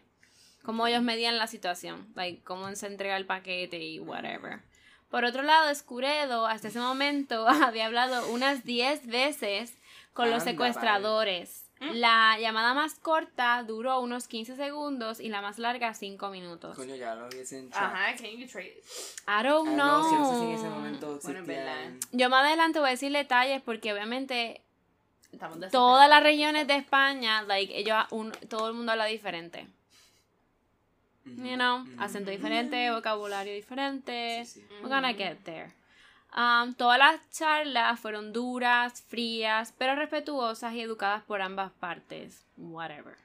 Cómo 0.64 0.88
ellos 0.88 1.02
medían 1.02 1.38
la 1.38 1.48
situación. 1.48 2.08
Like, 2.16 2.44
cómo 2.44 2.74
se 2.76 2.88
entrega 2.88 3.18
el 3.18 3.26
paquete 3.26 3.78
y 3.80 4.00
whatever. 4.00 4.60
Por 5.10 5.26
otro 5.26 5.42
lado, 5.42 5.70
Escuredo 5.70 6.46
hasta 6.46 6.68
ese 6.68 6.80
momento 6.80 7.48
había 7.66 7.88
hablado 7.88 8.30
unas 8.30 8.64
10 8.64 9.08
veces 9.08 9.74
con 10.14 10.30
los 10.30 10.44
secuestradores. 10.44 11.69
La 11.80 12.38
llamada 12.40 12.74
más 12.74 12.96
corta 12.96 13.64
duró 13.64 14.02
unos 14.02 14.28
15 14.28 14.56
segundos 14.58 15.20
y 15.22 15.30
la 15.30 15.42
más 15.42 15.58
larga 15.60 15.94
5 15.94 16.30
minutos. 16.30 16.76
Coño, 16.76 16.96
ya 16.96 17.16
lo 17.16 17.28
hubiesen 17.28 17.68
hecho. 17.68 17.78
Ajá, 17.80 18.16
can 18.18 18.32
you 18.38 18.48
trade? 18.48 18.76
I 19.28 19.44
don't 19.44 19.70
Ah, 19.70 19.74
know. 19.74 20.02
no, 20.02 20.10
sí, 20.10 20.16
no 20.16 20.30
sé 20.32 20.40
si 20.40 20.46
en 20.46 20.52
ese 20.52 20.70
momento 20.70 21.20
Bueno. 21.24 21.98
Yo 22.12 22.30
más 22.30 22.46
adelante 22.46 22.80
voy 22.80 22.90
a 22.90 22.92
decir 22.92 23.12
detalles 23.14 23.62
porque 23.62 23.94
obviamente 23.94 24.62
todas 25.72 26.10
las 26.10 26.22
regiones 26.24 26.68
de 26.68 26.76
España, 26.76 27.44
like, 27.44 27.78
ellos, 27.78 27.98
un- 28.12 28.32
todo 28.50 28.68
el 28.68 28.74
mundo 28.74 28.92
habla 28.92 29.06
diferente. 29.06 29.68
You 31.26 31.56
know, 31.56 31.86
acento 32.00 32.32
diferente, 32.32 32.90
vocabulario 32.92 33.54
diferente. 33.54 34.44
Sí, 34.46 34.62
sí. 34.62 34.68
We're 34.82 34.90
gonna 34.90 35.14
get 35.14 35.38
there. 35.44 35.72
Um, 36.36 36.74
todas 36.76 37.00
las 37.00 37.20
charlas 37.32 38.00
fueron 38.00 38.32
duras, 38.34 39.04
frías, 39.08 39.74
pero 39.78 39.96
respetuosas 39.96 40.74
y 40.74 40.82
educadas 40.82 41.24
por 41.24 41.42
ambas 41.42 41.72
partes. 41.72 42.46
Whatever. 42.58 43.16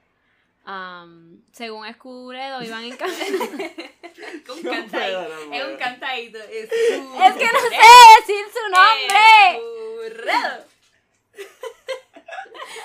Um, 0.65 1.41
según 1.51 1.85
Escuredo, 1.85 2.63
iban 2.63 2.83
en 2.83 2.97
camino. 2.97 3.19
Es 3.21 4.49
un 4.49 4.63
No 4.63 4.71
cantadito. 4.71 5.21
no 5.47 5.53
es 5.53 5.65
un 5.65 5.77
cantadito. 5.77 6.39
Es, 6.39 6.63
es 6.63 7.35
que 7.35 7.45
no 7.45 7.59
sé 7.59 7.77
decir 8.19 8.45
su 8.51 8.69
nombre. 8.71 9.51
Escurredo. 9.51 10.65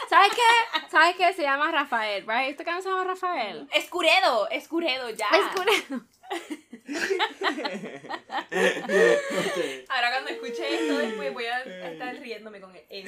¿Sabes 0.08 0.32
qué? 0.34 0.80
¿Sabes 0.90 1.16
qué? 1.16 1.32
Se 1.32 1.42
llama 1.42 1.70
Rafael, 1.70 2.26
right? 2.26 2.50
¿Este 2.50 2.64
canal 2.64 2.82
se 2.82 2.88
llama 2.90 3.04
Rafael? 3.04 3.68
Escuredo, 3.72 4.48
escuredo, 4.50 5.08
ya. 5.10 5.28
Escuredo. 5.28 6.04
Ahora 9.88 10.10
cuando 10.12 10.30
escuche 10.30 10.74
esto 10.74 10.98
después 10.98 11.32
voy 11.32 11.44
a 11.46 11.60
estar 11.62 12.14
riéndome 12.16 12.60
con 12.60 12.74
él. 12.74 13.04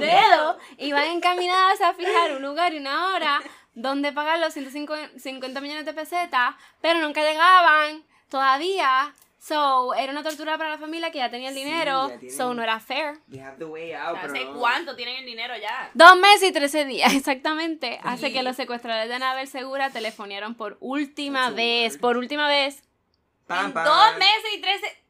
dedo 0.00 0.58
iban 0.78 1.04
encaminadas 1.06 1.80
a 1.80 1.94
fijar 1.94 2.32
un 2.36 2.42
lugar 2.42 2.72
y 2.74 2.78
una 2.78 3.14
hora 3.14 3.40
donde 3.74 4.12
pagar 4.12 4.38
los 4.38 4.52
150 4.52 5.60
millones 5.60 5.84
de 5.86 5.94
pesetas, 5.94 6.54
pero 6.80 7.00
nunca 7.00 7.22
llegaban 7.22 8.02
todavía. 8.28 9.14
So, 9.38 9.92
era 9.94 10.12
una 10.12 10.22
tortura 10.22 10.56
para 10.56 10.70
la 10.70 10.78
familia 10.78 11.10
que 11.10 11.18
ya 11.18 11.28
tenía 11.28 11.48
el 11.48 11.56
Sí, 11.56 11.64
dinero, 11.64 12.10
ya 12.10 12.18
tienen- 12.20 12.36
so 12.38 12.54
no 12.54 12.62
era 12.62 12.78
fair. 12.78 13.18
They 13.28 13.40
have 13.40 13.56
the 13.58 13.64
way 13.64 13.92
out, 13.92 14.16
¿Hace 14.16 14.46
cuánto 14.56 14.94
tienen 14.94 15.16
el 15.16 15.26
dinero 15.26 15.54
ya? 15.56 15.90
Dos 15.94 16.16
meses 16.16 16.50
y 16.50 16.52
trece 16.52 16.84
días, 16.84 17.12
exactamente, 17.14 17.98
hace 18.04 18.32
que 18.32 18.44
los 18.44 18.54
secuestradores 18.54 19.08
de 19.08 19.16
Anabel 19.16 19.48
Segura 19.48 19.90
telefonearon 19.90 20.54
por 20.54 20.76
última 20.78 21.46
That's 21.46 21.56
vez, 21.56 21.98
por 21.98 22.18
última 22.18 22.46
vez, 22.46 22.84
Pam, 23.56 23.66
En 23.66 23.72
pam. 23.72 23.84
dos 23.84 24.18
meses 24.18 24.50
y 24.56 24.60
trece. 24.60 25.02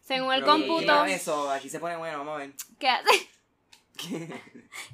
según 0.00 0.32
el 0.32 0.40
Pero 0.40 0.52
cómputo 0.52 0.80
mira 1.04 1.06
Eso, 1.06 1.50
aquí 1.50 1.68
se 1.68 1.80
pone 1.80 1.96
bueno, 1.96 2.18
vamos 2.18 2.34
a 2.36 2.38
ver. 2.38 2.52
que 2.78 2.88
hace, 2.88 3.28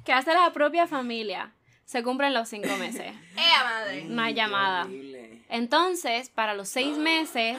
que 0.05 0.13
hace 0.13 0.33
la 0.33 0.51
propia 0.53 0.87
familia. 0.87 1.51
Se 1.85 2.01
cumplen 2.03 2.33
los 2.33 2.49
cinco 2.49 2.75
meses. 2.77 3.13
¡Eh, 3.37 3.63
madre! 3.63 4.03
No 4.05 4.21
hay 4.23 4.33
Qué 4.33 4.41
llamada. 4.41 4.83
horrible. 4.85 5.43
Entonces, 5.49 6.29
para 6.29 6.53
los 6.55 6.67
seis 6.67 6.97
meses, 6.97 7.57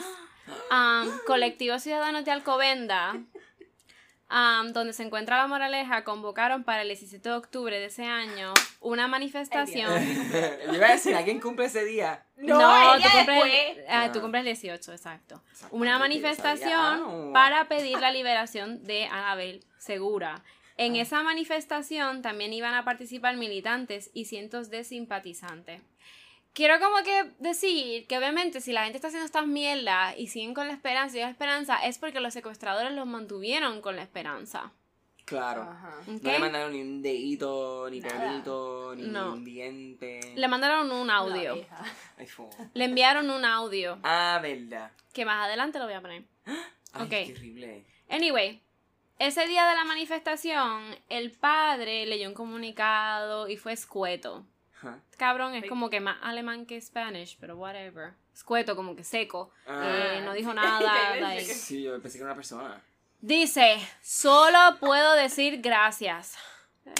um, 0.71 1.09
colectivos 1.27 1.83
ciudadanos 1.83 2.25
de 2.25 2.33
Alcobenda, 2.33 3.17
um, 4.31 4.73
donde 4.73 4.93
se 4.93 5.03
encuentra 5.03 5.39
la 5.39 5.47
moraleja, 5.47 6.05
convocaron 6.05 6.65
para 6.65 6.83
el 6.83 6.89
17 6.89 7.29
de 7.29 7.35
octubre 7.35 7.79
de 7.79 7.87
ese 7.87 8.05
año 8.05 8.53
una 8.81 9.09
manifestación. 9.09 9.91
Yo 10.67 10.75
iba 10.75 10.87
a 10.87 10.93
decir, 10.93 11.15
¿alguien 11.15 11.41
cumple 11.41 11.67
ese 11.67 11.85
día? 11.85 12.25
No, 12.37 12.95
el 12.95 13.03
tú, 13.03 13.09
cumples, 13.11 13.27
después. 13.27 13.79
ah, 13.89 14.03
Ah. 14.05 14.13
tú 14.13 14.21
cumples 14.21 14.41
el 14.41 14.47
18, 14.47 14.93
exacto. 14.93 15.43
Una 15.71 15.99
manifestación. 15.99 16.75
Ah, 16.75 17.31
para 17.33 17.69
pedir 17.69 17.99
la 18.01 18.11
liberación 18.13 18.83
de 18.85 19.05
Anabel 19.07 19.65
Segura. 19.79 20.43
En 20.79 20.95
esa 20.97 21.23
manifestación 21.23 22.21
también 22.21 22.53
iban 22.53 22.75
a 22.75 22.85
participar 22.85 23.37
militantes 23.37 24.11
y 24.13 24.27
cientos 24.27 24.69
de 24.69 24.85
simpatizantes. 24.85 25.81
Quiero 26.57 26.81
como 26.81 27.03
que 27.05 27.33
decir 27.39 28.07
que 28.07 28.17
obviamente 28.17 28.63
si 28.63 28.73
la 28.73 28.85
gente 28.85 28.97
está 28.97 29.09
haciendo 29.09 29.27
estas 29.27 29.47
mierdas 29.47 30.15
y 30.17 30.29
siguen 30.29 30.55
con 30.55 30.67
la 30.67 30.73
esperanza 30.73 31.19
y 31.19 31.21
la 31.21 31.29
esperanza 31.29 31.77
es 31.85 31.99
porque 31.99 32.19
los 32.19 32.33
secuestradores 32.33 32.93
los 32.93 33.07
mantuvieron 33.07 33.83
con 33.83 33.95
la 33.95 34.03
esperanza. 34.03 34.73
Claro. 35.27 35.69
No 36.23 36.31
le 36.33 36.39
mandaron 36.39 36.73
ni 36.73 36.81
un 36.81 37.03
dedito, 37.03 37.89
ni 37.91 38.01
pelito, 38.01 38.95
ni 38.97 39.03
No. 39.03 39.35
un 39.35 39.45
diente. 39.45 40.21
Le 40.35 40.49
mandaron 40.49 40.91
un 40.91 41.11
audio. 41.11 41.63
Le 42.73 42.85
enviaron 42.87 43.29
un 43.29 43.45
audio 43.45 43.99
Ah, 44.03 44.39
verdad. 44.41 44.93
que 45.13 45.27
más 45.27 45.45
adelante 45.45 45.79
lo 45.79 45.85
voy 45.85 45.95
a 45.95 46.01
poner. 46.01 46.25
Ay, 46.95 47.03
Ok. 47.05 47.09
qué 47.11 47.35
horrible. 47.37 47.85
Anyway, 48.09 48.63
ese 49.19 49.47
día 49.47 49.67
de 49.69 49.75
la 49.75 49.85
manifestación, 49.85 50.97
el 51.11 51.33
padre 51.33 52.07
leyó 52.07 52.29
un 52.29 52.35
comunicado 52.35 53.47
y 53.47 53.59
fue 53.59 53.75
escueto. 53.75 54.47
Ajá. 54.87 54.99
Cabrón, 55.17 55.55
es 55.55 55.69
como 55.69 55.91
que 55.91 56.01
más 56.01 56.19
alemán 56.23 56.67
que 56.67 56.81
Spanish, 56.81 57.37
pero 57.41 57.57
whatever. 57.57 58.13
Escueto, 58.35 58.77
como 58.77 58.95
que 58.95 59.05
seco. 59.05 59.51
Ah. 59.67 59.83
Eh, 60.17 60.23
no 60.25 60.33
dijo 60.33 60.53
nada. 60.55 61.17
like. 61.17 61.45
Sí, 61.55 61.83
yo 61.83 62.01
pensé 62.01 62.19
que 62.19 62.23
era 62.23 62.33
una 62.33 62.37
persona. 62.37 62.81
Dice, 63.21 63.79
solo 64.03 64.59
puedo 64.79 65.15
decir 65.15 65.61
gracias. 65.61 66.37
Eh, 66.85 66.93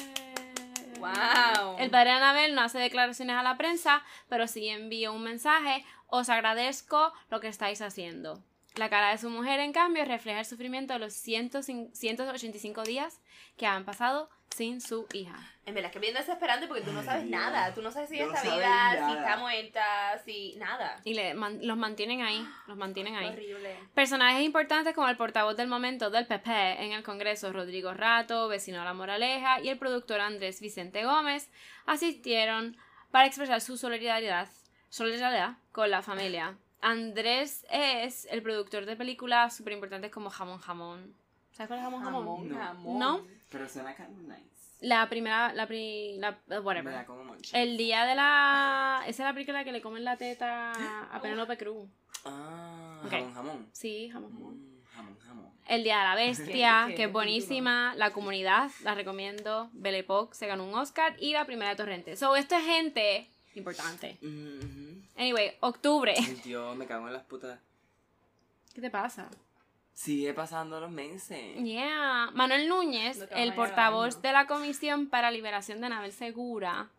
Wow. 0.99 1.77
El 1.79 1.91
padre 1.91 2.11
de 2.11 2.17
Anabel 2.17 2.55
no 2.55 2.63
hace 2.63 2.79
declaraciones 2.79 3.37
a 3.37 3.43
la 3.43 3.57
prensa, 3.57 4.03
pero 4.29 4.47
sí 4.49 4.69
envió 4.69 5.13
un 5.13 5.23
mensaje. 5.23 5.85
Os 6.07 6.29
agradezco 6.29 7.13
lo 7.31 7.41
que 7.41 7.49
estáis 7.49 7.83
haciendo. 7.83 8.43
La 8.77 8.89
cara 8.91 9.11
de 9.11 9.19
su 9.19 9.31
mujer, 9.31 9.61
en 9.61 9.73
cambio, 9.73 10.05
refleja 10.05 10.41
el 10.41 10.47
sufrimiento 10.47 10.95
de 10.95 10.99
los 11.01 11.15
100 11.15 11.51
185 11.93 12.83
días 12.83 13.21
que 13.57 13.67
han 13.67 13.85
pasado 13.85 14.31
sin 14.57 14.81
su 14.81 15.07
hija. 15.13 15.37
En 15.67 15.75
verdad, 15.75 15.89
es 15.91 15.93
que 15.95 15.99
bien 15.99 16.15
desesperante 16.15 16.67
porque 16.69 16.83
tú 16.83 16.93
no 16.93 17.03
sabes 17.03 17.25
Ay, 17.25 17.29
nada. 17.31 17.75
Tú 17.75 17.83
no 17.83 17.91
sabes 17.91 18.09
si 18.09 18.19
No 18.21 18.27
está 18.33 18.43
viva, 18.43 19.09
si 19.09 19.17
está 19.19 19.37
muerta, 19.37 20.19
si. 20.25 20.55
Nada. 20.57 21.01
Y 21.05 21.15
le 21.15 21.35
man- 21.35 21.59
los 21.63 21.77
mantienen 21.77 22.23
ahí, 22.23 22.47
los 22.69 22.77
mantienen 22.77 23.17
ahí. 23.17 23.29
Horrible. 23.29 23.77
Personajes 23.93 24.43
importantes 24.45 24.95
como 24.95 25.09
el 25.09 25.17
portavoz 25.17 25.57
del 25.57 25.67
momento 25.69 26.09
del 26.09 26.27
PP 26.27 26.85
en 26.85 26.93
el 26.93 27.03
Congreso, 27.03 27.53
Rodrigo 27.53 27.93
Rato, 27.95 28.47
vecino 28.49 28.79
de 28.79 28.85
La 28.85 28.95
Moraleja, 28.95 29.61
y 29.61 29.69
el 29.69 29.77
productor 29.79 30.21
Andrés 30.21 30.61
Vicente 30.61 31.05
Gómez 31.05 31.51
asistieron 31.85 32.77
para 33.11 33.27
expresar 33.27 33.61
su 33.61 33.77
solidaridad, 33.77 34.49
solidaridad 34.89 35.57
con 35.73 35.91
la 35.91 36.03
familia. 36.03 36.57
Andrés 36.81 37.67
es 37.71 38.27
el 38.31 38.43
productor 38.43 38.87
de 38.87 38.95
películas 38.97 39.57
súper 39.57 39.73
importantes 39.73 40.11
como 40.13 40.31
Jamón 40.31 40.59
Jamón. 40.61 41.15
¿Sabes 41.53 41.69
cuál 41.69 41.79
es 41.81 41.85
Jamón 41.85 42.05
Jamón? 42.05 42.23
Jamón, 42.25 42.49
No. 42.49 42.59
jamón. 42.59 42.99
¿No? 42.99 43.36
Pero 43.51 43.69
suena 43.69 43.95
kind 43.95 44.09
of 44.11 44.23
nice. 44.29 44.51
La 44.81 45.09
primera, 45.09 45.53
la 45.55 45.67
pri, 45.67 46.19
la, 46.19 46.33
Me 46.47 46.57
da 46.57 46.61
whatever. 46.61 47.07
como 47.07 47.25
mucho. 47.25 47.57
El 47.57 47.77
día 47.79 48.05
de 48.05 48.15
la... 48.15 48.99
Esa 49.07 49.23
es 49.23 49.27
la 49.29 49.33
película 49.33 49.65
que 49.65 49.73
le 49.73 49.81
comen 49.81 50.05
la 50.05 50.17
teta 50.17 50.73
a 51.13 51.21
Penélope 51.23 51.57
Cruz. 51.59 51.89
Ah, 52.25 53.01
Ok. 53.05 53.11
jamón, 53.11 53.35
jamón. 53.35 53.69
Sí, 53.73 54.11
Jamón 54.11 54.33
Jamón. 54.33 54.55
Mm, 54.59 54.83
jamón, 54.95 55.19
jamón. 55.19 55.51
El 55.67 55.83
Día 55.83 55.99
de 55.99 56.05
la 56.05 56.15
Bestia, 56.17 56.89
que 56.95 57.05
es 57.05 57.13
buenísima. 57.13 57.95
La 57.97 58.13
comunidad, 58.13 58.71
la 58.83 58.95
recomiendo. 58.95 59.71
Belle 59.73 59.99
Époque 60.01 60.35
se 60.35 60.47
ganó 60.47 60.65
un 60.65 60.75
Oscar. 60.75 61.17
Y 61.21 61.33
la 61.33 61.47
primera 61.47 61.71
de 61.71 61.77
Torrente. 61.77 62.17
So, 62.17 62.37
esto 62.37 62.55
es 62.57 62.65
gente 62.65 63.29
importante. 63.55 64.19
Mhm. 64.21 65.09
Anyway, 65.17 65.53
octubre. 65.61 66.15
Dios, 66.45 66.77
me 66.77 66.87
cago 66.87 67.07
en 67.07 67.15
las 67.15 67.23
putas. 67.25 67.59
¿Qué 68.75 68.83
te 68.83 68.91
pasa? 68.91 69.31
Sigue 69.97 70.35
pasando 70.35 70.79
los 70.79 70.91
meses. 70.91 71.57
Yeah. 71.57 72.29
Manuel 72.35 72.69
Núñez, 72.69 73.17
No 73.17 73.27
el 73.35 73.55
portavoz 73.55 74.21
de 74.21 74.31
la 74.31 74.47
Comisión 74.47 75.09
para 75.09 75.31
Liberación 75.31 75.81
de 75.81 75.87
Anabel 75.87 76.13
Segura, 76.13 76.91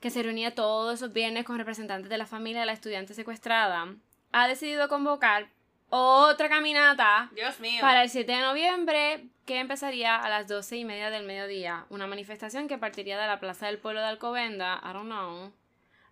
que 0.00 0.10
se 0.10 0.24
reunía 0.24 0.52
todos 0.52 0.94
esos 0.94 1.12
viernes 1.12 1.44
con 1.44 1.58
representantes 1.58 2.10
de 2.10 2.18
la 2.18 2.26
familia 2.26 2.58
de 2.58 2.66
la 2.66 2.72
estudiante 2.72 3.14
secuestrada, 3.14 3.94
ha 4.32 4.48
decidido 4.48 4.88
convocar 4.88 5.46
otra 5.90 6.48
caminata 6.48 7.30
Dios 7.36 7.60
mío. 7.60 7.80
Para 7.80 8.02
el 8.02 8.10
7 8.10 8.32
de 8.32 8.40
noviembre, 8.40 9.28
que 9.46 9.60
empezaría 9.60 10.16
a 10.16 10.28
las 10.28 10.48
12 10.48 10.76
y 10.76 10.84
media 10.84 11.10
del 11.10 11.24
mediodía. 11.24 11.86
Una 11.88 12.08
manifestación 12.08 12.66
que 12.66 12.78
partiría 12.78 13.16
de 13.16 13.28
la 13.28 13.38
Plaza 13.38 13.66
del 13.66 13.78
Pueblo 13.78 14.00
de 14.00 14.08
Alcobenda, 14.08 14.82
I 14.82 14.92
don't 14.92 15.06
know. 15.06 15.52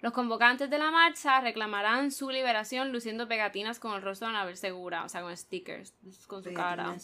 Los 0.07 0.13
convocantes 0.13 0.71
de 0.71 0.79
la 0.79 0.93
marcha 0.93 1.41
reclamarán 1.41 2.13
su 2.13 2.31
liberación 2.31 2.93
luciendo 2.93 3.27
pegatinas 3.27 3.81
con 3.81 3.93
el 3.97 4.03
rostro 4.03 4.29
de 4.29 4.35
Anabel 4.37 4.57
Segura, 4.57 5.03
o 5.03 5.09
sea, 5.09 5.21
con 5.23 5.37
stickers, 5.37 5.93
con 6.29 6.45
su 6.45 6.53
cara. 6.55 6.95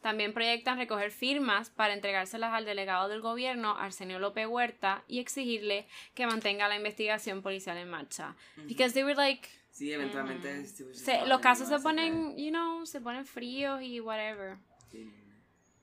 también 0.00 0.32
proyectan 0.32 0.78
recoger 0.78 1.10
firmas 1.10 1.70
para 1.70 1.92
entregárselas 1.92 2.52
al 2.54 2.64
delegado 2.64 3.08
del 3.08 3.20
gobierno, 3.20 3.76
Arsenio 3.76 4.20
López 4.20 4.46
Huerta, 4.46 5.02
y 5.08 5.18
exigirle 5.18 5.88
que 6.14 6.24
mantenga 6.28 6.68
la 6.68 6.76
investigación 6.76 7.42
policial 7.42 7.76
en 7.78 7.90
marcha. 7.90 8.36
Because 8.68 8.94
they 8.94 9.02
were 9.02 9.16
like, 9.16 9.48
Sí, 9.72 9.92
eventualmente. 9.92 10.66
sí, 10.66 10.84
pues, 10.84 11.00
se- 11.00 11.26
los 11.26 11.40
casos 11.40 11.66
se 11.66 11.80
ponen, 11.80 12.36
you 12.38 12.50
know, 12.50 12.86
se 12.86 13.00
ponen 13.00 13.26
fríos 13.26 13.82
y 13.82 13.98
whatever. 13.98 14.56
Sí. 14.92 15.12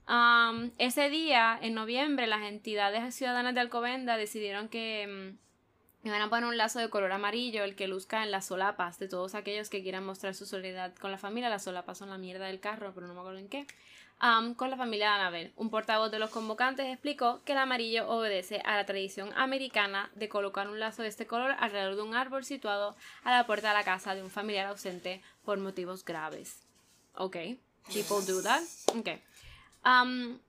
Um, 0.08 0.72
ese 0.78 1.10
día, 1.10 1.60
en 1.62 1.74
noviembre, 1.74 2.26
las 2.26 2.44
entidades 2.44 3.14
ciudadanas 3.14 3.54
de 3.54 3.60
Alcobenda 3.60 4.16
decidieron 4.16 4.70
que 4.70 5.36
mm, 6.08 6.10
iban 6.10 6.22
a 6.22 6.30
poner 6.30 6.46
un 6.46 6.58
lazo 6.58 6.80
de 6.80 6.90
color 6.90 7.12
amarillo, 7.12 7.64
el 7.64 7.76
que 7.76 7.88
luzca 7.88 8.24
en 8.24 8.32
las 8.32 8.46
solapas 8.46 9.00
de 9.00 9.08
todos 9.08 9.36
aquellos 9.36 9.70
que 9.70 9.84
quieran 9.84 10.06
mostrar 10.06 10.34
su 10.34 10.46
solidaridad 10.46 10.96
con 10.96 11.12
la 11.12 11.18
familia. 11.18 11.50
Las 11.50 11.64
solapas 11.64 11.98
son 11.98 12.10
la 12.10 12.18
mierda 12.18 12.46
del 12.46 12.60
carro, 12.60 12.92
pero 12.94 13.08
no 13.08 13.14
me 13.14 13.20
acuerdo 13.20 13.40
en 13.40 13.50
qué. 13.50 13.68
Con 14.56 14.72
la 14.72 14.78
familia 14.78 15.10
de 15.10 15.16
Anabel. 15.16 15.54
Un 15.56 15.70
portavoz 15.70 16.10
de 16.10 16.18
los 16.18 16.32
convocantes 16.32 16.88
explicó 16.88 17.44
que 17.46 17.52
el 17.52 17.60
amarillo 17.60 18.10
obedece 18.10 18.62
a 18.66 18.76
la 18.76 18.86
tradición 18.86 19.32
americana 19.36 20.10
de 20.16 20.28
colocar 20.28 20.68
un 20.70 20.80
lazo 20.80 21.04
de 21.04 21.10
este 21.10 21.28
color 21.28 21.56
alrededor 21.60 21.96
de 21.96 22.02
un 22.02 22.16
árbol 22.16 22.44
situado 22.44 22.96
a 23.24 23.32
la 23.32 23.46
puerta 23.46 23.70
de 23.70 23.76
la 23.76 23.84
casa 23.84 24.16
de 24.16 24.24
un 24.24 24.32
familiar 24.32 24.66
ausente 24.66 25.22
por 25.46 25.60
motivos 25.60 26.04
graves. 26.04 26.64
Ok, 27.14 27.36
people 27.94 28.26
do 28.26 28.42
that. 28.42 28.64
Ok. 28.96 29.10
Um, 29.86 30.40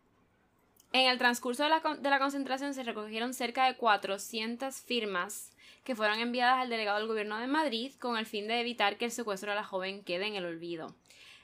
en 0.93 1.09
el 1.09 1.19
transcurso 1.19 1.63
de 1.65 1.69
la, 1.69 1.81
de 1.99 2.11
la 2.11 2.19
concentración 2.19 2.75
se 2.75 2.83
recogieron 2.83 3.35
cerca 3.35 3.67
de 3.67 3.77
400 3.77 4.75
firmas 4.81 5.51
que 5.85 5.95
fueron 5.97 6.19
enviadas 6.21 6.59
al 6.61 6.69
delegado 6.71 6.99
del 6.99 7.09
gobierno 7.09 7.39
de 7.39 7.47
Madrid 7.47 7.93
con 7.99 8.17
el 8.19 8.27
fin 8.27 8.47
de 8.49 8.61
evitar 8.61 8.97
que 8.97 9.07
el 9.07 9.11
secuestro 9.11 9.51
de 9.51 9.57
la 9.57 9.65
joven 9.65 10.03
quede 10.05 10.27
en 10.27 10.35
el 10.35 10.45
olvido. 10.45 10.95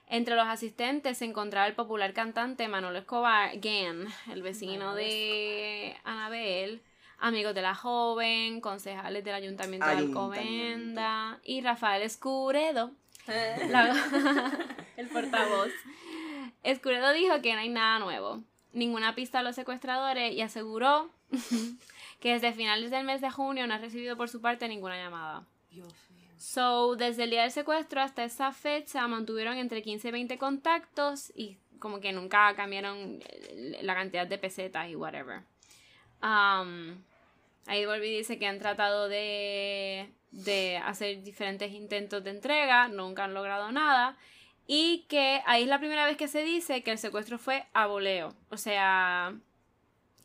Entre 0.07 0.34
los 0.36 0.47
asistentes 0.47 1.18
se 1.18 1.24
encontraba 1.24 1.66
el 1.66 1.74
popular 1.74 2.12
cantante 2.12 2.68
Manolo 2.68 2.99
Escobar 2.99 3.51
Gan, 3.59 4.07
el 4.30 4.42
vecino 4.42 4.95
de 4.95 5.97
Anabel, 6.05 6.82
amigos 7.18 7.55
de 7.55 7.62
la 7.62 7.74
joven, 7.74 8.61
concejales 8.61 9.24
del 9.24 9.34
ayuntamiento 9.34 9.86
de 9.86 9.92
Ayuntamiento. 9.92 10.34
Alcomenda 10.40 11.40
y 11.42 11.62
Rafael 11.62 12.03
Escuredo, 12.03 12.90
la- 13.70 13.97
el 14.99 15.09
portavoz. 15.09 15.70
Escuredo 16.62 17.12
dijo 17.14 17.40
que 17.40 17.55
no 17.55 17.61
hay 17.61 17.70
nada 17.70 17.99
nuevo, 17.99 18.42
ninguna 18.75 19.14
pista 19.14 19.39
a 19.39 19.43
los 19.43 19.55
secuestradores 19.55 20.35
y 20.35 20.43
aseguró 20.43 21.11
que 22.20 22.33
desde 22.33 22.53
finales 22.53 22.91
del 22.91 23.05
mes 23.05 23.20
de 23.20 23.31
junio 23.31 23.66
no 23.66 23.75
ha 23.75 23.79
recibido 23.79 24.16
por 24.16 24.29
su 24.29 24.41
parte 24.41 24.68
ninguna 24.68 24.97
llamada. 24.97 25.45
Dios 25.70 25.93
mío. 26.11 26.31
So, 26.37 26.97
desde 26.97 27.25
el 27.25 27.31
día 27.31 27.43
del 27.43 27.53
secuestro 27.53 28.03
hasta 28.03 28.25
esa 28.25 28.53
fecha 28.53 29.07
mantuvieron 29.09 29.57
entre 29.57 29.83
15 29.83 30.09
y 30.09 30.11
20 30.11 30.39
contactos 30.39 31.33
y 31.35 31.57
como 31.79 32.01
que 32.01 32.12
nunca 32.12 32.55
cambiaron 32.55 33.20
eh, 33.29 33.79
la 33.83 33.95
cantidad 33.95 34.27
de 34.27 34.39
pesetas 34.39 34.89
y 34.89 34.97
whatever. 34.97 35.43
Um, 36.22 36.97
ahí 37.66 37.85
volví 37.87 38.16
dice 38.16 38.39
que 38.39 38.47
han 38.47 38.59
tratado 38.59 39.09
de, 39.09 40.09
de 40.31 40.79
hacer 40.79 41.22
diferentes 41.22 41.72
intentos 41.72 42.25
de 42.25 42.31
entrega, 42.31 42.89
nunca 42.89 43.25
han 43.25 43.35
logrado 43.35 43.70
nada. 43.70 44.16
Y 44.67 45.05
que 45.09 45.43
ahí 45.47 45.65
es 45.65 45.69
la 45.69 45.79
primera 45.79 46.07
vez 46.07 46.17
que 46.17 46.29
se 46.29 46.43
dice 46.43 46.83
que 46.83 46.91
el 46.91 46.99
secuestro 46.99 47.39
fue 47.39 47.67
a 47.75 47.87
voleo. 47.87 48.35
O 48.51 48.57
sea, 48.57 49.35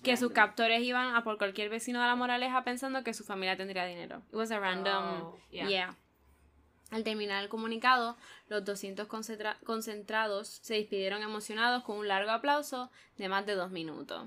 que 0.03 0.15
sus 0.15 0.31
captores 0.31 0.81
iban 0.81 1.13
a 1.15 1.23
por 1.23 1.37
cualquier 1.37 1.69
vecino 1.69 2.01
de 2.01 2.07
la 2.07 2.15
moraleja 2.15 2.63
pensando 2.63 3.03
que 3.03 3.13
su 3.13 3.23
familia 3.23 3.57
tendría 3.57 3.85
dinero. 3.85 4.21
It 4.29 4.35
was 4.35 4.51
a 4.51 4.59
random. 4.59 5.21
Oh, 5.23 5.39
yeah. 5.51 5.67
yeah. 5.67 5.95
Al 6.91 7.03
terminar 7.03 7.43
el 7.43 7.49
comunicado, 7.49 8.17
los 8.47 8.65
200 8.65 9.07
concentra- 9.07 9.57
concentrados 9.63 10.59
se 10.61 10.75
despidieron 10.75 11.21
emocionados 11.21 11.83
con 11.83 11.97
un 11.97 12.07
largo 12.07 12.31
aplauso 12.31 12.89
de 13.17 13.29
más 13.29 13.45
de 13.45 13.55
dos 13.55 13.69
minutos. 13.71 14.25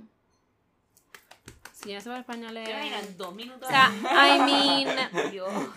Si 1.72 1.88
yo 1.88 1.96
no 1.96 2.00
sé 2.00 2.10
por 2.10 2.18
español 2.20 2.56
es... 2.56 2.64
¿Te 2.64 2.70
imaginas? 2.70 3.16
Dos 3.16 3.34
minutos. 3.34 3.66
O 3.66 3.70
sea, 3.70 3.90
I 3.90 4.38
mean. 4.42 4.88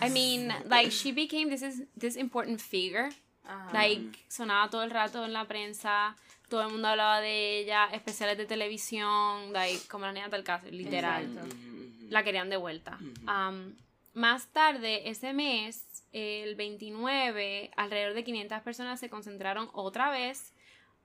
I 0.00 0.10
mean, 0.10 0.54
like 0.68 0.90
she 0.90 1.10
became 1.10 1.48
this 1.50 1.62
is 1.62 1.82
this 1.98 2.16
important 2.16 2.60
figure. 2.60 3.08
Ajá. 3.46 3.70
Like 3.72 4.24
sonaba 4.28 4.68
todo 4.70 4.82
el 4.82 4.90
rato 4.90 5.24
en 5.24 5.32
la 5.32 5.46
prensa, 5.46 6.16
todo 6.48 6.62
el 6.62 6.72
mundo 6.72 6.88
hablaba 6.88 7.20
de 7.20 7.58
ella, 7.60 7.86
especiales 7.92 8.38
de 8.38 8.46
televisión, 8.46 9.52
like 9.52 9.86
como 9.88 10.06
la 10.06 10.12
niña 10.12 10.28
del 10.28 10.44
caso, 10.44 10.66
literal. 10.70 11.24
Exacto. 11.24 11.56
La 12.08 12.22
querían 12.22 12.50
de 12.50 12.56
vuelta. 12.56 12.98
Um, 13.26 13.74
más 14.14 14.46
tarde, 14.46 15.10
ese 15.10 15.32
mes, 15.32 15.84
el 16.12 16.54
29, 16.54 17.70
alrededor 17.76 18.14
de 18.14 18.24
500 18.24 18.62
personas 18.62 19.00
se 19.00 19.10
concentraron 19.10 19.68
otra 19.72 20.10
vez. 20.10 20.54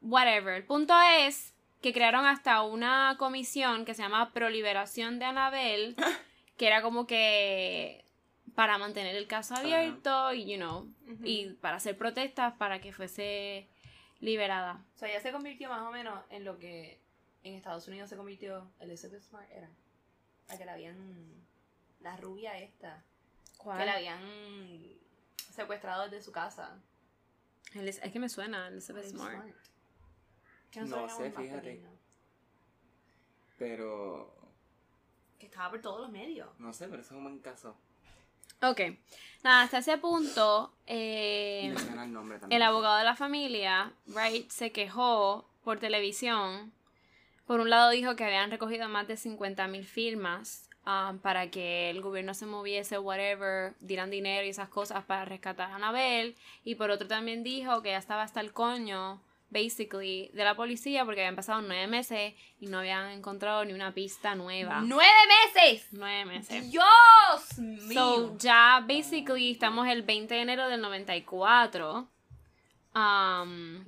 Whatever. 0.01 0.55
El 0.55 0.63
punto 0.63 0.93
es 1.19 1.53
que 1.81 1.93
crearon 1.93 2.25
hasta 2.25 2.61
una 2.61 3.15
comisión 3.17 3.85
que 3.85 3.95
se 3.95 4.03
llama 4.03 4.31
Proliberación 4.31 5.19
de 5.19 5.25
Anabel, 5.25 5.95
que 6.57 6.67
era 6.67 6.81
como 6.81 7.07
que 7.07 8.05
para 8.55 8.77
mantener 8.77 9.15
el 9.15 9.27
caso 9.27 9.55
abierto 9.55 10.33
y, 10.33 10.45
you 10.45 10.57
know, 10.57 10.87
y 11.23 11.53
para 11.53 11.77
hacer 11.77 11.97
protestas 11.97 12.53
para 12.57 12.79
que 12.81 12.93
fuese 12.93 13.67
liberada. 14.19 14.83
O 14.95 14.99
sea, 14.99 15.11
ya 15.11 15.19
se 15.21 15.31
convirtió 15.31 15.69
más 15.69 15.81
o 15.81 15.91
menos 15.91 16.19
en 16.29 16.45
lo 16.45 16.57
que 16.59 16.99
en 17.43 17.55
Estados 17.55 17.87
Unidos 17.87 18.09
se 18.09 18.17
convirtió 18.17 18.71
Elizabeth 18.79 19.21
Smart 19.21 19.49
era. 19.51 19.69
La 20.47 20.57
que 20.57 20.65
la 20.65 20.73
habían. 20.73 21.45
La 22.01 22.17
rubia 22.17 22.57
esta. 22.57 23.03
Que 23.61 23.85
la 23.85 23.93
habían 23.93 24.21
secuestrado 25.53 26.03
desde 26.03 26.23
su 26.23 26.31
casa. 26.31 26.79
Es 27.73 27.99
que 27.99 28.19
me 28.19 28.29
suena, 28.29 28.67
Elizabeth 28.67 29.05
Smart. 29.05 29.45
Que 30.71 30.81
No 30.81 30.87
sabíamos 30.87 31.17
sé, 31.17 31.31
fíjate. 31.31 31.85
Pero. 33.57 34.35
Que 35.39 35.45
estaba 35.47 35.71
por 35.71 35.81
todos 35.81 36.01
los 36.01 36.11
medios. 36.11 36.49
No 36.59 36.73
sé, 36.73 36.87
pero 36.87 37.01
eso 37.01 37.13
es 37.13 37.17
un 37.17 37.23
buen 37.23 37.39
caso. 37.39 37.75
Ok. 38.61 38.81
Nada, 39.43 39.63
hasta 39.63 39.79
ese 39.79 39.97
punto, 39.97 40.71
eh, 40.85 41.73
el 42.49 42.61
abogado 42.61 42.97
de 42.97 43.03
la 43.03 43.15
familia, 43.15 43.91
Wright, 44.05 44.49
se 44.51 44.71
quejó 44.71 45.49
por 45.63 45.79
televisión. 45.79 46.71
Por 47.47 47.59
un 47.59 47.71
lado 47.71 47.89
dijo 47.89 48.15
que 48.15 48.23
habían 48.23 48.51
recogido 48.51 48.87
más 48.87 49.07
de 49.07 49.15
50.000 49.15 49.83
firmas 49.83 50.69
um, 50.85 51.17
para 51.17 51.49
que 51.49 51.89
el 51.89 52.01
gobierno 52.01 52.35
se 52.35 52.45
moviese, 52.45 52.99
whatever, 52.99 53.73
dieran 53.79 54.11
dinero 54.11 54.45
y 54.45 54.49
esas 54.49 54.69
cosas 54.69 55.03
para 55.05 55.25
rescatar 55.25 55.71
a 55.71 55.75
Anabel. 55.75 56.35
Y 56.63 56.75
por 56.75 56.91
otro 56.91 57.07
también 57.07 57.43
dijo 57.43 57.81
que 57.81 57.89
ya 57.89 57.97
estaba 57.97 58.21
hasta 58.21 58.41
el 58.41 58.53
coño, 58.53 59.19
basically, 59.51 60.31
de 60.33 60.43
la 60.43 60.55
policía 60.55 61.05
porque 61.05 61.21
habían 61.21 61.35
pasado 61.35 61.61
nueve 61.61 61.85
meses 61.85 62.33
y 62.59 62.67
no 62.67 62.79
habían 62.79 63.11
encontrado 63.11 63.63
ni 63.65 63.73
una 63.73 63.93
pista 63.93 64.33
nueva. 64.33 64.81
¡Nueve 64.81 65.11
meses! 65.53 65.87
Nueve 65.91 66.25
meses. 66.25 66.71
¡Dios 66.71 67.57
mío! 67.57 67.93
So, 67.93 68.37
ya 68.37 68.83
basically 68.87 69.51
estamos 69.51 69.87
el 69.87 70.01
20 70.01 70.33
de 70.33 70.41
enero 70.41 70.67
del 70.69 70.81
94. 70.81 72.07
Um, 72.95 73.85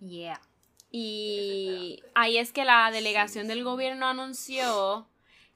yeah. 0.00 0.40
Y 0.90 2.02
ahí 2.14 2.38
es 2.38 2.52
que 2.52 2.64
la 2.64 2.90
delegación 2.90 3.48
del 3.48 3.64
gobierno 3.64 4.06
anunció 4.06 5.08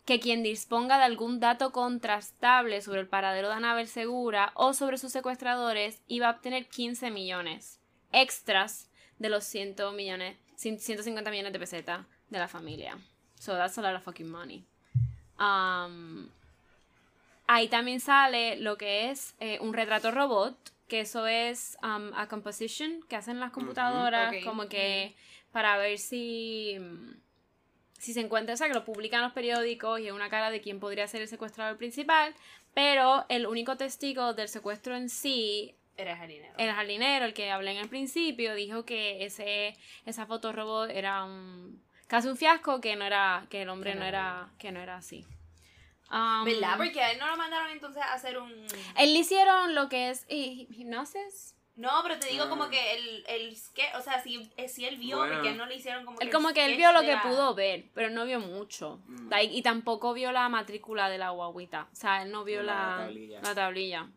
que 0.04 0.20
quien 0.20 0.42
disponga 0.42 0.98
de 0.98 1.04
algún 1.04 1.40
dato 1.40 1.72
contrastable 1.72 2.80
sobre 2.80 3.00
el 3.00 3.08
paradero 3.08 3.48
de 3.48 3.54
Anabel 3.54 3.88
Segura 3.88 4.52
o 4.54 4.72
sobre 4.72 4.98
sus 4.98 5.12
secuestradores 5.12 6.00
iba 6.06 6.28
a 6.28 6.30
obtener 6.30 6.68
15 6.68 7.10
millones 7.10 7.80
extras 8.12 8.88
de 9.18 9.28
los 9.28 9.44
100 9.44 9.76
millones, 9.94 10.36
150 10.56 11.30
millones 11.30 11.52
de 11.52 11.58
pesetas 11.58 12.06
de 12.30 12.38
la 12.38 12.48
familia. 12.48 12.98
So 13.38 13.54
that's 13.54 13.78
a 13.78 13.82
lot 13.82 13.94
of 13.94 14.02
fucking 14.02 14.28
money. 14.28 14.64
Um, 15.38 16.28
ahí 17.46 17.68
también 17.68 18.00
sale 18.00 18.56
lo 18.56 18.76
que 18.76 19.10
es 19.10 19.34
eh, 19.40 19.58
un 19.60 19.74
retrato 19.74 20.10
robot, 20.10 20.56
que 20.88 21.00
eso 21.00 21.26
es 21.26 21.76
um, 21.82 22.12
a 22.14 22.28
composition 22.28 23.02
que 23.08 23.16
hacen 23.16 23.40
las 23.40 23.50
computadoras, 23.52 24.34
como 24.44 24.68
que 24.68 25.14
para 25.52 25.76
ver 25.78 25.98
si, 25.98 26.76
si 27.98 28.12
se 28.12 28.20
encuentra, 28.20 28.54
o 28.54 28.56
sea, 28.56 28.68
que 28.68 28.74
lo 28.74 28.84
publican 28.84 29.22
los 29.22 29.32
periódicos 29.32 30.00
y 30.00 30.06
es 30.06 30.12
una 30.12 30.28
cara 30.28 30.50
de 30.50 30.60
quién 30.60 30.80
podría 30.80 31.08
ser 31.08 31.22
el 31.22 31.28
secuestrador 31.28 31.76
principal, 31.76 32.34
pero 32.74 33.24
el 33.28 33.46
único 33.46 33.76
testigo 33.76 34.34
del 34.34 34.48
secuestro 34.48 34.96
en 34.96 35.08
sí 35.08 35.74
Eres 35.96 36.18
jardinero. 36.18 36.54
el 36.58 36.72
jardinero, 36.72 37.24
el 37.24 37.32
que 37.34 37.50
hablé 37.50 37.70
en 37.72 37.78
el 37.78 37.88
principio, 37.88 38.54
dijo 38.54 38.84
que 38.84 39.24
ese 39.24 39.76
esa 40.04 40.26
foto 40.26 40.52
robot 40.52 40.90
era 40.90 41.24
un 41.24 41.82
casi 42.06 42.28
un 42.28 42.36
fiasco, 42.36 42.80
que 42.80 42.96
no 42.96 43.04
era 43.04 43.46
que 43.50 43.62
el 43.62 43.68
hombre 43.68 43.94
no 43.94 44.04
era 44.04 44.48
que 44.58 44.72
no 44.72 44.80
era 44.80 44.96
así. 44.96 45.24
Um, 46.10 46.44
¿Verdad? 46.44 46.76
Porque 46.76 47.00
a 47.02 47.10
él 47.10 47.18
no 47.18 47.26
lo 47.26 47.36
mandaron 47.36 47.70
entonces 47.72 48.00
a 48.00 48.12
hacer 48.14 48.38
un... 48.38 48.48
Él 48.96 49.12
le 49.12 49.18
hicieron 49.18 49.74
lo 49.74 49.88
que 49.88 50.10
es 50.10 50.24
hipnosis. 50.28 51.54
No, 51.74 51.90
pero 52.04 52.18
te 52.18 52.28
digo 52.28 52.44
Ah. 52.44 52.48
como 52.48 52.70
que 52.70 52.94
el, 52.94 53.24
el 53.28 53.56
sketch, 53.56 53.94
o 53.96 54.00
sea, 54.00 54.22
si, 54.22 54.50
eh, 54.56 54.68
si 54.68 54.86
él 54.86 54.96
vio, 54.96 55.18
Bueno. 55.18 55.34
porque 55.34 55.50
él 55.50 55.58
no 55.58 55.66
le 55.66 55.74
hicieron 55.76 56.04
como 56.06 56.18
Él 56.20 56.28
el 56.28 56.32
como 56.32 56.52
que 56.54 56.64
él 56.64 56.76
vio 56.76 56.90
lo 56.92 57.00
que 57.02 57.12
la- 57.12 57.22
pudo 57.22 57.54
ver, 57.54 57.86
pero 57.92 58.08
no 58.10 58.24
vio 58.24 58.40
mucho. 58.40 59.00
Mm. 59.08 59.28
Like, 59.28 59.54
y 59.54 59.60
tampoco 59.62 60.14
vio 60.14 60.32
la 60.32 60.48
matrícula 60.48 61.10
de 61.10 61.18
la 61.18 61.30
guaguita. 61.30 61.88
O 61.92 61.94
sea, 61.96 62.22
él 62.22 62.30
no 62.30 62.44
vio 62.44 62.62
La 62.62 62.74
la, 62.74 62.96
tablilla. 63.04 63.40
la 63.42 63.54
tablilla. 63.54 64.08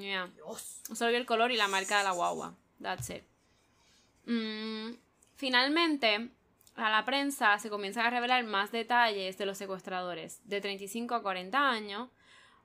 Yeah. 0.00 0.28
Dios. 0.34 0.80
Solo 0.94 1.16
el 1.16 1.26
color 1.26 1.50
y 1.52 1.56
la 1.56 1.68
marca 1.68 1.98
de 1.98 2.04
la 2.04 2.12
guagua. 2.12 2.54
That's 2.80 3.10
it. 3.10 3.22
Mm, 4.26 4.92
finalmente, 5.34 6.28
a 6.76 6.90
la 6.90 7.04
prensa 7.04 7.58
se 7.58 7.70
comienzan 7.70 8.06
a 8.06 8.10
revelar 8.10 8.44
más 8.44 8.70
detalles 8.72 9.36
de 9.38 9.46
los 9.46 9.58
secuestradores, 9.58 10.40
de 10.44 10.60
35 10.60 11.14
a 11.14 11.22
40 11.22 11.68
años, 11.70 12.08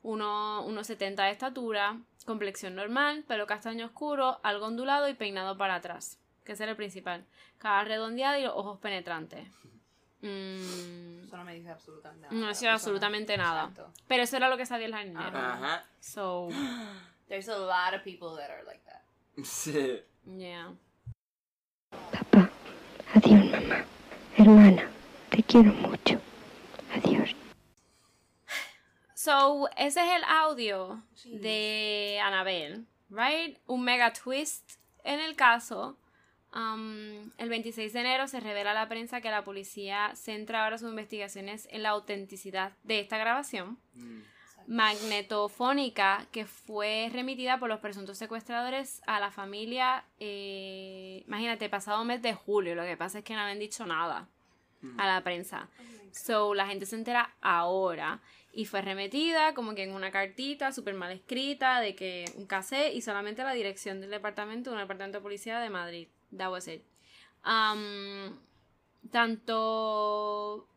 uno- 0.03 0.63
unos 0.65 0.87
70 0.87 1.23
de 1.25 1.31
estatura, 1.31 1.97
complexión 2.25 2.75
normal, 2.75 3.23
pelo 3.27 3.47
castaño 3.47 3.85
oscuro, 3.87 4.39
algo 4.43 4.67
ondulado 4.67 5.09
y 5.09 5.13
peinado 5.15 5.57
para 5.57 5.75
atrás, 5.75 6.19
que 6.45 6.53
ese 6.53 6.63
era 6.63 6.71
el 6.71 6.77
principal. 6.77 7.25
Cara 7.57 7.83
redondeada 7.83 8.37
y 8.39 8.43
los 8.43 8.53
ojos 8.55 8.79
penetrantes. 8.79 9.47
Mm, 10.21 11.25
Eso 11.25 11.37
no 11.37 11.43
me 11.43 11.53
dice 11.55 11.69
absolutamente 11.69 12.27
nada. 12.27 12.33
no 12.39 12.51
no- 12.51 12.69
absolutamente 12.71 13.37
nada. 13.37 13.61
Exacto. 13.69 13.91
Pero 14.07 14.23
eso 14.23 14.37
era 14.37 14.49
lo 14.49 14.57
que 14.57 14.65
sabía 14.65 14.87
el 14.87 14.93
jardinero. 14.93 15.37
Ajá. 15.37 15.85
So, 15.99 16.49
There's 17.29 17.49
a 17.49 17.57
lot 17.57 17.93
of 17.93 18.03
people 18.03 18.35
that 18.37 18.49
are 18.49 18.63
like 18.65 18.81
that. 18.85 19.03
Sí. 19.43 19.99
yeah. 20.37 20.69
Papá, 22.11 22.49
adiós 23.13 23.51
mamá. 23.51 23.85
Hermana, 24.37 24.89
te 25.29 25.43
quiero 25.43 25.73
mucho. 25.73 26.21
Adiós. 26.93 27.35
So, 29.13 29.67
ese 29.75 29.99
es 29.99 30.15
el 30.15 30.23
audio 30.23 31.01
de 31.25 32.17
Annabelle, 32.23 32.85
right? 33.09 33.57
Un 33.67 33.83
mega 33.83 34.13
twist 34.13 34.77
en 35.03 35.19
el 35.19 35.35
caso. 35.35 35.97
Um, 36.53 37.31
el 37.37 37.49
26 37.49 37.91
de 37.91 37.99
enero 37.99 38.27
se 38.29 38.39
revela 38.39 38.71
a 38.71 38.73
la 38.73 38.87
prensa 38.87 39.19
que 39.19 39.29
la 39.29 39.43
policía 39.43 40.13
centra 40.15 40.63
ahora 40.63 40.77
sus 40.77 40.89
investigaciones 40.89 41.67
en 41.71 41.83
la 41.83 41.89
autenticidad 41.89 42.71
de 42.83 43.01
esta 43.01 43.17
grabación 43.17 43.77
magnetofónica 44.67 46.27
que 46.31 46.45
fue 46.45 47.09
remitida 47.11 47.57
por 47.57 47.69
los 47.69 47.79
presuntos 47.79 48.17
secuestradores 48.17 49.01
a 49.07 49.19
la 49.19 49.31
familia, 49.31 50.03
eh, 50.19 51.23
imagínate, 51.25 51.69
pasado 51.69 52.03
mes 52.03 52.21
de 52.21 52.33
julio. 52.33 52.75
Lo 52.75 52.83
que 52.83 52.97
pasa 52.97 53.19
es 53.19 53.23
que 53.23 53.33
no 53.33 53.39
habían 53.39 53.59
dicho 53.59 53.85
nada 53.85 54.27
a 54.97 55.07
la 55.07 55.23
prensa. 55.23 55.69
So, 56.11 56.53
la 56.53 56.67
gente 56.67 56.85
se 56.85 56.95
entera 56.95 57.33
ahora. 57.41 58.21
Y 58.51 58.65
fue 58.65 58.81
remetida 58.81 59.53
como 59.53 59.75
que 59.75 59.83
en 59.83 59.93
una 59.93 60.11
cartita 60.11 60.71
súper 60.71 60.95
mal 60.95 61.11
escrita 61.11 61.79
de 61.79 61.95
que 61.95 62.25
un 62.35 62.47
cassette 62.47 62.93
y 62.93 63.01
solamente 63.01 63.43
la 63.43 63.53
dirección 63.53 64.01
del 64.01 64.09
departamento, 64.09 64.71
un 64.71 64.79
departamento 64.79 65.19
de 65.19 65.21
policía 65.21 65.59
de 65.59 65.69
Madrid. 65.69 66.07
That 66.35 66.51
was 66.51 66.67
it. 66.67 66.83
Tanto 69.11 70.67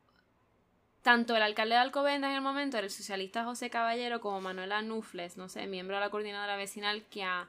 tanto 1.02 1.34
el 1.36 1.42
alcalde 1.42 1.74
de 1.74 1.80
Alcobendas 1.80 2.30
en 2.30 2.36
el 2.36 2.42
momento 2.42 2.76
era 2.76 2.86
el 2.86 2.90
socialista 2.92 3.44
José 3.44 3.70
Caballero 3.70 4.20
como 4.20 4.40
Manuela 4.40 4.82
Nufles, 4.82 5.36
no 5.36 5.48
sé, 5.48 5.66
miembro 5.66 5.96
de 5.96 6.00
la 6.00 6.10
coordinadora 6.10 6.56
vecinal 6.56 7.04
que 7.10 7.24
a, 7.24 7.48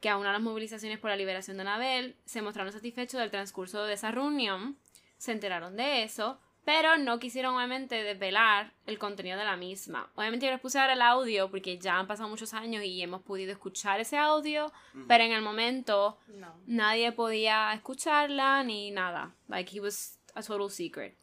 que 0.00 0.08
a 0.08 0.16
una 0.16 0.28
de 0.30 0.32
las 0.34 0.42
movilizaciones 0.42 0.98
por 0.98 1.10
la 1.10 1.16
liberación 1.16 1.56
de 1.58 1.62
Anabel 1.62 2.16
se 2.24 2.42
mostraron 2.42 2.72
satisfechos 2.72 3.20
del 3.20 3.30
transcurso 3.30 3.84
de 3.84 3.94
esa 3.94 4.10
reunión, 4.10 4.76
se 5.16 5.30
enteraron 5.32 5.76
de 5.76 6.02
eso, 6.02 6.40
pero 6.64 6.96
no 6.96 7.18
quisieron 7.18 7.56
obviamente 7.56 8.02
desvelar 8.04 8.72
el 8.86 8.98
contenido 8.98 9.36
de 9.38 9.44
la 9.44 9.56
misma. 9.56 10.10
Obviamente 10.14 10.46
yo 10.46 10.52
les 10.52 10.60
puse 10.60 10.78
ahora 10.78 10.92
el 10.92 11.02
audio 11.02 11.50
porque 11.50 11.76
ya 11.78 11.98
han 11.98 12.06
pasado 12.06 12.28
muchos 12.28 12.54
años 12.54 12.84
y 12.84 13.02
hemos 13.02 13.22
podido 13.22 13.50
escuchar 13.52 13.98
ese 14.00 14.16
audio, 14.16 14.72
pero 15.08 15.24
en 15.24 15.32
el 15.32 15.42
momento 15.42 16.18
No. 16.28 16.54
nadie 16.66 17.10
podía 17.12 17.72
escucharla 17.74 18.62
ni 18.64 18.90
nada. 18.92 19.34
Like, 19.48 19.76
it 19.76 19.82
was 19.82 20.18
a 20.34 20.42
total 20.42 20.70
secret. 20.70 21.16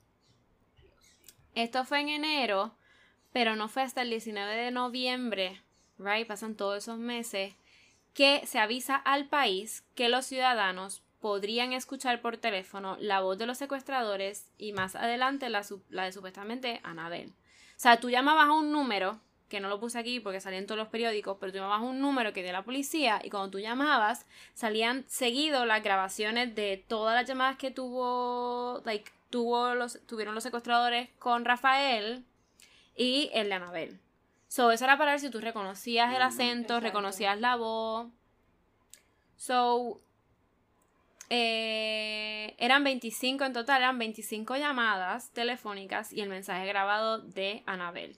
Esto 1.59 1.83
fue 1.83 1.99
en 1.99 2.07
enero, 2.07 2.73
pero 3.33 3.57
no 3.57 3.67
fue 3.67 3.81
hasta 3.81 4.01
el 4.01 4.09
19 4.09 4.55
de 4.55 4.71
noviembre, 4.71 5.61
right? 5.97 6.25
Pasan 6.25 6.55
todos 6.55 6.77
esos 6.77 6.97
meses, 6.97 7.53
que 8.13 8.47
se 8.47 8.59
avisa 8.59 8.95
al 8.95 9.27
país 9.27 9.83
que 9.93 10.07
los 10.07 10.25
ciudadanos 10.25 11.03
podrían 11.19 11.73
escuchar 11.73 12.21
por 12.21 12.37
teléfono 12.37 12.95
la 13.01 13.19
voz 13.19 13.37
de 13.37 13.45
los 13.45 13.57
secuestradores 13.57 14.49
y 14.57 14.71
más 14.71 14.95
adelante 14.95 15.49
la, 15.49 15.65
la 15.89 16.05
de 16.05 16.13
supuestamente 16.13 16.79
Anabel. 16.83 17.31
O 17.31 17.33
sea, 17.75 17.99
tú 17.99 18.09
llamabas 18.09 18.47
a 18.47 18.53
un 18.53 18.71
número, 18.71 19.19
que 19.49 19.59
no 19.59 19.67
lo 19.67 19.79
puse 19.79 19.99
aquí 19.99 20.19
porque 20.19 20.39
salía 20.39 20.59
en 20.59 20.67
todos 20.67 20.77
los 20.77 20.87
periódicos, 20.87 21.37
pero 21.39 21.51
tú 21.51 21.57
llamabas 21.57 21.81
un 21.81 21.99
número 21.99 22.31
que 22.31 22.43
dio 22.43 22.51
la 22.51 22.63
policía 22.63 23.19
y 23.23 23.29
cuando 23.29 23.49
tú 23.49 23.59
llamabas 23.59 24.25
salían 24.53 25.03
seguido 25.07 25.65
las 25.65 25.83
grabaciones 25.83 26.55
de 26.55 26.83
todas 26.87 27.15
las 27.15 27.27
llamadas 27.27 27.57
que 27.57 27.71
tuvo, 27.71 28.81
like, 28.85 29.11
tuvo 29.29 29.75
los, 29.75 29.99
tuvieron 30.05 30.35
los 30.35 30.43
secuestradores 30.43 31.09
con 31.19 31.43
Rafael 31.45 32.23
y 32.95 33.29
el 33.33 33.49
de 33.49 33.55
Anabel. 33.55 33.99
So, 34.47 34.71
eso 34.71 34.85
era 34.85 34.97
para 34.97 35.11
ver 35.11 35.19
si 35.19 35.29
tú 35.29 35.39
reconocías 35.41 36.15
el 36.15 36.21
acento, 36.21 36.75
Exacto. 36.75 36.79
reconocías 36.79 37.39
la 37.39 37.55
voz. 37.55 38.07
So, 39.37 40.01
eh, 41.29 42.55
eran 42.57 42.83
25 42.83 43.45
en 43.45 43.53
total, 43.53 43.81
eran 43.81 43.99
25 43.99 44.57
llamadas 44.57 45.29
telefónicas 45.31 46.11
y 46.11 46.21
el 46.21 46.29
mensaje 46.29 46.65
grabado 46.65 47.19
de 47.19 47.61
Anabel. 47.67 48.17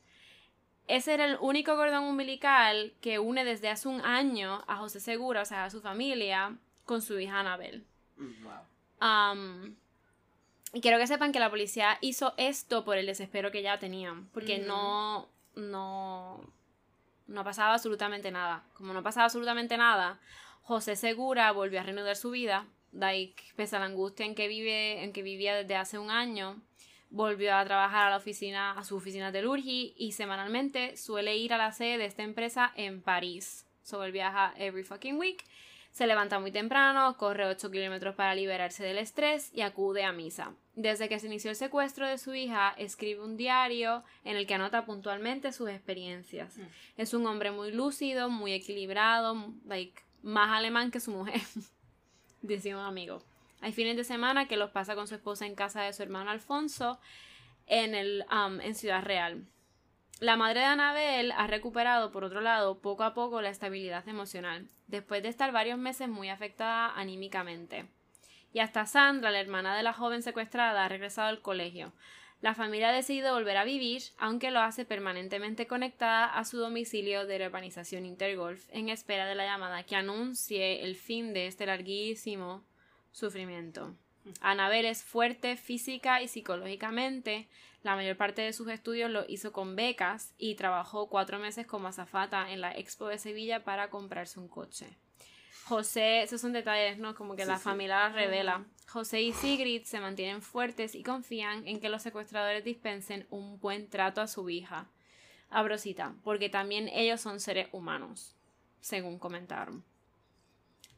Ese 0.87 1.13
era 1.13 1.25
el 1.25 1.37
único 1.39 1.75
cordón 1.75 2.03
umbilical 2.03 2.93
que 3.01 3.19
une 3.19 3.43
desde 3.45 3.69
hace 3.69 3.87
un 3.87 4.01
año 4.01 4.63
a 4.67 4.77
José 4.77 4.99
Segura, 4.99 5.41
o 5.41 5.45
sea, 5.45 5.65
a 5.65 5.69
su 5.69 5.81
familia, 5.81 6.57
con 6.85 7.01
su 7.01 7.19
hija 7.19 7.39
Anabel. 7.39 7.85
Mm, 8.17 8.43
Wow. 8.43 9.75
Y 10.73 10.79
quiero 10.79 10.97
que 10.97 11.07
sepan 11.07 11.31
que 11.33 11.39
la 11.39 11.49
policía 11.49 11.97
hizo 12.01 12.33
esto 12.37 12.85
por 12.85 12.97
el 12.97 13.05
desespero 13.05 13.51
que 13.51 13.61
ya 13.61 13.77
tenían, 13.77 14.27
porque 14.29 14.59
Ujú. 14.59 14.67
no, 14.67 15.29
no, 15.55 16.53
no 17.27 17.43
pasaba 17.43 17.73
absolutamente 17.73 18.31
nada. 18.31 18.63
Como 18.73 18.93
no 18.93 19.03
pasaba 19.03 19.25
absolutamente 19.25 19.75
nada, 19.75 20.19
José 20.61 20.95
Segura 20.95 21.51
volvió 21.51 21.81
a 21.81 21.83
reanudar 21.83 22.15
su 22.15 22.31
vida, 22.31 22.67
like, 22.93 23.43
pese 23.57 23.75
a 23.75 23.79
la 23.79 23.85
angustia 23.85 24.25
en 24.25 24.33
que 24.33 24.47
vive, 24.47 25.03
en 25.03 25.11
que 25.11 25.23
vivía 25.23 25.55
desde 25.55 25.75
hace 25.75 25.99
un 25.99 26.09
año, 26.09 26.61
volvió 27.11 27.55
a 27.55 27.65
trabajar 27.65 28.07
a 28.07 28.09
la 28.09 28.17
oficina, 28.17 28.71
a 28.71 28.83
su 28.83 28.95
oficina 28.95 29.31
de 29.31 29.43
Lurgi 29.43 29.93
y 29.97 30.13
semanalmente 30.13 30.97
suele 30.97 31.37
ir 31.37 31.53
a 31.53 31.57
la 31.57 31.71
sede 31.71 31.97
de 31.97 32.05
esta 32.05 32.23
empresa 32.23 32.71
en 32.75 33.01
París. 33.01 33.67
So 33.83 34.03
él 34.03 34.11
viaja 34.11 34.53
every 34.57 34.83
fucking 34.83 35.17
week. 35.17 35.43
Se 35.91 36.07
levanta 36.07 36.39
muy 36.39 36.53
temprano, 36.53 37.17
corre 37.17 37.45
8 37.45 37.69
kilómetros 37.69 38.15
para 38.15 38.33
liberarse 38.33 38.81
del 38.81 38.97
estrés 38.97 39.51
y 39.53 39.59
acude 39.59 40.05
a 40.05 40.13
misa. 40.13 40.53
Desde 40.73 41.09
que 41.09 41.19
se 41.19 41.27
inició 41.27 41.49
el 41.49 41.57
secuestro 41.57 42.07
de 42.07 42.17
su 42.17 42.33
hija, 42.33 42.73
escribe 42.77 43.21
un 43.21 43.35
diario 43.35 44.05
en 44.23 44.37
el 44.37 44.47
que 44.47 44.53
anota 44.53 44.85
puntualmente 44.85 45.51
sus 45.51 45.69
experiencias. 45.69 46.57
Mm. 46.57 46.61
Es 46.95 47.13
un 47.13 47.27
hombre 47.27 47.51
muy 47.51 47.73
lúcido, 47.73 48.29
muy 48.29 48.53
equilibrado, 48.53 49.53
like, 49.65 50.01
más 50.23 50.57
alemán 50.57 50.91
que 50.91 51.01
su 51.01 51.11
mujer, 51.11 51.41
decía 52.41 52.77
un 52.77 52.85
amigo. 52.85 53.21
Hay 53.61 53.73
fines 53.73 53.95
de 53.95 54.03
semana 54.03 54.47
que 54.47 54.57
los 54.57 54.71
pasa 54.71 54.95
con 54.95 55.07
su 55.07 55.13
esposa 55.13 55.45
en 55.45 55.55
casa 55.55 55.83
de 55.83 55.93
su 55.93 56.01
hermano 56.01 56.31
Alfonso 56.31 56.99
en, 57.67 57.93
el, 57.93 58.25
um, 58.31 58.59
en 58.59 58.73
Ciudad 58.73 59.03
Real. 59.03 59.45
La 60.19 60.35
madre 60.35 60.61
de 60.61 60.65
Anabel 60.65 61.31
ha 61.31 61.47
recuperado, 61.47 62.11
por 62.11 62.23
otro 62.23 62.41
lado, 62.41 62.81
poco 62.81 63.03
a 63.03 63.13
poco 63.13 63.41
la 63.41 63.49
estabilidad 63.49 64.07
emocional, 64.07 64.67
después 64.87 65.21
de 65.23 65.29
estar 65.29 65.51
varios 65.51 65.77
meses 65.77 66.09
muy 66.09 66.29
afectada 66.29 66.91
anímicamente. 66.95 67.87
Y 68.51 68.59
hasta 68.59 68.85
Sandra, 68.85 69.31
la 69.31 69.39
hermana 69.39 69.75
de 69.77 69.83
la 69.83 69.93
joven 69.93 70.23
secuestrada, 70.23 70.83
ha 70.83 70.89
regresado 70.89 71.29
al 71.29 71.41
colegio. 71.41 71.93
La 72.41 72.55
familia 72.55 72.89
ha 72.89 72.93
decidido 72.93 73.33
volver 73.33 73.57
a 73.57 73.63
vivir, 73.63 74.01
aunque 74.17 74.49
lo 74.49 74.59
hace 74.59 74.85
permanentemente 74.85 75.67
conectada 75.67 76.25
a 76.25 76.43
su 76.45 76.57
domicilio 76.57 77.27
de 77.27 77.37
la 77.37 77.47
urbanización 77.47 78.05
Intergolf, 78.05 78.67
en 78.71 78.89
espera 78.89 79.27
de 79.27 79.35
la 79.35 79.45
llamada 79.45 79.83
que 79.83 79.95
anuncie 79.95 80.83
el 80.83 80.95
fin 80.95 81.33
de 81.33 81.45
este 81.45 81.67
larguísimo 81.67 82.63
sufrimiento. 83.11 83.95
Anabel 84.39 84.85
es 84.85 85.03
fuerte 85.03 85.57
física 85.57 86.21
y 86.21 86.27
psicológicamente. 86.27 87.47
La 87.83 87.95
mayor 87.95 88.15
parte 88.17 88.43
de 88.43 88.53
sus 88.53 88.67
estudios 88.67 89.09
lo 89.09 89.25
hizo 89.27 89.51
con 89.51 89.75
becas 89.75 90.33
y 90.37 90.55
trabajó 90.55 91.09
cuatro 91.09 91.39
meses 91.39 91.65
como 91.65 91.87
azafata 91.87 92.51
en 92.51 92.61
la 92.61 92.71
Expo 92.71 93.07
de 93.07 93.17
Sevilla 93.17 93.63
para 93.63 93.89
comprarse 93.89 94.39
un 94.39 94.47
coche. 94.47 94.97
José, 95.65 96.21
esos 96.23 96.41
son 96.41 96.53
detalles, 96.53 96.97
¿no? 96.99 97.15
Como 97.15 97.35
que 97.35 97.43
Sí, 97.43 97.47
la 97.47 97.57
sí. 97.57 97.63
familia 97.63 97.95
la 97.95 98.09
revela. 98.09 98.65
José 98.87 99.21
y 99.21 99.31
Sigrid 99.33 99.83
se 99.83 99.99
mantienen 99.99 100.41
fuertes 100.41 100.95
y 100.95 101.01
confían 101.03 101.67
en 101.67 101.79
que 101.79 101.89
los 101.89 102.01
secuestradores 102.03 102.63
dispensen 102.63 103.25
un 103.29 103.59
buen 103.59 103.89
trato 103.89 104.21
a 104.21 104.27
su 104.27 104.49
hija. 104.49 104.89
Abrosita, 105.49 106.15
porque 106.23 106.49
también 106.49 106.87
ellos 106.89 107.21
son 107.21 107.39
seres 107.39 107.67
humanos, 107.71 108.35
según 108.79 109.17
comentaron. 109.19 109.83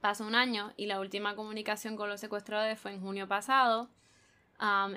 Pasó 0.03 0.27
un 0.27 0.35
año 0.35 0.73
y 0.75 0.87
la 0.87 0.99
última 0.99 1.33
comunicación 1.33 1.95
con 1.95 2.09
los 2.09 2.19
secuestradores 2.19 2.77
fue 2.77 2.91
en 2.91 2.99
junio 2.99 3.25
pasado. 3.25 3.89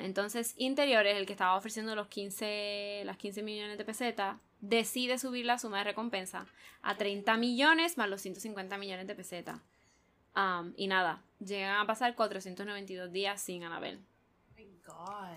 Entonces, 0.01 0.55
Interiores, 0.57 1.17
el 1.17 1.27
que 1.27 1.33
estaba 1.33 1.55
ofreciendo 1.55 1.95
los 1.95 2.09
15, 2.09 3.03
las 3.05 3.17
15 3.17 3.45
millones 3.45 3.79
de 3.79 3.85
pesetas, 3.85 4.37
decide 4.61 5.17
subir 5.19 5.47
la 5.47 5.61
suma 5.61 5.79
de 5.79 5.85
recompensa 5.85 6.47
a 6.83 6.97
30 6.97 7.37
millones 7.37 7.97
más 7.97 8.11
los 8.11 8.21
150 8.21 8.79
millones 8.79 9.07
de 9.07 9.15
pesetas. 9.15 9.61
Y 10.75 10.89
nada, 10.89 11.23
llegan 11.39 11.77
a 11.77 11.87
pasar 11.87 12.17
492 12.17 13.13
días 13.13 13.41
sin 13.41 13.63
Anabel. 13.63 14.01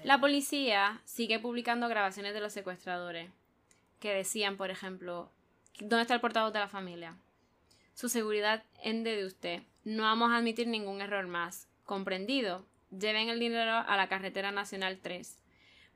La 0.03 0.19
policía 0.19 0.99
sigue 1.05 1.37
publicando 1.37 1.87
grabaciones 1.87 2.33
de 2.33 2.41
los 2.41 2.53
secuestradores 2.53 3.29
que 3.99 4.15
decían, 4.15 4.57
por 4.57 4.71
ejemplo, 4.71 5.29
¿dónde 5.79 6.01
está 6.01 6.15
el 6.15 6.21
portavoz 6.21 6.53
de 6.53 6.59
la 6.59 6.69
familia? 6.69 7.17
Su 7.99 8.07
seguridad 8.07 8.63
ende 8.81 9.13
de 9.17 9.25
usted. 9.25 9.63
No 9.83 10.03
vamos 10.03 10.31
a 10.31 10.37
admitir 10.37 10.67
ningún 10.67 11.01
error 11.01 11.27
más. 11.27 11.67
Comprendido. 11.83 12.65
lleven 12.97 13.27
el 13.27 13.41
dinero 13.41 13.73
a 13.73 13.97
la 13.97 14.07
carretera 14.07 14.53
nacional 14.53 14.99
3. 15.03 15.37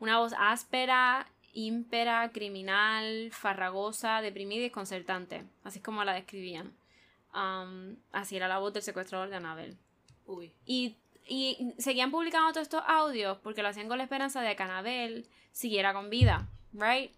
Una 0.01 0.19
voz 0.19 0.33
áspera, 0.37 1.27
ímpera, 1.53 2.29
criminal, 2.33 3.29
farragosa, 3.31 4.21
deprimida 4.21 4.59
y 4.59 4.63
desconcertante. 4.63 5.45
Así 5.63 5.79
es 5.79 5.85
como 5.85 6.03
la 6.03 6.13
describían. 6.13 6.73
Um, 7.33 7.95
así 8.11 8.35
era 8.35 8.49
la 8.49 8.59
voz 8.59 8.73
del 8.73 8.83
secuestrador 8.83 9.29
de 9.29 9.37
Anabel. 9.37 9.77
Uy. 10.25 10.51
Y, 10.65 10.97
y 11.25 11.73
seguían 11.77 12.11
publicando 12.11 12.51
todos 12.51 12.67
estos 12.67 12.83
audios 12.85 13.37
porque 13.37 13.61
lo 13.61 13.69
hacían 13.69 13.87
con 13.87 13.97
la 13.97 14.03
esperanza 14.03 14.41
de 14.41 14.53
que 14.57 14.63
Anabel 14.63 15.25
siguiera 15.53 15.93
con 15.93 16.09
vida, 16.09 16.49
¿right? 16.73 17.13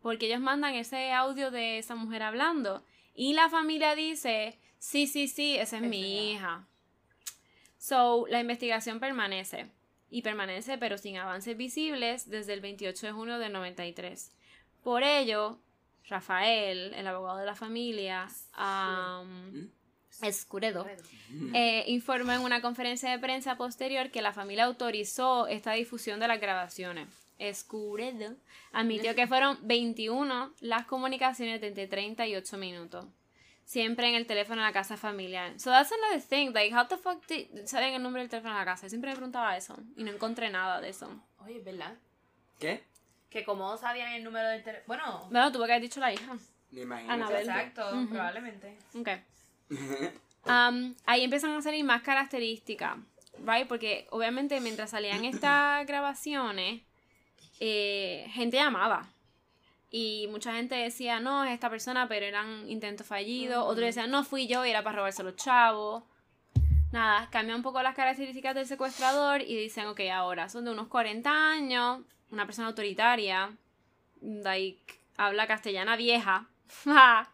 Porque 0.00 0.26
ellos 0.26 0.40
mandan 0.40 0.74
ese 0.74 1.10
audio 1.10 1.50
de 1.50 1.78
esa 1.78 1.96
mujer 1.96 2.22
hablando. 2.22 2.84
Y 3.16 3.32
la 3.32 3.48
familia 3.48 3.94
dice, 3.94 4.58
sí, 4.78 5.06
sí, 5.06 5.26
sí, 5.26 5.56
esa 5.56 5.78
es 5.78 5.82
mi 5.82 6.02
ya. 6.02 6.22
hija. 6.22 6.66
So, 7.78 8.26
la 8.28 8.40
investigación 8.40 9.00
permanece. 9.00 9.70
Y 10.10 10.22
permanece, 10.22 10.78
pero 10.78 10.98
sin 10.98 11.16
avances 11.16 11.56
visibles, 11.56 12.28
desde 12.28 12.52
el 12.52 12.60
28 12.60 13.06
de 13.06 13.12
junio 13.12 13.38
del 13.38 13.52
93. 13.52 14.30
Por 14.84 15.02
ello, 15.02 15.58
Rafael, 16.08 16.94
el 16.94 17.06
abogado 17.06 17.38
de 17.38 17.46
la 17.46 17.56
familia, 17.56 18.28
um, 18.56 19.68
Escuredo, 20.22 20.86
eh, 21.54 21.84
informó 21.88 22.32
en 22.32 22.40
una 22.42 22.62
conferencia 22.62 23.10
de 23.10 23.18
prensa 23.18 23.56
posterior 23.56 24.10
que 24.10 24.22
la 24.22 24.32
familia 24.32 24.64
autorizó 24.64 25.46
esta 25.46 25.72
difusión 25.72 26.20
de 26.20 26.28
las 26.28 26.40
grabaciones. 26.40 27.08
Escuredo 27.38 28.34
admitió 28.72 29.14
que 29.14 29.26
fueron 29.26 29.58
21 29.62 30.52
las 30.60 30.86
comunicaciones 30.86 31.60
de 31.60 31.68
entre 31.68 31.86
30 31.86 32.26
y 32.26 32.36
8 32.36 32.56
minutos. 32.56 33.06
Siempre 33.64 34.08
en 34.08 34.14
el 34.14 34.26
teléfono 34.26 34.60
de 34.62 34.68
la 34.68 34.72
casa 34.72 34.96
familiar. 34.96 35.58
So 35.58 35.70
that's 35.70 35.90
another 35.92 36.22
thing. 36.22 36.52
Like, 36.52 36.72
how 36.74 36.86
the 36.86 36.96
fuck 36.96 37.26
did... 37.26 37.48
¿Saben 37.66 37.94
el 37.94 38.02
número 38.02 38.20
del 38.22 38.30
teléfono 38.30 38.54
de 38.54 38.60
la 38.60 38.64
casa? 38.64 38.88
Siempre 38.88 39.10
me 39.10 39.16
preguntaba 39.16 39.56
eso. 39.56 39.76
Y 39.96 40.04
no 40.04 40.12
encontré 40.12 40.50
nada 40.50 40.80
de 40.80 40.90
eso. 40.90 41.10
Oye, 41.44 41.60
¿verdad? 41.60 41.94
¿Qué? 42.60 42.84
Que 43.28 43.44
como 43.44 43.76
sabían 43.76 44.12
el 44.12 44.22
número 44.22 44.48
del 44.48 44.62
teléfono. 44.62 44.84
Bueno, 44.86 45.26
Bueno, 45.30 45.52
tuve 45.52 45.66
que 45.66 45.72
haber 45.72 45.82
dicho 45.82 45.98
la 45.98 46.12
hija. 46.12 46.36
Me 46.70 46.82
imagino. 46.82 47.12
Anabel. 47.12 47.40
exacto, 47.40 47.90
probablemente. 48.08 48.76
Ok. 48.94 49.08
Um, 50.46 50.94
ahí 51.06 51.24
empiezan 51.24 51.50
a 51.50 51.60
salir 51.60 51.84
más 51.84 52.02
características, 52.02 52.98
right? 53.44 53.66
Porque 53.66 54.06
obviamente 54.10 54.60
mientras 54.60 54.90
salían 54.90 55.24
estas 55.24 55.84
grabaciones, 55.88 56.82
eh, 57.60 58.26
gente 58.30 58.56
llamaba. 58.56 59.08
Y 59.90 60.26
mucha 60.30 60.52
gente 60.54 60.74
decía, 60.74 61.20
no, 61.20 61.44
es 61.44 61.52
esta 61.52 61.70
persona, 61.70 62.08
pero 62.08 62.26
eran 62.26 62.68
intentos 62.68 63.06
fallidos. 63.06 63.64
Otros 63.64 63.86
decían, 63.86 64.10
no, 64.10 64.24
fui 64.24 64.46
yo 64.46 64.66
y 64.66 64.70
era 64.70 64.82
para 64.82 64.96
robarse 64.96 65.22
los 65.22 65.36
chavos. 65.36 66.02
Nada, 66.92 67.28
cambia 67.30 67.56
un 67.56 67.62
poco 67.62 67.82
las 67.82 67.94
características 67.94 68.54
del 68.54 68.66
secuestrador 68.66 69.42
y 69.42 69.56
dicen, 69.56 69.86
ok, 69.86 70.00
ahora 70.12 70.48
son 70.48 70.64
de 70.64 70.70
unos 70.70 70.88
40 70.88 71.30
años, 71.30 72.00
una 72.30 72.46
persona 72.46 72.68
autoritaria, 72.68 73.56
like, 74.20 75.00
habla 75.16 75.46
castellana 75.46 75.96
vieja, 75.96 76.48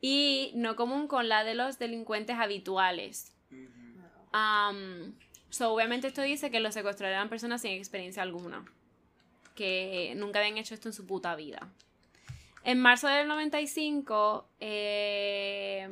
y 0.00 0.52
no 0.54 0.76
común 0.76 1.08
con 1.08 1.28
la 1.28 1.44
de 1.44 1.54
los 1.54 1.78
delincuentes 1.78 2.36
habituales. 2.38 3.34
Um, 4.32 5.14
so, 5.50 5.72
obviamente 5.72 6.06
esto 6.08 6.22
dice 6.22 6.50
que 6.50 6.60
los 6.60 6.74
secuestradores 6.74 7.16
eran 7.16 7.28
personas 7.28 7.62
sin 7.62 7.72
experiencia 7.72 8.22
alguna, 8.22 8.64
que 9.54 10.12
nunca 10.16 10.38
habían 10.40 10.58
hecho 10.58 10.74
esto 10.74 10.88
en 10.88 10.92
su 10.94 11.06
puta 11.06 11.34
vida. 11.36 11.68
En 12.64 12.78
marzo 12.80 13.08
del 13.08 13.26
95, 13.28 14.46
eh, 14.60 15.88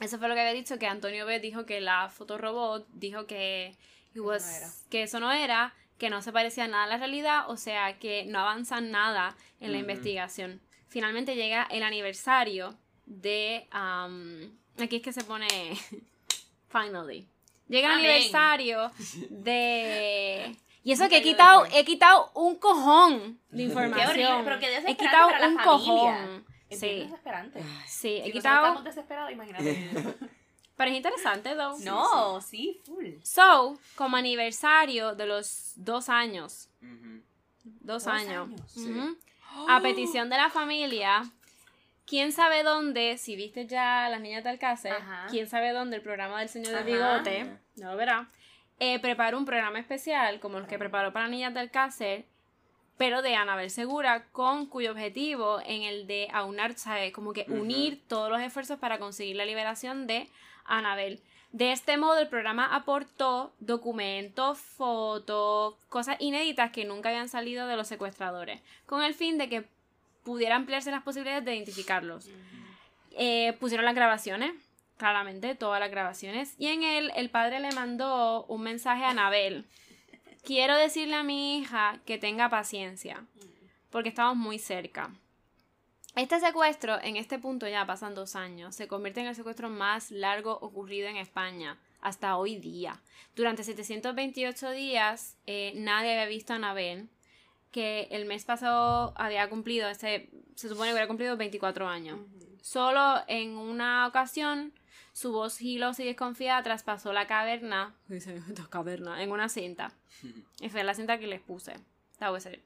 eso 0.00 0.18
fue 0.18 0.28
lo 0.28 0.34
que 0.34 0.40
había 0.40 0.52
dicho, 0.52 0.78
que 0.78 0.86
Antonio 0.86 1.24
B 1.26 1.38
dijo 1.40 1.64
que 1.66 1.80
la 1.80 2.08
fotorobot 2.10 2.86
dijo 2.92 3.26
que, 3.26 3.74
was- 4.16 4.60
no 4.84 4.90
que 4.90 5.02
eso 5.04 5.20
no 5.20 5.30
era, 5.32 5.72
que 5.98 6.10
no 6.10 6.20
se 6.20 6.32
parecía 6.32 6.66
nada 6.68 6.84
a 6.84 6.88
la 6.88 6.96
realidad, 6.98 7.48
o 7.48 7.56
sea, 7.56 7.98
que 7.98 8.24
no 8.26 8.40
avanzan 8.40 8.90
nada 8.90 9.36
en 9.60 9.72
la 9.72 9.78
investigación. 9.78 10.60
Finalmente 10.88 11.34
llega 11.36 11.62
el 11.70 11.82
aniversario 11.82 12.76
de... 13.06 13.66
um, 13.72 14.50
aquí 14.82 14.96
es 14.96 15.02
que 15.02 15.12
se 15.12 15.24
pone... 15.24 15.46
Finally. 16.68 17.26
Llega 17.68 17.88
el 17.88 17.94
Amén. 18.00 18.10
aniversario 18.10 18.90
de... 19.30 20.56
Y 20.86 20.92
eso 20.92 21.08
que 21.08 21.16
he 21.16 21.22
quitado, 21.22 21.66
he 21.72 21.84
quitado 21.84 22.30
un 22.34 22.54
cojón 22.60 23.40
de 23.50 23.56
Qué 23.56 23.62
información. 23.64 24.08
horrible, 24.08 24.40
pero 24.44 24.58
qué 24.60 24.76
he 24.86 24.96
quitado 24.96 25.26
para 25.28 25.40
la 25.40 25.48
un 25.48 25.56
familia. 25.58 25.64
cojón. 25.64 26.46
Es 26.70 26.78
Sí, 26.80 27.00
desesperante. 27.00 27.60
sí, 27.88 28.18
he 28.18 28.26
Si 28.26 28.32
quitado. 28.32 28.66
estamos 28.66 28.84
desesperados, 28.84 29.32
imagínate. 29.32 29.64
Pero 30.76 30.90
es 30.90 30.96
interesante, 30.96 31.54
though. 31.56 31.76
no, 31.84 32.40
sí, 32.40 32.80
full. 32.84 33.06
So, 33.24 33.78
como 33.96 34.16
aniversario 34.16 35.14
de 35.14 35.26
los 35.26 35.72
dos 35.76 36.08
años. 36.08 36.68
Ujú. 36.82 37.22
Dos, 37.64 38.04
Dos 38.04 38.06
años. 38.06 38.46
años. 38.48 38.60
Sí. 38.72 38.88
Ujú. 38.90 39.16
A 39.68 39.80
petición 39.80 40.28
de 40.30 40.36
la 40.36 40.50
familia. 40.50 41.22
¿Quién 42.06 42.30
sabe 42.30 42.62
dónde? 42.62 43.16
Si 43.18 43.34
viste 43.36 43.66
ya 43.66 44.08
Las 44.10 44.20
Niñas 44.20 44.44
de 44.44 44.50
Alcácer, 44.50 44.92
Ajá. 44.92 45.26
¿quién 45.30 45.48
sabe 45.48 45.72
dónde? 45.72 45.96
El 45.96 46.02
programa 46.02 46.38
del 46.40 46.48
Señor 46.48 46.74
del. 46.74 46.84
Bigote, 46.84 47.58
no 47.76 47.90
lo 47.90 47.96
verá. 47.96 48.28
Eh, 48.78 48.98
preparó 49.00 49.38
un 49.38 49.46
programa 49.46 49.78
especial, 49.78 50.38
como 50.40 50.58
los 50.58 50.68
que 50.68 50.78
preparó 50.78 51.12
para 51.12 51.28
Niñas 51.28 51.54
de 51.54 51.60
Alcácer, 51.60 52.24
pero 52.98 53.22
de 53.22 53.34
Anabel 53.34 53.70
Segura, 53.70 54.24
con 54.32 54.66
cuyo 54.66 54.90
objetivo 54.92 55.60
en 55.64 55.82
el 55.82 56.06
de 56.06 56.28
aunar, 56.32 56.74
¿sabes? 56.74 57.12
Como 57.12 57.32
que 57.32 57.46
unir 57.48 58.02
todos 58.08 58.30
los 58.30 58.40
esfuerzos 58.40 58.78
para 58.78 58.98
conseguir 58.98 59.36
la 59.36 59.44
liberación 59.44 60.06
de 60.06 60.28
Anabel. 60.64 61.20
De 61.52 61.72
este 61.72 61.96
modo, 61.96 62.18
el 62.18 62.28
programa 62.28 62.74
aportó 62.74 63.52
documentos, 63.60 64.58
fotos, 64.58 65.74
cosas 65.88 66.16
inéditas 66.18 66.70
que 66.70 66.84
nunca 66.84 67.08
habían 67.08 67.28
salido 67.28 67.66
de 67.66 67.76
los 67.76 67.88
secuestradores, 67.88 68.60
con 68.84 69.02
el 69.02 69.14
fin 69.14 69.38
de 69.38 69.48
que 69.48 69.64
pudiera 70.22 70.56
ampliarse 70.56 70.90
las 70.90 71.02
posibilidades 71.02 71.44
de 71.44 71.54
identificarlos. 71.54 72.28
Eh, 73.12 73.56
pusieron 73.58 73.86
las 73.86 73.94
grabaciones, 73.94 74.52
claramente, 74.96 75.54
todas 75.54 75.80
las 75.80 75.90
grabaciones, 75.90 76.54
y 76.58 76.68
en 76.68 76.82
él 76.82 77.12
el 77.16 77.30
padre 77.30 77.60
le 77.60 77.72
mandó 77.72 78.44
un 78.46 78.62
mensaje 78.62 79.04
a 79.04 79.10
Anabel. 79.10 79.66
Quiero 80.44 80.76
decirle 80.76 81.16
a 81.16 81.22
mi 81.22 81.58
hija 81.58 82.00
que 82.06 82.18
tenga 82.18 82.48
paciencia, 82.48 83.24
porque 83.90 84.10
estamos 84.10 84.36
muy 84.36 84.58
cerca. 84.58 85.10
Este 86.16 86.40
secuestro, 86.40 86.98
en 87.02 87.16
este 87.16 87.38
punto 87.38 87.68
ya 87.68 87.84
pasan 87.84 88.14
dos 88.14 88.36
años, 88.36 88.74
se 88.74 88.88
convierte 88.88 89.20
en 89.20 89.26
el 89.26 89.34
secuestro 89.34 89.68
más 89.68 90.10
largo 90.10 90.58
ocurrido 90.62 91.08
en 91.08 91.18
España 91.18 91.78
hasta 92.00 92.38
hoy 92.38 92.56
día. 92.56 93.02
Durante 93.34 93.64
728 93.64 94.70
días, 94.70 95.36
eh, 95.46 95.72
nadie 95.76 96.12
había 96.12 96.24
visto 96.26 96.54
a 96.54 96.56
Anabel, 96.56 97.10
que 97.70 98.08
el 98.10 98.24
mes 98.24 98.46
pasado 98.46 99.12
había 99.16 99.46
cumplido, 99.50 99.90
este, 99.90 100.30
se 100.54 100.70
supone 100.70 100.88
que 100.88 100.96
había 100.96 101.08
cumplido 101.08 101.36
24 101.36 101.86
años. 101.86 102.18
Solo 102.62 103.22
en 103.28 103.58
una 103.58 104.06
ocasión, 104.06 104.72
su 105.16 105.32
voz 105.32 105.56
gilosa 105.56 106.02
y 106.02 106.06
desconfiada 106.06 106.62
traspasó 106.62 107.10
la 107.14 107.26
caverna, 107.26 107.94
caverna, 108.68 109.22
en 109.22 109.30
una 109.30 109.48
cinta. 109.48 109.90
Y 110.60 110.68
fue 110.68 110.84
la 110.84 110.92
cinta 110.92 111.18
que 111.18 111.26
les 111.26 111.40
puse. 111.40 111.72
That 112.18 112.32
was 112.32 112.44
it. 112.46 112.60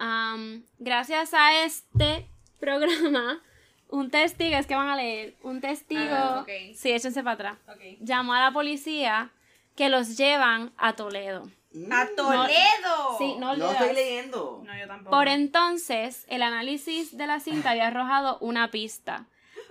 Um, 0.00 0.62
gracias 0.78 1.34
a 1.34 1.62
este 1.64 2.26
programa, 2.58 3.42
un 3.90 4.10
testigo, 4.10 4.56
es 4.56 4.66
que 4.66 4.74
van 4.74 4.88
a 4.88 4.96
leer, 4.96 5.34
un 5.42 5.60
testigo, 5.60 6.00
Ah, 6.14 6.40
ok. 6.40 6.74
sí, 6.74 6.90
échense 6.92 7.22
para 7.22 7.34
atrás, 7.34 7.58
Ok. 7.68 7.98
llamó 8.00 8.32
a 8.32 8.40
la 8.40 8.52
policía 8.52 9.30
que 9.76 9.90
los 9.90 10.16
llevan 10.16 10.72
a 10.78 10.94
Toledo. 10.94 11.50
¡A 11.92 12.06
¡Toledo! 12.16 13.18
Sí, 13.18 13.36
no 13.38 13.54
No 13.56 13.70
estoy 13.70 13.92
leyendo. 13.94 14.62
No, 14.64 14.76
yo 14.78 14.86
tampoco. 14.86 15.10
Por 15.14 15.28
entonces, 15.28 16.24
el 16.28 16.42
análisis 16.42 17.16
de 17.16 17.26
la 17.26 17.38
cinta 17.38 17.70
había 17.72 17.88
arrojado 17.88 18.38
una 18.40 18.70
pista. 18.70 19.26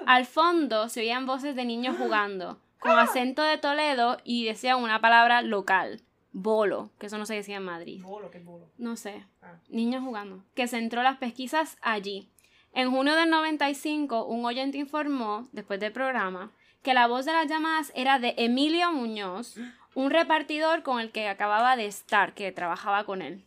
Al 0.06 0.26
fondo 0.26 0.90
se 0.90 1.02
oían 1.02 1.26
voces 1.26 1.56
de 1.56 1.66
niños 1.66 1.98
jugando, 1.98 2.60
con 2.80 2.98
acento 2.98 3.42
de 3.44 3.58
Toledo 3.58 4.18
y 4.24 4.46
decían 4.46 4.82
una 4.82 5.02
palabra 5.02 5.42
local, 5.42 6.02
bolo, 6.32 6.90
que 7.00 7.08
eso 7.08 7.18
no 7.18 7.26
se 7.26 7.36
decía 7.36 7.58
en 7.58 7.66
Madrid. 7.66 8.02
Bolo, 8.02 8.32
qué 8.32 8.40
bolo. 8.40 8.70
No 8.78 8.96
sé, 8.96 9.26
Ah. 9.42 9.56
niños 9.68 10.04
jugando, 10.04 10.44
que 10.56 10.68
centró 10.68 11.04
las 11.04 11.18
pesquisas 11.18 11.78
allí. 11.82 12.30
En 12.74 12.92
junio 12.92 13.16
del 13.16 13.30
95, 13.30 14.26
un 14.26 14.46
oyente 14.46 14.78
informó, 14.78 15.48
después 15.52 15.80
del 15.80 15.92
programa, 15.92 16.52
que 16.84 16.94
la 16.94 17.08
voz 17.08 17.26
de 17.26 17.34
las 17.34 17.48
llamadas 17.48 17.92
era 17.96 18.20
de 18.20 18.36
Emilio 18.38 18.92
Muñoz, 18.92 19.58
un 19.96 20.12
repartidor 20.12 20.84
con 20.84 21.00
el 21.00 21.12
que 21.12 21.28
acababa 21.28 21.76
de 21.76 21.88
estar, 21.88 22.34
que 22.34 22.52
trabajaba 22.52 23.04
con 23.04 23.22
él. 23.22 23.44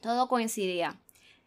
Todo 0.00 0.28
coincidía. 0.28 0.94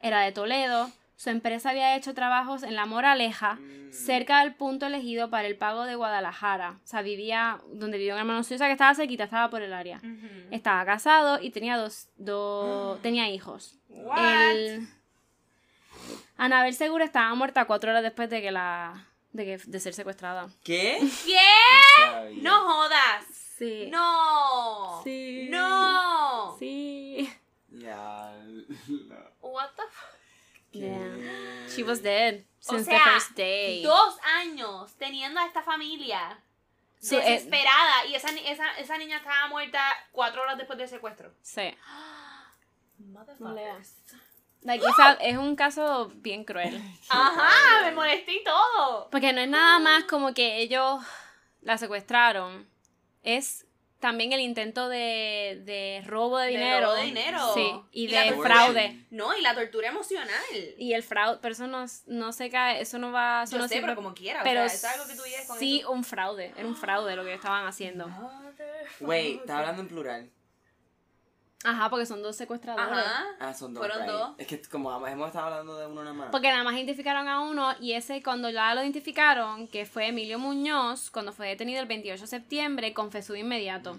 Era 0.02 0.20
de 0.22 0.32
Toledo, 0.32 0.92
su 1.20 1.30
empresa 1.30 1.72
había 1.72 1.97
hecho 1.97 2.13
trabajos 2.13 2.63
en 2.63 2.76
La 2.78 2.86
Moraleja, 2.86 3.55
Mm. 3.55 3.91
cerca 3.91 4.39
del 4.39 4.53
punto 4.55 4.86
elegido 4.86 5.30
para 5.30 5.47
el 5.49 5.57
pago 5.57 5.84
de 5.84 5.95
Guadalajara. 5.95 6.80
O 6.82 6.88
sea, 6.88 7.01
vivía 7.01 7.59
donde 7.74 7.97
vivía 7.97 8.13
un 8.13 8.20
hermano 8.22 8.41
suyo, 8.43 8.55
o 8.55 8.59
sea, 8.59 8.67
que 8.67 8.72
estaba 8.74 8.95
cerquita, 8.95 9.26
estaba 9.26 9.49
por 9.49 9.61
el 9.61 9.74
área. 9.74 9.99
Estaba 10.49 10.86
casado 10.86 11.41
y 11.41 11.49
tenía 11.51 11.76
dos, 11.76 12.07
dos 12.15 13.01
tenía 13.03 13.28
hijos. 13.30 13.76
El... 14.17 14.88
Anabel 16.38 16.74
Segura 16.74 17.03
estaba 17.03 17.36
muerta 17.36 17.65
cuatro 17.65 17.91
horas 17.91 18.03
después 18.03 18.30
de 18.30 18.41
que 18.41 18.51
la 18.51 19.05
de, 19.34 19.43
que, 19.45 19.57
de 19.57 19.80
ser 19.82 19.93
secuestrada. 19.93 20.47
¿Qué? 20.63 20.99
¿Qué? 21.26 22.39
No 22.41 22.61
jodas. 22.61 23.26
Sí. 23.57 23.89
No. 23.91 25.01
Sí. 25.03 25.47
No. 25.51 26.55
Sí. 26.57 27.30
Ya. 27.72 28.32
What 29.41 29.70
the 29.76 29.84
fuck? 29.91 30.18
Yeah. 30.80 31.68
She 31.74 31.84
was 31.84 32.02
dead 32.02 32.46
O 32.68 32.72
since 32.74 32.86
sea, 32.86 32.98
the 33.04 33.12
first 33.12 33.36
day. 33.36 33.84
Dos 33.84 34.18
años 34.42 34.94
teniendo 34.98 35.40
a 35.40 35.46
esta 35.46 35.62
familia 35.62 36.40
So, 37.02 37.18
eh, 37.20 37.22
desesperada 37.32 38.06
y 38.08 38.16
esa, 38.16 38.30
esa, 38.32 38.78
esa 38.78 38.98
niña 38.98 39.18
estaba 39.18 39.48
muerta 39.48 39.80
cuatro 40.12 40.42
horas 40.42 40.58
después 40.58 40.78
del 40.78 40.90
secuestro. 40.90 41.32
Sí. 41.42 41.74
Motherfuckers. 42.98 43.96
Like, 44.62 44.86
esa- 44.86 45.14
es 45.14 45.38
un 45.38 45.56
caso 45.56 46.12
bien 46.16 46.44
cruel. 46.44 46.82
Ajá, 47.10 47.86
me 47.86 47.92
molesté 47.94 48.34
y 48.34 48.44
todo. 48.44 49.10
Porque 49.10 49.32
no 49.32 49.40
es 49.42 49.48
nada 49.48 49.80
más 49.80 50.04
como 50.04 50.34
que 50.34 50.58
ellos 50.58 51.02
la 51.62 51.78
secuestraron. 51.78 52.68
Es 53.24 53.66
también 54.00 54.32
el 54.34 54.39
intento 54.39 54.88
de, 54.89 55.62
de 55.66 56.02
robo 56.06 56.38
de 56.38 56.45
De 56.47 56.52
dinero. 56.54 56.86
robo 56.88 56.95
de 56.95 57.04
dinero. 57.06 57.54
Sí. 57.54 57.72
Y, 57.91 58.04
Y 58.06 58.08
de 58.08 58.34
fraude. 58.41 59.06
No, 59.10 59.36
y 59.38 59.41
la 59.41 59.54
tortura 59.54 59.89
emocional. 59.89 60.34
Y 60.78 60.93
el 60.93 61.04
fraude, 61.04 61.39
pero 61.41 61.54
eso 61.54 61.68
no, 61.68 61.86
no 62.08 62.32
se 62.32 62.50
cae, 62.50 62.82
eso 62.82 62.97
no 62.97 63.12
va, 63.12 63.43
eso 63.43 63.54
Yo 63.54 63.58
no 63.60 63.68
sé, 63.68 63.76
sirve. 63.76 63.88
pero 63.88 63.95
como 63.95 64.14
quiera. 64.14 64.41
Pero 64.43 64.64
o 64.64 64.70
sea, 64.70 64.91
es 64.91 64.97
algo 64.97 65.08
que 65.08 65.16
tú 65.16 65.24
vives 65.24 65.45
con 65.47 65.60
sí, 65.60 65.80
eso. 65.80 65.91
un 65.91 66.04
fraude, 66.04 66.54
era 66.58 66.68
un 66.68 66.76
fraude 66.76 67.16
lo 67.16 67.24
que 67.24 67.34
estaban 67.34 67.68
haciendo. 67.68 68.08
Wait, 69.02 69.41
está 69.41 69.60
hablando 69.60 69.82
en 69.82 69.88
plural. 69.88 70.30
Ajá, 71.66 71.89
porque 71.89 72.05
son 72.05 72.22
dos 72.24 72.36
secuestradores. 72.38 73.05
Ajá. 73.05 73.26
Ah, 73.39 73.53
son 73.53 73.74
dos. 73.74 73.82
Fueron 73.86 74.03
right. 74.03 74.12
dos. 74.12 74.32
Es 74.38 74.47
que 74.47 74.62
como 74.64 75.05
hemos 75.05 75.28
estado 75.28 75.47
hablando 75.47 75.78
de 75.78 75.88
uno 75.88 76.01
nada 76.03 76.14
más. 76.14 76.30
Porque 76.32 76.47
nada 76.49 76.64
más 76.64 76.74
identificaron 76.76 77.28
a 77.28 77.41
uno 77.41 77.74
y 77.82 77.93
ese 77.93 78.24
cuando 78.24 78.49
ya 78.49 78.74
lo 78.76 78.82
identificaron, 78.82 79.68
que 79.68 79.86
fue 79.86 80.07
Emilio 80.07 80.39
Muñoz, 80.39 81.12
cuando 81.12 81.34
fue 81.34 81.47
detenido 81.47 81.82
el 81.82 81.88
28 81.88 82.22
de 82.22 82.28
septiembre, 82.28 82.93
confesó 82.93 83.34
de 83.34 83.39
inmediato. 83.39 83.97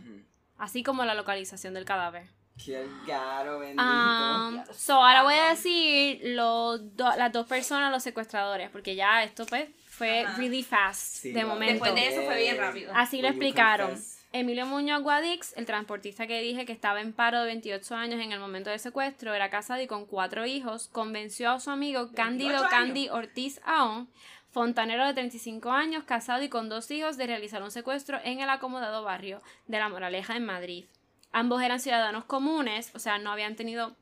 Así 0.56 0.82
como 0.82 1.04
la 1.04 1.14
localización 1.14 1.74
del 1.74 1.84
cadáver. 1.84 2.28
Qué 2.62 2.86
caro, 3.06 3.58
bendito. 3.58 3.82
Um, 3.82 4.62
so 4.74 4.94
ahora 4.94 5.22
voy 5.22 5.34
a 5.34 5.50
decir 5.50 6.20
los 6.24 6.94
do- 6.96 7.16
las 7.16 7.32
dos 7.32 7.46
personas, 7.46 7.90
los 7.90 8.02
secuestradores, 8.02 8.68
porque 8.70 8.94
ya 8.94 9.22
esto 9.22 9.46
pues 9.46 9.68
fue 9.86 10.20
Ajá. 10.26 10.36
really 10.36 10.62
fast 10.62 11.16
Sí, 11.16 11.32
de 11.32 11.44
momento. 11.44 11.84
Después 11.84 11.94
de 11.94 12.08
eso 12.08 12.22
fue 12.26 12.36
bien 12.38 12.58
rápido. 12.58 12.92
Así 12.94 13.18
lo 13.22 13.28
When 13.28 13.32
explicaron. 13.36 13.90
confess. 13.92 14.19
Emilio 14.32 14.64
Muñoz 14.64 15.02
Guadix, 15.02 15.56
el 15.56 15.66
transportista 15.66 16.28
que 16.28 16.40
dije 16.40 16.64
que 16.64 16.72
estaba 16.72 17.00
en 17.00 17.12
paro 17.12 17.40
de 17.40 17.46
28 17.46 17.96
años 17.96 18.20
en 18.20 18.30
el 18.30 18.38
momento 18.38 18.70
del 18.70 18.78
secuestro, 18.78 19.34
era 19.34 19.50
casado 19.50 19.82
y 19.82 19.88
con 19.88 20.06
cuatro 20.06 20.46
hijos, 20.46 20.86
convenció 20.86 21.50
a 21.50 21.58
su 21.58 21.70
amigo 21.70 22.12
Cándido 22.14 22.50
28 22.50 22.64
años. 22.64 22.70
Candy 22.70 23.08
Ortiz 23.08 23.60
Aón, 23.64 24.08
fontanero 24.52 25.04
de 25.04 25.14
35 25.14 25.72
años, 25.72 26.04
casado 26.04 26.44
y 26.44 26.48
con 26.48 26.68
dos 26.68 26.88
hijos, 26.92 27.16
de 27.16 27.26
realizar 27.26 27.60
un 27.64 27.72
secuestro 27.72 28.20
en 28.22 28.38
el 28.38 28.50
acomodado 28.50 29.02
barrio 29.02 29.42
de 29.66 29.80
La 29.80 29.88
Moraleja 29.88 30.36
en 30.36 30.46
Madrid. 30.46 30.84
Ambos 31.32 31.60
eran 31.60 31.80
ciudadanos 31.80 32.24
comunes, 32.24 32.92
o 32.94 33.00
sea, 33.00 33.18
no 33.18 33.32
habían 33.32 33.56
tenido 33.56 33.96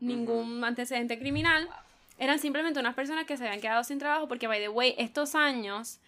ningún 0.00 0.64
antecedente 0.64 1.18
criminal. 1.18 1.68
Eran 2.18 2.38
simplemente 2.38 2.80
unas 2.80 2.94
personas 2.94 3.26
que 3.26 3.36
se 3.36 3.44
habían 3.44 3.60
quedado 3.60 3.84
sin 3.84 3.98
trabajo 3.98 4.28
porque, 4.28 4.46
by 4.46 4.60
the 4.60 4.68
way, 4.68 4.94
estos 4.96 5.34
años 5.34 6.00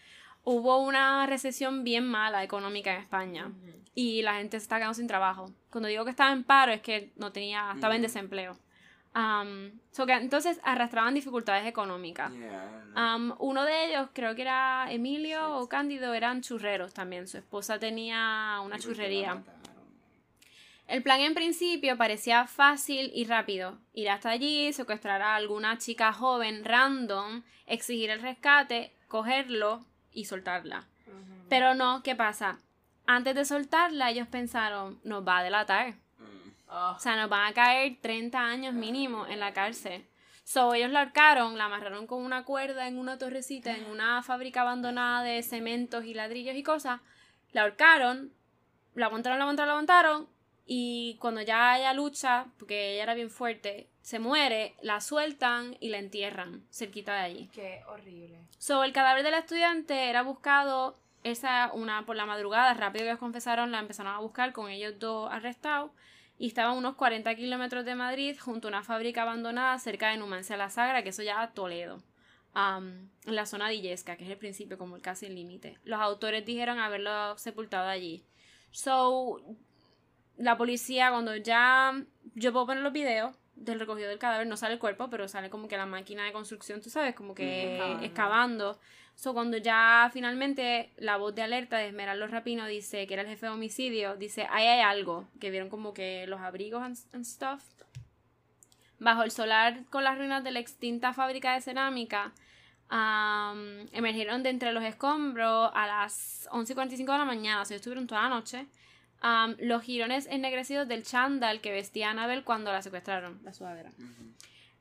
hubo 0.46 0.78
una 0.78 1.26
recesión 1.26 1.82
bien 1.82 2.06
mala 2.06 2.44
económica 2.44 2.94
en 2.94 3.00
España 3.00 3.50
y 3.96 4.22
la 4.22 4.36
gente 4.36 4.58
se 4.60 4.62
está 4.62 4.76
quedando 4.76 4.94
sin 4.94 5.08
trabajo. 5.08 5.50
Cuando 5.70 5.88
digo 5.88 6.04
que 6.04 6.10
estaba 6.10 6.32
en 6.32 6.44
paro 6.44 6.72
es 6.72 6.80
que 6.82 7.10
no 7.16 7.32
tenía, 7.32 7.72
estaba 7.74 7.96
en 7.96 8.02
desempleo. 8.02 8.56
Um, 9.12 9.72
so 9.90 10.06
que 10.06 10.12
entonces 10.12 10.60
arrastraban 10.62 11.14
dificultades 11.14 11.66
económicas. 11.66 12.32
Yeah. 12.32 13.16
Um, 13.16 13.34
uno 13.40 13.64
de 13.64 13.86
ellos, 13.86 14.10
creo 14.12 14.36
que 14.36 14.42
era 14.42 14.86
Emilio 14.88 15.56
o 15.56 15.68
Cándido, 15.68 16.14
eran 16.14 16.42
churreros 16.42 16.94
también. 16.94 17.26
Su 17.26 17.38
esposa 17.38 17.80
tenía 17.80 18.60
una 18.62 18.76
¿Y 18.76 18.78
por 18.78 18.78
qué 18.78 18.78
la 18.78 18.78
churrería. 18.78 19.42
El 20.86 21.02
plan 21.02 21.20
en 21.22 21.34
principio 21.34 21.96
parecía 21.96 22.46
fácil 22.46 23.10
y 23.12 23.24
rápido. 23.24 23.78
Ir 23.94 24.10
hasta 24.10 24.30
allí, 24.30 24.72
secuestrar 24.72 25.22
a 25.22 25.34
alguna 25.34 25.76
chica 25.78 26.12
joven 26.12 26.64
random, 26.64 27.42
exigir 27.66 28.10
el 28.10 28.22
rescate, 28.22 28.92
cogerlo 29.08 29.84
y 30.16 30.24
soltarla. 30.24 30.84
Pero 31.48 31.74
no, 31.74 32.02
¿qué 32.02 32.16
pasa? 32.16 32.58
Antes 33.06 33.36
de 33.36 33.44
soltarla, 33.44 34.10
ellos 34.10 34.26
pensaron, 34.26 34.98
nos 35.04 35.26
va 35.26 35.38
a 35.38 35.42
delatar. 35.44 35.94
Mm. 36.18 36.70
O 36.70 36.98
sea, 36.98 37.14
nos 37.14 37.30
van 37.30 37.46
a 37.46 37.54
caer 37.54 37.98
30 38.00 38.40
años 38.40 38.74
mínimo 38.74 39.26
en 39.28 39.38
la 39.38 39.52
cárcel. 39.52 40.04
So, 40.42 40.74
ellos 40.74 40.90
la 40.90 41.00
ahorcaron, 41.00 41.58
la 41.58 41.66
amarraron 41.66 42.06
con 42.06 42.24
una 42.24 42.44
cuerda 42.44 42.88
en 42.88 42.98
una 42.98 43.18
torrecita, 43.18 43.76
en 43.76 43.84
una 43.86 44.22
fábrica 44.22 44.62
abandonada 44.62 45.22
de 45.22 45.42
cementos 45.42 46.04
y 46.04 46.14
ladrillos 46.14 46.56
y 46.56 46.62
cosas. 46.62 47.00
La 47.52 47.62
ahorcaron, 47.62 48.32
la 48.94 49.06
aguantaron, 49.06 49.38
la 49.38 49.44
aguantaron, 49.44 49.68
la 49.68 49.72
aguantaron. 49.72 50.28
Y 50.66 51.16
cuando 51.20 51.42
ya 51.42 51.78
ella 51.78 51.92
lucha, 51.92 52.46
porque 52.58 52.94
ella 52.94 53.04
era 53.04 53.14
bien 53.14 53.30
fuerte, 53.30 53.88
se 54.02 54.18
muere, 54.18 54.74
la 54.82 55.00
sueltan 55.00 55.76
y 55.78 55.90
la 55.90 55.98
entierran 55.98 56.64
cerquita 56.70 57.14
de 57.14 57.20
allí. 57.20 57.50
Qué 57.52 57.82
horrible. 57.88 58.40
So, 58.58 58.82
el 58.82 58.92
cadáver 58.92 59.22
del 59.22 59.34
estudiante 59.34 60.08
era 60.08 60.22
buscado 60.22 60.98
esa 61.22 61.70
una 61.72 62.04
por 62.04 62.16
la 62.16 62.26
madrugada, 62.26 62.74
rápido 62.74 63.04
que 63.04 63.10
ellos 63.10 63.20
confesaron, 63.20 63.70
la 63.70 63.78
empezaron 63.78 64.12
a 64.12 64.18
buscar 64.18 64.52
con 64.52 64.68
ellos 64.68 64.94
dos 64.98 65.30
arrestados 65.32 65.90
y 66.38 66.48
estaba 66.48 66.70
a 66.70 66.74
unos 66.74 66.96
40 66.96 67.34
kilómetros 67.34 67.84
de 67.84 67.94
Madrid 67.94 68.36
junto 68.38 68.68
a 68.68 68.70
una 68.70 68.82
fábrica 68.82 69.22
abandonada 69.22 69.78
cerca 69.78 70.10
de 70.10 70.18
Numancia 70.18 70.56
la 70.56 70.70
Sagra, 70.70 71.02
que 71.02 71.08
eso 71.10 71.22
ya 71.22 71.52
Toledo, 71.54 72.02
am, 72.52 73.10
en 73.24 73.34
la 73.34 73.46
zona 73.46 73.68
de 73.68 73.76
Illesca, 73.76 74.16
que 74.16 74.24
es 74.24 74.30
el 74.30 74.36
principio, 74.36 74.78
como 74.78 74.96
el 74.96 75.02
casi 75.02 75.26
el 75.26 75.34
límite. 75.34 75.78
Los 75.84 76.00
autores 76.00 76.44
dijeron 76.44 76.78
haberlo 76.78 77.38
sepultado 77.38 77.88
allí. 77.88 78.24
So, 78.70 79.40
la 80.36 80.56
policía 80.56 81.10
cuando 81.10 81.36
ya 81.36 81.94
yo 82.34 82.52
puedo 82.52 82.66
poner 82.66 82.82
los 82.82 82.92
videos 82.92 83.34
del 83.56 83.80
recogido 83.80 84.08
del 84.08 84.18
cadáver, 84.18 84.46
no 84.46 84.56
sale 84.56 84.74
el 84.74 84.80
cuerpo, 84.80 85.08
pero 85.08 85.28
sale 85.28 85.48
como 85.50 85.66
que 85.66 85.76
la 85.76 85.86
máquina 85.86 86.24
de 86.24 86.32
construcción, 86.32 86.80
tú 86.82 86.90
sabes, 86.90 87.14
como 87.14 87.34
que 87.34 87.80
excavando. 88.02 88.78
So, 89.14 89.32
cuando 89.32 89.56
ya 89.56 90.10
finalmente 90.12 90.92
la 90.98 91.16
voz 91.16 91.34
de 91.34 91.40
alerta 91.40 91.78
de 91.78 91.88
Esmeraldo 91.88 92.26
Rapino 92.26 92.66
dice 92.66 93.06
que 93.06 93.14
era 93.14 93.22
el 93.22 93.28
jefe 93.28 93.46
de 93.46 93.52
homicidio, 93.52 94.14
dice, 94.16 94.46
ahí 94.50 94.66
hay 94.66 94.80
algo, 94.80 95.26
que 95.40 95.50
vieron 95.50 95.70
como 95.70 95.94
que 95.94 96.26
los 96.26 96.40
abrigos 96.40 96.82
and, 96.82 96.98
and 97.14 97.24
stuff. 97.24 97.62
Bajo 98.98 99.22
el 99.22 99.30
solar 99.30 99.84
con 99.88 100.04
las 100.04 100.18
ruinas 100.18 100.44
de 100.44 100.50
la 100.50 100.58
extinta 100.58 101.14
fábrica 101.14 101.54
de 101.54 101.62
cerámica, 101.62 102.32
am, 102.90 103.86
emergieron 103.92 104.42
de 104.42 104.50
entre 104.50 104.72
los 104.72 104.84
escombros 104.84 105.70
a 105.72 105.86
las 105.86 106.46
11.45 106.52 106.96
de 106.98 107.18
la 107.18 107.24
mañana, 107.24 107.62
o 107.62 107.64
sea, 107.64 107.76
estuvieron 107.76 108.06
toda 108.06 108.22
la 108.22 108.28
noche, 108.28 108.66
am, 109.20 109.56
los 109.58 109.82
jirones 109.82 110.26
ennegrecidos 110.26 110.86
del 110.88 111.02
chándal 111.04 111.60
que 111.60 111.72
vestía 111.72 112.10
Anabel 112.10 112.44
cuando 112.44 112.72
la 112.72 112.82
secuestraron, 112.82 113.40
la 113.44 113.52
sudadera. 113.52 113.92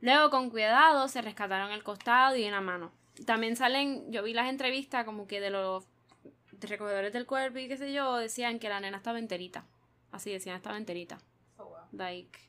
Luego, 0.01 0.29
con 0.29 0.49
cuidado, 0.49 1.07
se 1.07 1.21
rescataron 1.21 1.71
el 1.71 1.83
costado 1.83 2.35
y 2.35 2.47
una 2.47 2.61
mano. 2.61 2.91
También 3.25 3.55
salen, 3.55 4.11
yo 4.11 4.23
vi 4.23 4.33
las 4.33 4.49
entrevistas 4.49 5.05
como 5.05 5.25
que 5.27 5.39
de 5.39 5.49
los 5.49 5.85
de 6.51 6.67
recogedores 6.67 7.11
del 7.13 7.25
cuerpo 7.25 7.59
y 7.59 7.67
qué 7.67 7.77
sé 7.77 7.91
yo, 7.93 8.15
decían 8.17 8.59
que 8.59 8.69
la 8.69 8.79
nena 8.79 8.97
estaba 8.97 9.19
enterita. 9.19 9.65
Así 10.11 10.31
decían, 10.31 10.55
estaba 10.55 10.77
enterita. 10.77 11.17
Like. 11.91 12.39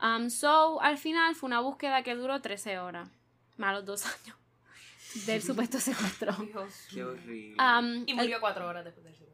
Um, 0.00 0.28
so, 0.30 0.80
al 0.82 0.98
final 0.98 1.34
fue 1.34 1.46
una 1.48 1.60
búsqueda 1.60 2.02
que 2.02 2.14
duró 2.14 2.40
13 2.40 2.78
horas. 2.78 3.08
Más 3.56 3.74
los 3.74 3.84
dos 3.84 4.04
años 4.24 4.36
del 5.26 5.42
supuesto 5.42 5.78
secuestro. 5.80 6.32
Dios. 6.32 6.86
Qué 6.92 7.02
horrible. 7.04 7.56
Um, 7.62 8.04
Y 8.06 8.10
el- 8.10 8.16
murió 8.16 8.40
cuatro 8.40 8.66
horas 8.68 8.84
después 8.84 9.04
del 9.04 9.14
secuestro. 9.14 9.25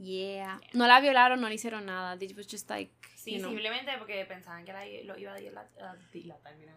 Yeah. 0.00 0.60
No 0.72 0.86
la 0.86 1.00
violaron, 1.00 1.40
no 1.40 1.48
le 1.48 1.54
hicieron 1.54 1.86
nada. 1.86 2.16
It 2.20 2.36
was 2.36 2.46
just 2.46 2.68
like. 2.70 2.92
Sí, 3.16 3.32
you 3.32 3.38
know, 3.38 3.50
simplemente 3.50 3.92
porque 3.98 4.24
pensaban 4.24 4.64
que 4.64 4.72
la, 4.72 4.84
lo 5.04 5.18
iba 5.18 5.32
a 5.32 5.36
dilatar. 5.36 5.84
a 5.84 5.94
dilatar, 6.10 6.56
mira. 6.56 6.72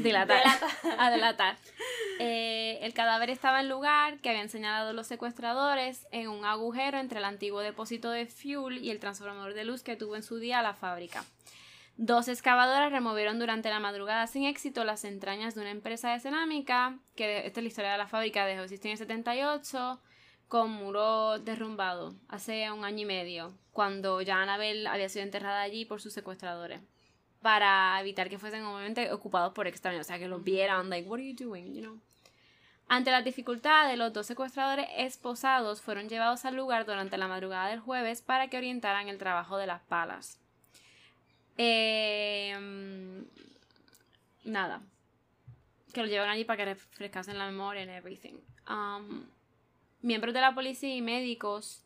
Dilatar. 0.00 0.38
Delatar. 0.38 0.70
a 0.98 1.10
delatar. 1.10 1.56
Eh, 2.20 2.78
el 2.82 2.94
cadáver 2.94 3.30
estaba 3.30 3.58
en 3.58 3.64
el 3.64 3.70
lugar 3.70 4.20
que 4.20 4.30
habían 4.30 4.48
señalado 4.48 4.92
los 4.92 5.08
secuestradores 5.08 6.06
en 6.12 6.28
un 6.28 6.44
agujero 6.44 6.98
entre 6.98 7.18
el 7.18 7.24
antiguo 7.24 7.60
depósito 7.60 8.10
de 8.10 8.26
fuel 8.26 8.78
y 8.78 8.90
el 8.90 9.00
transformador 9.00 9.54
de 9.54 9.64
luz 9.64 9.82
que 9.82 9.96
tuvo 9.96 10.14
en 10.14 10.22
su 10.22 10.38
día 10.38 10.62
la 10.62 10.74
fábrica. 10.74 11.24
Dos 11.96 12.28
excavadoras 12.28 12.90
removieron 12.90 13.38
durante 13.38 13.68
la 13.68 13.78
madrugada 13.78 14.26
sin 14.26 14.44
éxito 14.44 14.84
las 14.84 15.04
entrañas 15.04 15.54
de 15.54 15.60
una 15.60 15.70
empresa 15.70 16.12
de 16.12 16.20
cerámica, 16.20 16.98
que 17.16 17.46
esta 17.46 17.60
es 17.60 17.64
la 17.64 17.68
historia 17.68 17.92
de 17.92 17.98
la 17.98 18.06
fábrica, 18.06 18.46
dejó 18.46 18.60
de 18.60 18.64
existir 18.64 18.88
en 18.88 18.92
el 18.92 18.98
78, 18.98 20.00
con 20.52 20.70
muro 20.70 21.38
derrumbado, 21.38 22.14
hace 22.28 22.70
un 22.70 22.84
año 22.84 22.98
y 22.98 23.04
medio, 23.06 23.54
cuando 23.72 24.20
ya 24.20 24.42
Annabel 24.42 24.86
había 24.86 25.08
sido 25.08 25.24
enterrada 25.24 25.62
allí 25.62 25.86
por 25.86 26.02
sus 26.02 26.12
secuestradores 26.12 26.82
para 27.40 27.98
evitar 28.02 28.28
que 28.28 28.38
fuesen 28.38 28.62
obviamente 28.64 29.10
ocupados 29.14 29.54
por 29.54 29.66
extraños, 29.66 30.02
o 30.02 30.04
sea, 30.04 30.18
que 30.18 30.28
los 30.28 30.44
vieran, 30.44 30.90
like, 30.90 31.08
what 31.08 31.20
are 31.20 31.26
you 31.26 31.34
doing, 31.34 31.72
you 31.72 31.80
know? 31.80 31.98
Ante 32.86 33.10
las 33.10 33.24
dificultades, 33.24 33.96
los 33.96 34.12
dos 34.12 34.26
secuestradores 34.26 34.88
esposados 34.98 35.80
fueron 35.80 36.10
llevados 36.10 36.44
al 36.44 36.54
lugar 36.54 36.84
durante 36.84 37.16
la 37.16 37.28
madrugada 37.28 37.70
del 37.70 37.80
jueves 37.80 38.20
para 38.20 38.48
que 38.48 38.58
orientaran 38.58 39.08
el 39.08 39.16
trabajo 39.16 39.56
de 39.56 39.66
las 39.66 39.80
palas. 39.80 40.38
Eh, 41.56 42.54
nada. 44.44 44.82
Que 45.94 46.02
lo 46.02 46.08
llevan 46.08 46.28
allí 46.28 46.44
para 46.44 46.58
que 46.58 46.74
refrescasen 46.74 47.38
la 47.38 47.46
memoria 47.46 47.80
and 47.80 47.92
everything. 47.92 48.34
Um, 48.68 49.24
Miembros 50.02 50.34
de 50.34 50.40
la 50.40 50.54
policía 50.54 50.94
y 50.94 51.00
médicos 51.00 51.84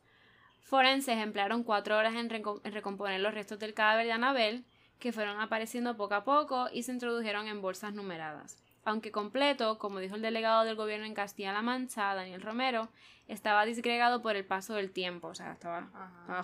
forenses 0.63 1.19
emplearon 1.19 1.63
cuatro 1.63 1.97
horas 1.97 2.15
en, 2.15 2.31
en 2.33 2.73
recomponer 2.73 3.21
los 3.21 3.35
restos 3.35 3.59
del 3.59 3.75
cadáver 3.75 4.07
de 4.07 4.13
Anabel, 4.13 4.65
que 4.99 5.13
fueron 5.13 5.41
apareciendo 5.41 5.97
poco 5.97 6.15
a 6.15 6.25
poco 6.25 6.69
y 6.73 6.83
se 6.83 6.93
introdujeron 6.93 7.47
en 7.47 7.61
bolsas 7.61 7.95
numeradas. 7.95 8.59
Aunque 8.85 9.11
completo, 9.11 9.79
como 9.79 9.99
dijo 9.99 10.15
el 10.15 10.23
delegado 10.23 10.65
del 10.65 10.77
gobierno 10.77 11.07
en 11.07 11.15
Castilla-La 11.15 11.61
Mancha, 11.61 12.15
Daniel 12.15 12.41
Romero, 12.41 12.89
estaba 13.29 13.67
disgregado 13.67 14.23
por 14.23 14.37
el 14.37 14.45
paso 14.45 14.75
del 14.75 14.93
tiempo, 14.93 15.29
o 15.29 15.35
sea, 15.35 15.53
estaba, 15.53 15.89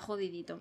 jodidito. 0.01 0.61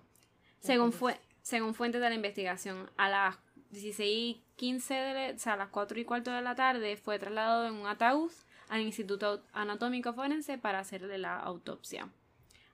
Según, 0.60 0.94
fue, 0.94 1.20
según 1.42 1.74
fuentes 1.74 2.00
de 2.00 2.10
la 2.10 2.16
investigación, 2.16 2.90
a 2.98 3.10
las 3.10 3.36
16.15, 3.74 5.36
o 5.36 5.40
sea, 5.40 5.54
a 5.54 5.58
las 5.58 5.70
4 5.70 6.00
y 6.00 6.06
cuarto 6.06 6.32
de 6.32 6.42
la 6.42 6.56
tarde, 6.56 6.98
fue 6.98 7.18
trasladado 7.20 7.68
en 7.68 7.74
un 7.74 7.88
ataúd 7.88 8.32
al 8.72 8.82
Instituto 8.82 9.44
Anatómico 9.52 10.14
Forense 10.14 10.58
para 10.58 10.80
hacerle 10.80 11.18
la 11.18 11.38
autopsia. 11.38 12.08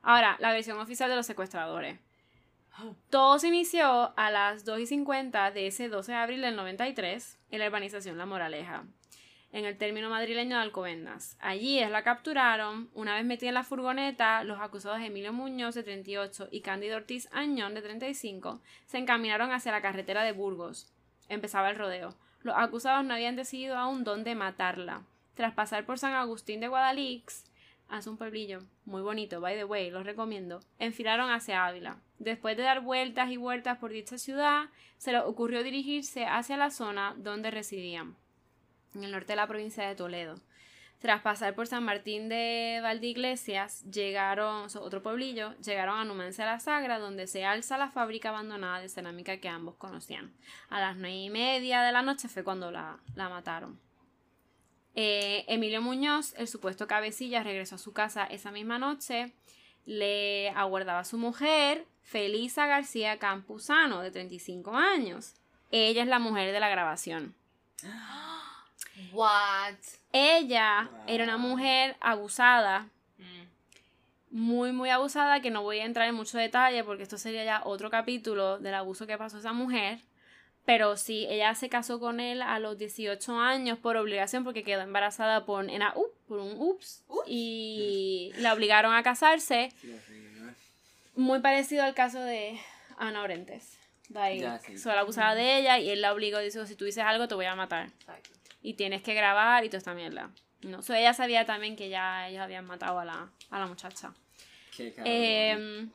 Ahora, 0.04 0.38
la 0.40 0.54
versión 0.54 0.78
oficial 0.80 1.10
de 1.10 1.16
los 1.16 1.26
secuestradores. 1.26 2.00
Todo 3.10 3.40
se 3.40 3.48
inició 3.48 4.14
a 4.16 4.30
las 4.30 4.64
2 4.64 4.82
y 4.82 4.86
50 4.86 5.50
de 5.50 5.66
ese 5.66 5.90
12 5.90 6.12
de 6.12 6.18
abril 6.20 6.42
del 6.42 6.56
93 6.56 7.40
en 7.50 7.60
la 7.60 7.66
urbanización 7.66 8.20
La 8.20 8.28
Moraleja, 8.28 8.84
en 9.52 9.66
el 9.66 9.80
término 9.80 10.12
madrileño 10.12 10.58
de 10.58 10.62
Alcobendas. 10.62 11.36
Allí 11.40 11.80
es 11.80 11.90
la 11.90 12.04
capturaron. 12.04 12.92
Una 12.94 13.16
vez 13.16 13.26
metida 13.26 13.50
en 13.50 13.56
la 13.56 13.64
furgoneta, 13.64 14.44
los 14.44 14.62
acusados 14.62 15.02
Emilio 15.02 15.34
Muñoz, 15.34 15.74
de 15.74 15.82
38, 15.82 16.50
y 16.52 16.62
Cándido 16.62 16.98
Ortiz 16.98 17.28
Añón, 17.32 17.74
de 17.74 17.82
35, 17.82 18.62
se 18.86 19.00
encaminaron 19.00 19.52
hacia 19.52 19.72
la 19.72 19.82
carretera 19.82 20.22
de 20.22 20.34
Burgos. 20.34 20.94
Empezaba 21.28 21.72
el 21.72 21.76
rodeo. 21.76 22.14
Los 22.44 22.56
acusados 22.56 23.04
no 23.04 23.16
habían 23.16 23.36
decidido 23.36 23.80
aún 23.80 24.04
dónde 24.04 24.36
matarla. 24.36 25.02
Tras 25.38 25.54
pasar 25.54 25.86
por 25.86 26.00
San 26.00 26.14
Agustín 26.14 26.62
de 26.62 26.68
Guadalix, 26.68 27.46
hace 27.90 28.10
un 28.10 28.18
pueblillo 28.18 28.64
muy 28.86 29.04
bonito, 29.04 29.40
by 29.40 29.56
the 29.56 29.66
way, 29.66 29.92
los 29.92 30.04
recomiendo, 30.04 30.62
enfilaron 30.80 31.30
hacia 31.30 31.68
Ávila. 31.68 31.98
Después 32.18 32.58
de 32.58 32.64
dar 32.64 32.82
vueltas 32.82 33.30
y 33.30 33.38
vueltas 33.38 33.78
por 33.78 33.92
dicha 33.92 34.18
ciudad, 34.18 34.66
se 34.98 35.12
les 35.12 35.22
ocurrió 35.22 35.62
dirigirse 35.62 36.26
hacia 36.26 36.58
la 36.58 36.72
zona 36.72 37.14
donde 37.18 37.52
residían, 37.52 38.16
en 38.96 39.04
el 39.04 39.12
norte 39.12 39.34
de 39.34 39.36
la 39.36 39.46
provincia 39.46 39.88
de 39.88 39.94
Toledo. 39.94 40.40
Tras 40.98 41.22
pasar 41.22 41.54
por 41.54 41.68
San 41.68 41.84
Martín 41.84 42.30
de 42.30 42.80
Valdeiglesias, 42.82 43.84
llegaron, 43.92 44.66
otro 44.82 45.04
pueblillo, 45.04 45.54
llegaron 45.60 46.00
a 46.00 46.04
Numancia 46.04 46.46
la 46.46 46.60
Sagra, 46.60 46.98
donde 46.98 47.28
se 47.28 47.46
alza 47.46 47.78
la 47.78 47.92
fábrica 47.92 48.30
abandonada 48.30 48.80
de 48.80 48.90
cerámica 48.90 49.38
que 49.38 49.50
ambos 49.50 49.76
conocían. 49.76 50.34
A 50.70 50.80
las 50.80 50.98
nueve 50.98 51.16
y 51.16 51.30
media 51.30 51.84
de 51.84 51.92
la 51.92 52.02
noche 52.02 52.28
fue 52.28 52.44
cuando 52.44 52.72
la, 52.72 52.98
la 53.14 53.30
mataron. 53.30 53.86
Eh, 55.00 55.46
Emilio 55.48 55.80
Muñoz, 55.80 56.34
el 56.38 56.48
supuesto 56.48 56.88
cabecilla, 56.88 57.44
regresó 57.44 57.76
a 57.76 57.78
su 57.78 57.94
casa 57.94 58.26
esa 58.26 58.50
misma 58.50 58.80
noche. 58.80 59.32
Le 59.86 60.50
aguardaba 60.50 61.02
a 61.02 61.06
su 61.06 61.20
mujer, 61.20 61.86
Felisa 62.02 62.66
García 62.66 63.20
Campuzano, 63.20 64.02
de 64.02 64.10
35 64.10 64.76
años. 64.76 65.36
Ella 65.70 66.02
es 66.02 66.08
la 66.08 66.18
mujer 66.18 66.52
de 66.52 66.60
la 66.60 66.70
grabación. 66.70 67.36
What? 69.12 69.76
Ella 70.14 70.90
era 71.06 71.26
una 71.26 71.38
mujer 71.38 71.96
abusada. 72.00 72.88
Mm. 73.20 73.44
Muy, 74.32 74.72
muy 74.72 74.90
abusada, 74.90 75.42
que 75.42 75.52
no 75.52 75.62
voy 75.62 75.78
a 75.78 75.86
entrar 75.86 76.08
en 76.08 76.16
mucho 76.16 76.40
detalle 76.40 76.84
porque 76.84 77.04
esto 77.04 77.20
sería 77.20 77.44
ya 77.44 77.62
otro 77.66 77.92
capítulo 77.92 78.58
del 78.58 78.74
abuso 78.74 79.06
que 79.06 79.16
pasó 79.20 79.38
a 79.38 79.42
esa 79.42 79.54
mujer. 79.54 80.00
Pero 80.68 80.98
sí, 80.98 81.26
ella 81.30 81.56
se 81.56 81.70
casó 81.70 81.98
con 81.98 82.20
él 82.20 82.42
a 82.42 82.60
los 82.60 82.78
18 82.78 83.40
años 83.40 83.80
por 83.80 83.96
obligación 83.96 84.44
porque 84.44 84.66
quedó 84.66 84.82
embarazada 84.82 85.46
por, 85.46 85.66
por 86.28 86.40
un 86.40 86.60
ups, 86.60 87.06
y 87.26 88.34
la 88.40 88.54
obligaron 88.54 88.94
a 88.94 89.02
casarse. 89.02 89.72
Muy 91.16 91.40
parecido 91.40 91.86
al 91.86 91.94
caso 91.94 92.20
de 92.20 92.60
Ana 92.98 93.22
Orentes. 93.22 93.80
Solo 94.78 95.00
abusaba 95.00 95.36
de 95.36 95.58
ella 95.58 95.80
y 95.80 95.90
él 95.90 96.02
la 96.02 96.12
obligó, 96.12 96.40
dijo, 96.40 96.66
si 96.66 96.76
tú 96.76 96.84
dices 96.84 97.06
algo 97.06 97.30
te 97.30 97.36
voy 97.36 97.46
a 97.46 97.56
matar. 97.56 97.90
Y 98.62 98.74
tienes 98.74 99.02
que 99.02 99.14
grabar 99.14 99.64
y 99.64 99.70
toda 99.70 99.78
esta 99.78 99.94
mierda. 99.94 100.32
No, 100.64 100.82
ella 100.90 101.14
sabía 101.14 101.46
también 101.46 101.78
que 101.78 101.88
ya 101.88 102.28
ellos 102.28 102.42
habían 102.42 102.66
matado 102.66 103.00
a 103.00 103.06
la, 103.06 103.30
a 103.52 103.60
la 103.60 103.68
muchacha. 103.68 104.14
Em, 104.78 105.90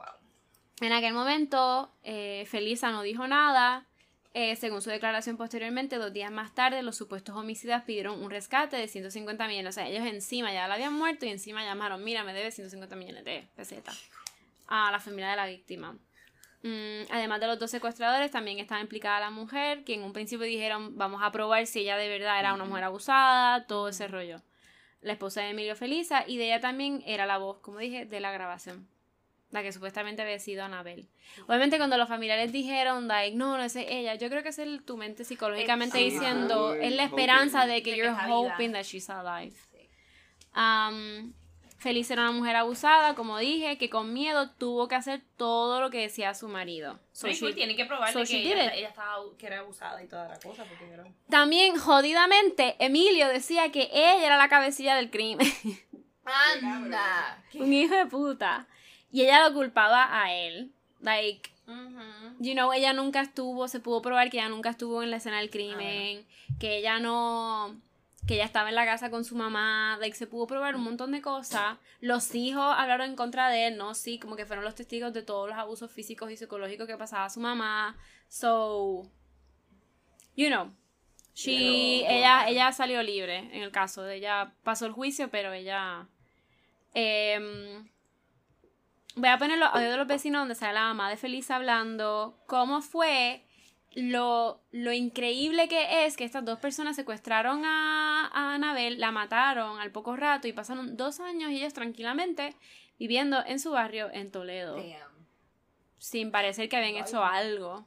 en 0.80 0.92
aquel 0.94 1.12
momento, 1.12 1.92
eh, 2.04 2.46
Felisa 2.48 2.90
no 2.90 3.02
dijo 3.02 3.26
nada 3.26 3.86
eh, 4.34 4.56
según 4.56 4.80
su 4.80 4.88
declaración 4.88 5.36
posteriormente, 5.36 5.96
dos 5.96 6.12
días 6.12 6.32
más 6.32 6.54
tarde, 6.54 6.82
los 6.82 6.96
supuestos 6.96 7.36
homicidas 7.36 7.84
pidieron 7.84 8.22
un 8.22 8.30
rescate 8.30 8.76
de 8.76 8.88
150 8.88 9.46
millones. 9.46 9.70
O 9.70 9.72
sea, 9.74 9.88
ellos 9.88 10.06
encima 10.06 10.52
ya 10.52 10.66
la 10.68 10.74
habían 10.74 10.94
muerto 10.94 11.26
y 11.26 11.28
encima 11.28 11.62
llamaron, 11.64 12.02
mira, 12.02 12.24
me 12.24 12.32
debe 12.32 12.50
150 12.50 12.96
millones 12.96 13.24
de 13.24 13.46
pesetas 13.54 14.08
a 14.68 14.90
la 14.90 15.00
familia 15.00 15.30
de 15.30 15.36
la 15.36 15.46
víctima. 15.46 15.98
Mm, 16.62 17.10
además 17.10 17.40
de 17.40 17.46
los 17.46 17.58
dos 17.58 17.70
secuestradores, 17.70 18.30
también 18.30 18.58
estaba 18.58 18.80
implicada 18.80 19.20
la 19.20 19.30
mujer, 19.30 19.84
que 19.84 19.94
en 19.94 20.02
un 20.02 20.14
principio 20.14 20.46
dijeron, 20.46 20.96
vamos 20.96 21.20
a 21.22 21.30
probar 21.30 21.66
si 21.66 21.80
ella 21.80 21.98
de 21.98 22.08
verdad 22.08 22.38
era 22.40 22.54
una 22.54 22.64
mujer 22.64 22.84
abusada, 22.84 23.66
todo 23.66 23.88
ese 23.88 24.08
rollo. 24.08 24.40
La 25.02 25.12
esposa 25.12 25.42
de 25.42 25.50
Emilio 25.50 25.76
Felisa, 25.76 26.24
y 26.26 26.38
de 26.38 26.46
ella 26.46 26.60
también 26.60 27.02
era 27.04 27.26
la 27.26 27.36
voz, 27.36 27.58
como 27.58 27.78
dije, 27.78 28.06
de 28.06 28.20
la 28.20 28.32
grabación 28.32 28.88
la 29.52 29.62
que 29.62 29.70
supuestamente 29.70 30.22
había 30.22 30.38
sido 30.38 30.64
Anabel. 30.64 31.08
Obviamente 31.46 31.76
cuando 31.76 31.96
los 31.96 32.08
familiares 32.08 32.50
dijeron, 32.50 33.06
like, 33.06 33.36
no, 33.36 33.56
no 33.56 33.62
es 33.62 33.76
ella, 33.76 34.14
yo 34.16 34.28
creo 34.28 34.42
que 34.42 34.48
es 34.48 34.58
el, 34.58 34.82
tu 34.82 34.96
mente 34.96 35.24
psicológicamente 35.24 35.98
diciendo, 35.98 36.74
es 36.74 36.92
la 36.92 37.04
esperanza 37.04 37.66
de 37.66 37.82
que 37.82 37.96
you're 37.96 38.16
hoping 38.28 38.72
that 38.72 38.82
she's 38.82 39.08
alive. 39.08 39.54
Um, 40.56 41.32
Feliz 41.82 42.08
era 42.12 42.22
una 42.22 42.30
mujer 42.30 42.54
abusada, 42.54 43.16
como 43.16 43.38
dije, 43.38 43.76
que 43.76 43.90
con 43.90 44.12
miedo 44.12 44.50
tuvo 44.52 44.86
que 44.86 44.94
hacer 44.94 45.20
todo 45.36 45.80
lo 45.80 45.90
que 45.90 45.98
decía 45.98 46.32
su 46.32 46.46
marido. 46.46 47.00
So 47.10 47.26
tiene 47.54 47.74
que 47.74 47.84
probarle 47.86 48.24
que 48.24 48.52
ella, 48.52 48.88
estaba, 48.88 49.16
que 49.36 49.46
era 49.48 49.58
abusada 49.58 50.00
y 50.00 50.06
toda 50.06 50.28
la 50.28 50.38
cosa. 50.38 50.64
También, 51.28 51.76
jodidamente, 51.76 52.76
Emilio 52.78 53.26
decía 53.26 53.72
que 53.72 53.90
ella 53.92 54.24
era 54.24 54.36
la 54.36 54.48
cabecilla 54.48 54.94
del 54.94 55.10
crimen. 55.10 55.44
Anda. 56.24 57.42
Un 57.54 57.72
hijo 57.72 57.96
de 57.96 58.06
puta. 58.06 58.68
Y 59.12 59.22
ella 59.22 59.46
lo 59.46 59.54
culpaba 59.54 60.22
a 60.22 60.34
él. 60.34 60.72
Like, 61.00 61.50
you 62.40 62.54
know, 62.54 62.72
ella 62.72 62.92
nunca 62.92 63.20
estuvo, 63.20 63.68
se 63.68 63.80
pudo 63.80 64.00
probar 64.02 64.30
que 64.30 64.38
ella 64.38 64.48
nunca 64.48 64.70
estuvo 64.70 65.02
en 65.02 65.10
la 65.10 65.18
escena 65.18 65.38
del 65.38 65.50
crimen, 65.50 66.26
que 66.58 66.78
ella 66.78 66.98
no, 66.98 67.76
que 68.26 68.34
ella 68.34 68.44
estaba 68.44 68.68
en 68.68 68.76
la 68.76 68.84
casa 68.84 69.10
con 69.10 69.24
su 69.24 69.36
mamá, 69.36 69.98
like, 70.00 70.16
se 70.16 70.26
pudo 70.26 70.46
probar 70.46 70.76
un 70.76 70.82
montón 70.82 71.10
de 71.12 71.20
cosas. 71.20 71.76
Los 72.00 72.34
hijos 72.34 72.74
hablaron 72.76 73.10
en 73.10 73.16
contra 73.16 73.50
de 73.50 73.66
él, 73.66 73.76
¿no? 73.76 73.94
Sí, 73.94 74.18
como 74.18 74.36
que 74.36 74.46
fueron 74.46 74.64
los 74.64 74.74
testigos 74.74 75.12
de 75.12 75.22
todos 75.22 75.48
los 75.48 75.58
abusos 75.58 75.90
físicos 75.90 76.30
y 76.30 76.36
psicológicos 76.36 76.86
que 76.86 76.96
pasaba 76.96 77.26
a 77.26 77.30
su 77.30 77.40
mamá. 77.40 77.98
So, 78.28 79.10
you 80.36 80.48
know, 80.48 80.72
she, 81.34 82.06
ella, 82.08 82.48
ella 82.48 82.72
salió 82.72 83.02
libre 83.02 83.38
en 83.38 83.62
el 83.62 83.72
caso 83.72 84.02
de 84.02 84.16
ella, 84.16 84.54
pasó 84.62 84.86
el 84.86 84.92
juicio, 84.92 85.30
pero 85.30 85.52
ella... 85.52 86.08
Eh, 86.94 87.82
voy 89.16 89.28
a 89.28 89.38
poner 89.38 89.58
los 89.58 89.68
audios 89.72 89.90
de 89.90 89.96
los 89.96 90.06
vecinos 90.06 90.42
donde 90.42 90.54
sale 90.54 90.74
la 90.74 90.84
mamá 90.84 91.10
de 91.10 91.16
Feliz 91.16 91.50
hablando 91.50 92.38
cómo 92.46 92.80
fue 92.80 93.44
lo, 93.94 94.62
lo, 94.70 94.92
increíble 94.92 95.68
que 95.68 96.06
es 96.06 96.16
que 96.16 96.24
estas 96.24 96.44
dos 96.44 96.58
personas 96.58 96.96
secuestraron 96.96 97.64
a, 97.64 98.30
a 98.32 98.54
Anabel, 98.54 98.98
la 98.98 99.10
mataron 99.10 99.78
al 99.80 99.90
poco 99.90 100.16
rato 100.16 100.48
y 100.48 100.52
pasaron 100.52 100.96
dos 100.96 101.20
años 101.20 101.50
ellos 101.50 101.74
tranquilamente 101.74 102.56
viviendo 102.98 103.38
en 103.44 103.58
su 103.58 103.72
barrio 103.72 104.08
en 104.12 104.30
Toledo. 104.30 104.76
Sin 105.98 106.30
parecer 106.30 106.68
que 106.68 106.76
habían 106.76 106.96
hecho 107.04 107.22
algo. 107.22 107.86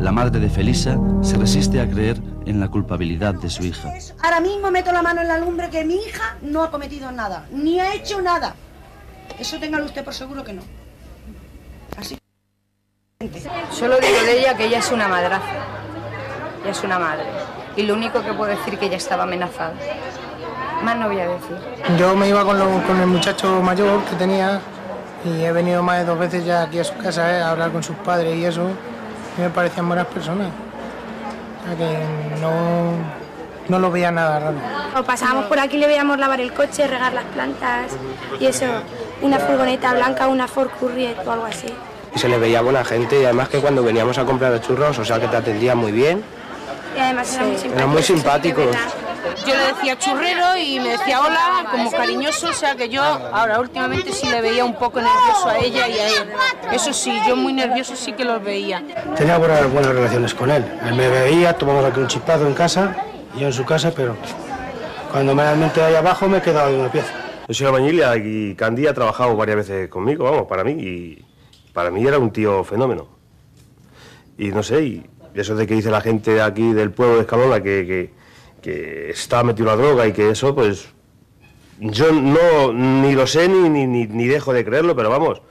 La 0.00 0.12
madre 0.12 0.40
de 0.40 0.48
Felisa 0.48 0.98
se 1.22 1.36
resiste 1.36 1.80
a 1.80 1.88
creer 1.88 2.16
en 2.46 2.58
la 2.58 2.68
culpabilidad 2.68 3.34
de 3.34 3.50
su 3.50 3.64
hija. 3.64 3.92
Ahora 4.22 4.40
mismo 4.40 4.70
meto 4.70 4.92
la 4.92 5.02
mano 5.02 5.20
en 5.20 5.28
la 5.28 5.38
lumbre 5.38 5.68
que 5.68 5.84
mi 5.84 5.96
hija 5.96 6.38
no 6.40 6.62
ha 6.62 6.70
cometido 6.70 7.12
nada, 7.12 7.46
ni 7.52 7.78
ha 7.78 7.94
hecho 7.94 8.22
nada. 8.22 8.56
Eso 9.40 9.58
téngalo 9.58 9.86
usted 9.86 10.04
por 10.04 10.12
seguro 10.12 10.44
que 10.44 10.52
no. 10.52 10.60
Así. 11.96 12.18
Solo 13.70 13.96
digo 13.98 14.22
de 14.22 14.38
ella 14.38 14.54
que 14.54 14.66
ella 14.66 14.80
es 14.80 14.92
una 14.92 15.08
madraza. 15.08 15.46
Ella 16.62 16.70
es 16.70 16.84
una 16.84 16.98
madre. 16.98 17.24
Y 17.74 17.84
lo 17.84 17.94
único 17.94 18.22
que 18.22 18.34
puedo 18.34 18.50
decir 18.50 18.74
es 18.74 18.78
que 18.78 18.86
ella 18.86 18.98
estaba 18.98 19.22
amenazada. 19.22 19.72
Más 20.82 20.94
no 20.96 21.08
voy 21.08 21.20
a 21.20 21.28
decir. 21.28 21.56
Yo 21.98 22.14
me 22.14 22.28
iba 22.28 22.44
con, 22.44 22.60
el 23.00 23.06
muchacho 23.06 23.62
mayor 23.62 24.04
que 24.04 24.16
tenía 24.16 24.60
y 25.24 25.42
he 25.42 25.52
venido 25.52 25.82
más 25.82 26.00
de 26.00 26.04
dos 26.04 26.18
veces 26.18 26.44
ya 26.44 26.64
aquí 26.64 26.78
a 26.78 26.84
su 26.84 26.96
casa 26.98 27.38
eh, 27.38 27.40
a 27.40 27.50
hablar 27.50 27.72
con 27.72 27.82
sus 27.82 27.96
padres 27.96 28.36
y 28.36 28.44
eso. 28.44 28.68
Y 29.38 29.40
me 29.40 29.48
parecían 29.48 29.88
buenas 29.88 30.06
personas. 30.06 30.48
O 31.62 31.66
sea 31.66 31.76
que 31.78 32.40
no, 32.42 32.92
no 33.70 33.78
lo 33.78 33.90
veía 33.90 34.10
nada 34.10 34.38
raro. 34.38 34.56
O 34.98 35.02
pasábamos 35.02 35.46
por 35.46 35.58
aquí, 35.58 35.78
le 35.78 35.86
veíamos 35.86 36.18
lavar 36.18 36.42
el 36.42 36.52
coche, 36.52 36.86
regar 36.86 37.14
las 37.14 37.24
plantas 37.24 37.92
y 38.38 38.44
eso 38.44 38.66
una 39.22 39.38
furgoneta 39.38 39.92
blanca, 39.94 40.28
una 40.28 40.48
Ford 40.48 40.70
Courier 40.78 41.16
o 41.24 41.30
algo 41.30 41.44
así. 41.44 41.68
Y 42.14 42.18
se 42.18 42.28
le 42.28 42.38
veía 42.38 42.60
buena 42.60 42.84
gente 42.84 43.20
y 43.20 43.24
además 43.24 43.48
que 43.48 43.58
cuando 43.58 43.82
veníamos 43.82 44.18
a 44.18 44.24
comprar 44.24 44.52
los 44.52 44.62
churros, 44.62 44.98
o 44.98 45.04
sea 45.04 45.20
que 45.20 45.28
te 45.28 45.36
atendían 45.36 45.78
muy 45.78 45.92
bien. 45.92 46.22
Y 46.96 46.98
además 46.98 47.32
eran 47.34 47.48
muy 47.48 47.56
simpáticos. 47.56 47.76
Eran 47.78 47.90
muy 47.90 48.02
simpáticos. 48.02 48.76
yo 49.46 49.54
le 49.54 49.66
decía 49.66 49.98
churrero 49.98 50.56
y 50.56 50.80
me 50.80 50.88
decía 50.90 51.20
hola, 51.20 51.66
como 51.70 51.90
cariñoso, 51.92 52.48
o 52.48 52.52
sea 52.52 52.74
que 52.74 52.88
yo 52.88 53.02
ahora 53.02 53.60
últimamente 53.60 54.12
sí 54.12 54.28
le 54.28 54.40
veía 54.40 54.64
un 54.64 54.74
poco 54.74 55.00
nervioso 55.00 55.48
a 55.48 55.58
ella 55.58 55.86
y 55.86 55.98
a 55.98 56.08
él. 56.08 56.32
Eso 56.72 56.92
sí, 56.92 57.16
yo 57.28 57.36
muy 57.36 57.52
nervioso 57.52 57.94
sí 57.94 58.12
que 58.12 58.24
los 58.24 58.42
veía. 58.42 58.82
Tenía 59.16 59.38
buenas, 59.38 59.70
buenas 59.72 59.94
relaciones 59.94 60.34
con 60.34 60.50
él. 60.50 60.64
Él 60.84 60.94
me 60.94 61.08
veía, 61.08 61.52
tomamos 61.52 61.84
aquí 61.84 62.00
un 62.00 62.08
chispazo 62.08 62.46
en 62.46 62.54
casa, 62.54 62.96
yo 63.38 63.46
en 63.46 63.52
su 63.52 63.64
casa, 63.64 63.92
pero 63.94 64.16
cuando 65.12 65.34
me 65.34 65.54
mente 65.54 65.82
ahí 65.82 65.94
abajo 65.94 66.28
me 66.28 66.38
he 66.38 66.42
quedado 66.42 66.72
de 66.72 66.80
una 66.80 66.90
pieza. 66.90 67.29
Yo 67.50 67.54
soy 67.54 67.66
albañil 67.66 68.00
y 68.24 68.54
Candy 68.54 68.86
ha 68.86 68.94
trabajado 68.94 69.34
varias 69.34 69.56
veces 69.56 69.88
conmigo, 69.88 70.22
vamos, 70.22 70.46
para 70.46 70.62
mí, 70.62 70.70
y 70.70 71.24
para 71.72 71.90
mí 71.90 72.06
era 72.06 72.16
un 72.16 72.30
tío 72.30 72.62
fenómeno. 72.62 73.08
Y 74.38 74.52
no 74.52 74.62
sé, 74.62 74.84
y 74.84 75.06
eso 75.34 75.56
de 75.56 75.66
que 75.66 75.74
dice 75.74 75.90
la 75.90 76.00
gente 76.00 76.40
aquí 76.40 76.72
del 76.72 76.92
pueblo 76.92 77.16
de 77.16 77.22
Escalona 77.22 77.60
que, 77.60 78.12
está 78.62 79.42
metido 79.42 79.68
en 79.68 79.76
la 79.76 79.82
droga 79.82 80.06
y 80.06 80.12
que 80.12 80.30
eso, 80.30 80.54
pues 80.54 80.90
yo 81.80 82.12
no 82.12 82.72
ni 82.72 83.14
lo 83.16 83.26
sé 83.26 83.48
ni, 83.48 83.68
ni, 83.84 84.26
dejo 84.28 84.52
de 84.52 84.64
creerlo, 84.64 84.94
pero 84.94 85.10
vamos, 85.10 85.42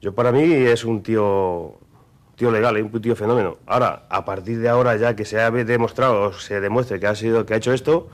yo 0.00 0.14
para 0.14 0.32
mí 0.32 0.50
es 0.50 0.82
un 0.86 1.02
tío 1.02 1.78
tío 2.36 2.50
legal, 2.50 2.74
es 2.78 2.84
un 2.84 3.02
tío 3.02 3.14
fenómeno. 3.14 3.58
Ahora, 3.66 4.06
a 4.08 4.24
partir 4.24 4.60
de 4.60 4.70
ahora 4.70 4.96
ya 4.96 5.14
que 5.14 5.26
se 5.26 5.38
ha 5.38 5.50
demostrado 5.50 6.22
o 6.22 6.32
se 6.32 6.58
demuestre 6.58 6.98
que 6.98 7.06
ha 7.06 7.14
sido 7.14 7.44
que 7.44 7.52
ha 7.52 7.58
hecho 7.58 7.74
esto, 7.74 8.08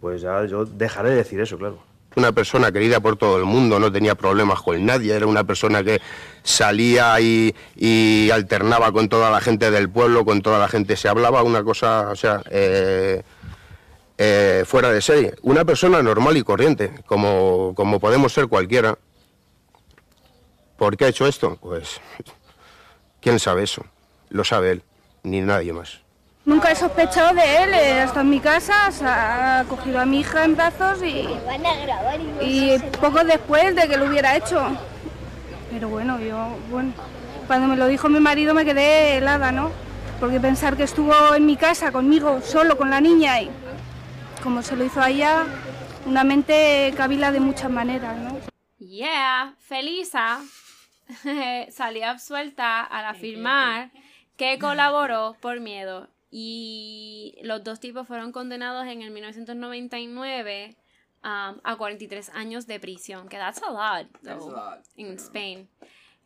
pues 0.00 0.22
ya 0.22 0.44
yo 0.44 0.66
dejaré 0.66 1.10
de 1.10 1.16
decir 1.16 1.40
eso, 1.40 1.58
claro. 1.58 1.89
Una 2.16 2.32
persona 2.32 2.72
querida 2.72 2.98
por 2.98 3.16
todo 3.16 3.38
el 3.38 3.44
mundo, 3.44 3.78
no 3.78 3.92
tenía 3.92 4.16
problemas 4.16 4.60
con 4.62 4.84
nadie, 4.84 5.14
era 5.14 5.26
una 5.26 5.44
persona 5.44 5.84
que 5.84 6.00
salía 6.42 7.20
y, 7.20 8.30
alternaba 8.32 8.90
con 8.90 9.08
toda 9.08 9.30
la 9.30 9.40
gente 9.40 9.70
del 9.70 9.88
pueblo, 9.88 10.24
con 10.24 10.42
toda 10.42 10.58
la 10.58 10.68
gente 10.68 10.96
se 10.96 11.08
hablaba, 11.08 11.42
una 11.42 11.62
cosa, 11.62 12.10
o 12.10 12.16
sea, 12.16 12.42
eh, 12.50 13.22
eh, 14.18 14.64
fuera 14.66 14.90
de 14.90 15.00
serie. 15.00 15.34
Una 15.42 15.64
persona 15.64 16.02
normal 16.02 16.36
y 16.36 16.42
corriente, 16.42 16.92
como, 17.06 17.74
como 17.76 18.00
podemos 18.00 18.32
ser 18.32 18.48
cualquiera. 18.48 18.98
¿Por 20.76 20.96
qué 20.96 21.04
ha 21.04 21.08
hecho 21.08 21.26
esto? 21.26 21.58
Pues, 21.60 22.00
¿quién 23.20 23.38
sabe 23.38 23.62
eso? 23.62 23.84
Lo 24.30 24.44
sabe 24.44 24.72
él, 24.72 24.82
ni 25.22 25.40
nadie 25.40 25.72
más. 25.72 26.00
Nunca 26.50 26.72
he 26.72 26.74
sospechado 26.74 27.32
de 27.32 27.62
él, 27.62 27.74
eh, 27.74 28.00
hasta 28.00 28.22
en 28.22 28.28
mi 28.28 28.40
casa 28.40 28.90
ha 29.04 29.64
cogido 29.68 30.00
a 30.00 30.04
mi 30.04 30.18
hija 30.18 30.44
en 30.44 30.56
brazos 30.56 31.00
y, 31.00 31.28
y 32.40 32.76
poco 33.00 33.22
después 33.22 33.76
de 33.76 33.86
que 33.86 33.96
lo 33.96 34.06
hubiera 34.06 34.36
hecho. 34.36 34.60
Pero 35.70 35.88
bueno, 35.88 36.18
yo, 36.18 36.58
bueno, 36.68 36.92
cuando 37.46 37.68
me 37.68 37.76
lo 37.76 37.86
dijo 37.86 38.08
mi 38.08 38.18
marido 38.18 38.52
me 38.52 38.64
quedé 38.64 39.18
helada, 39.18 39.52
¿no? 39.52 39.70
Porque 40.18 40.40
pensar 40.40 40.76
que 40.76 40.82
estuvo 40.82 41.14
en 41.36 41.46
mi 41.46 41.56
casa 41.56 41.92
conmigo, 41.92 42.40
solo 42.42 42.76
con 42.76 42.90
la 42.90 43.00
niña 43.00 43.40
y 43.40 43.50
como 44.42 44.62
se 44.62 44.74
lo 44.74 44.84
hizo 44.84 45.00
a 45.00 45.08
ella, 45.08 45.44
una 46.04 46.24
mente 46.24 46.92
cabila 46.96 47.30
de 47.30 47.38
muchas 47.38 47.70
maneras, 47.70 48.16
¿no? 48.18 48.36
Yeah, 48.80 49.54
Felisa 49.60 50.40
salió 51.70 52.08
absuelta 52.08 52.82
al 52.82 53.04
afirmar 53.04 53.92
que 54.36 54.58
colaboró 54.58 55.36
por 55.40 55.60
miedo 55.60 56.08
y 56.30 57.38
los 57.42 57.62
dos 57.64 57.80
tipos 57.80 58.06
fueron 58.06 58.32
condenados 58.32 58.86
en 58.86 59.02
el 59.02 59.10
1999 59.10 60.76
um, 61.24 61.60
a 61.62 61.76
43 61.76 62.30
años 62.30 62.66
de 62.66 62.80
prisión, 62.80 63.28
que 63.28 63.36
that's 63.36 63.62
a 63.62 63.70
lot, 63.70 64.06
a 64.06 64.08
though, 64.22 64.50
lot, 64.52 64.84
in 64.96 65.14
Spain. 65.14 65.68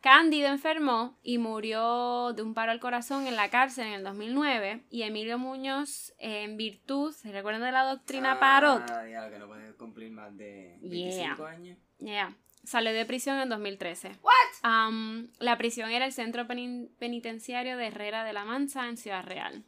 Cándido 0.01 0.49
enfermó 0.49 1.17
y 1.23 1.39
murió 1.39 2.31
de 2.33 2.43
un 2.43 2.53
paro 2.53 2.71
al 2.71 2.79
corazón 2.79 3.25
en 3.25 3.35
la 3.35 3.49
cárcel 3.49 3.87
en 3.87 3.93
el 3.93 4.03
2009 4.03 4.83
y 4.91 5.01
Emilio 5.01 5.39
Muñoz, 5.39 6.13
en 6.19 6.57
virtud, 6.57 7.11
¿se 7.11 7.31
recuerdan 7.31 7.63
de 7.63 7.71
la 7.71 7.85
doctrina 7.85 8.39
Parot? 8.39 8.83
Ah, 8.91 9.07
ya, 9.09 9.29
que 9.31 9.39
no 9.39 9.47
puede 9.47 9.73
cumplir 9.73 10.11
más 10.11 10.35
de 10.37 10.77
25 10.81 11.35
Yeah. 11.37 11.47
años. 11.49 11.77
Yeah. 11.97 12.35
Salió 12.65 12.93
de 12.93 13.05
prisión 13.05 13.39
en 13.39 13.49
2013. 13.49 14.11
What? 14.21 14.87
Um, 14.89 15.27
la 15.39 15.57
prisión 15.57 15.89
era 15.89 16.05
el 16.05 16.11
centro 16.13 16.45
peni- 16.45 16.87
penitenciario 16.99 17.75
de 17.75 17.87
Herrera 17.87 18.23
de 18.23 18.33
la 18.33 18.45
Mancha 18.45 18.87
en 18.87 18.97
Ciudad 18.97 19.23
Real. 19.23 19.63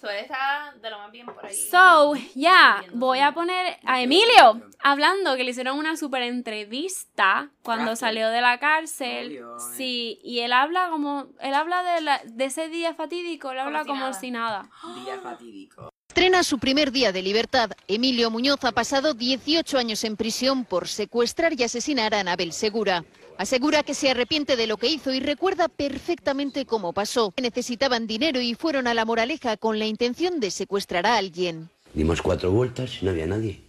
So, 0.00 0.08
él 0.08 0.18
está 0.20 0.72
de 0.80 0.88
lo 0.90 0.98
más 0.98 1.12
bien 1.12 1.26
por 1.26 1.44
ahí. 1.44 1.54
So, 1.54 2.14
ya, 2.34 2.82
voy 2.94 3.18
a 3.18 3.32
poner 3.32 3.76
a 3.84 4.00
Emilio 4.00 4.62
hablando 4.78 5.36
que 5.36 5.44
le 5.44 5.50
hicieron 5.50 5.76
una 5.78 5.96
super 5.96 6.22
entrevista 6.22 7.50
cuando 7.62 7.96
salió 7.96 8.28
de 8.30 8.40
la 8.40 8.58
cárcel. 8.58 9.36
Eh. 9.36 9.42
Sí, 9.76 10.18
y 10.24 10.40
él 10.40 10.52
habla 10.52 10.88
como, 10.90 11.26
él 11.40 11.54
habla 11.54 11.82
de, 11.82 12.00
la- 12.00 12.22
de 12.24 12.44
ese 12.46 12.68
día 12.68 12.94
fatídico, 12.94 13.50
él 13.52 13.58
habla 13.58 13.82
si 13.82 13.88
como 13.88 14.00
nada. 14.00 14.12
si 14.14 14.30
nada. 14.30 14.70
Día 15.04 15.18
fatídico. 15.20 15.90
Estrena 16.08 16.42
su 16.42 16.58
primer 16.58 16.90
día 16.90 17.12
de 17.12 17.22
libertad. 17.22 17.70
Emilio 17.86 18.30
Muñoz 18.30 18.64
ha 18.64 18.72
pasado 18.72 19.14
18 19.14 19.78
años 19.78 20.02
en 20.04 20.16
prisión 20.16 20.64
por 20.64 20.88
secuestrar 20.88 21.52
y 21.58 21.62
asesinar 21.62 22.14
a 22.14 22.20
Anabel 22.20 22.52
Segura. 22.52 23.04
Asegura 23.40 23.82
que 23.82 23.94
se 23.94 24.10
arrepiente 24.10 24.54
de 24.54 24.66
lo 24.66 24.76
que 24.76 24.88
hizo 24.88 25.14
y 25.14 25.18
recuerda 25.18 25.68
perfectamente 25.68 26.66
cómo 26.66 26.92
pasó. 26.92 27.32
Necesitaban 27.40 28.06
dinero 28.06 28.38
y 28.38 28.54
fueron 28.54 28.86
a 28.86 28.92
la 28.92 29.06
moraleja 29.06 29.56
con 29.56 29.78
la 29.78 29.86
intención 29.86 30.40
de 30.40 30.50
secuestrar 30.50 31.06
a 31.06 31.16
alguien. 31.16 31.70
Dimos 31.94 32.20
cuatro 32.20 32.50
vueltas 32.50 32.98
y 33.00 33.06
no 33.06 33.12
había 33.12 33.26
nadie. 33.26 33.62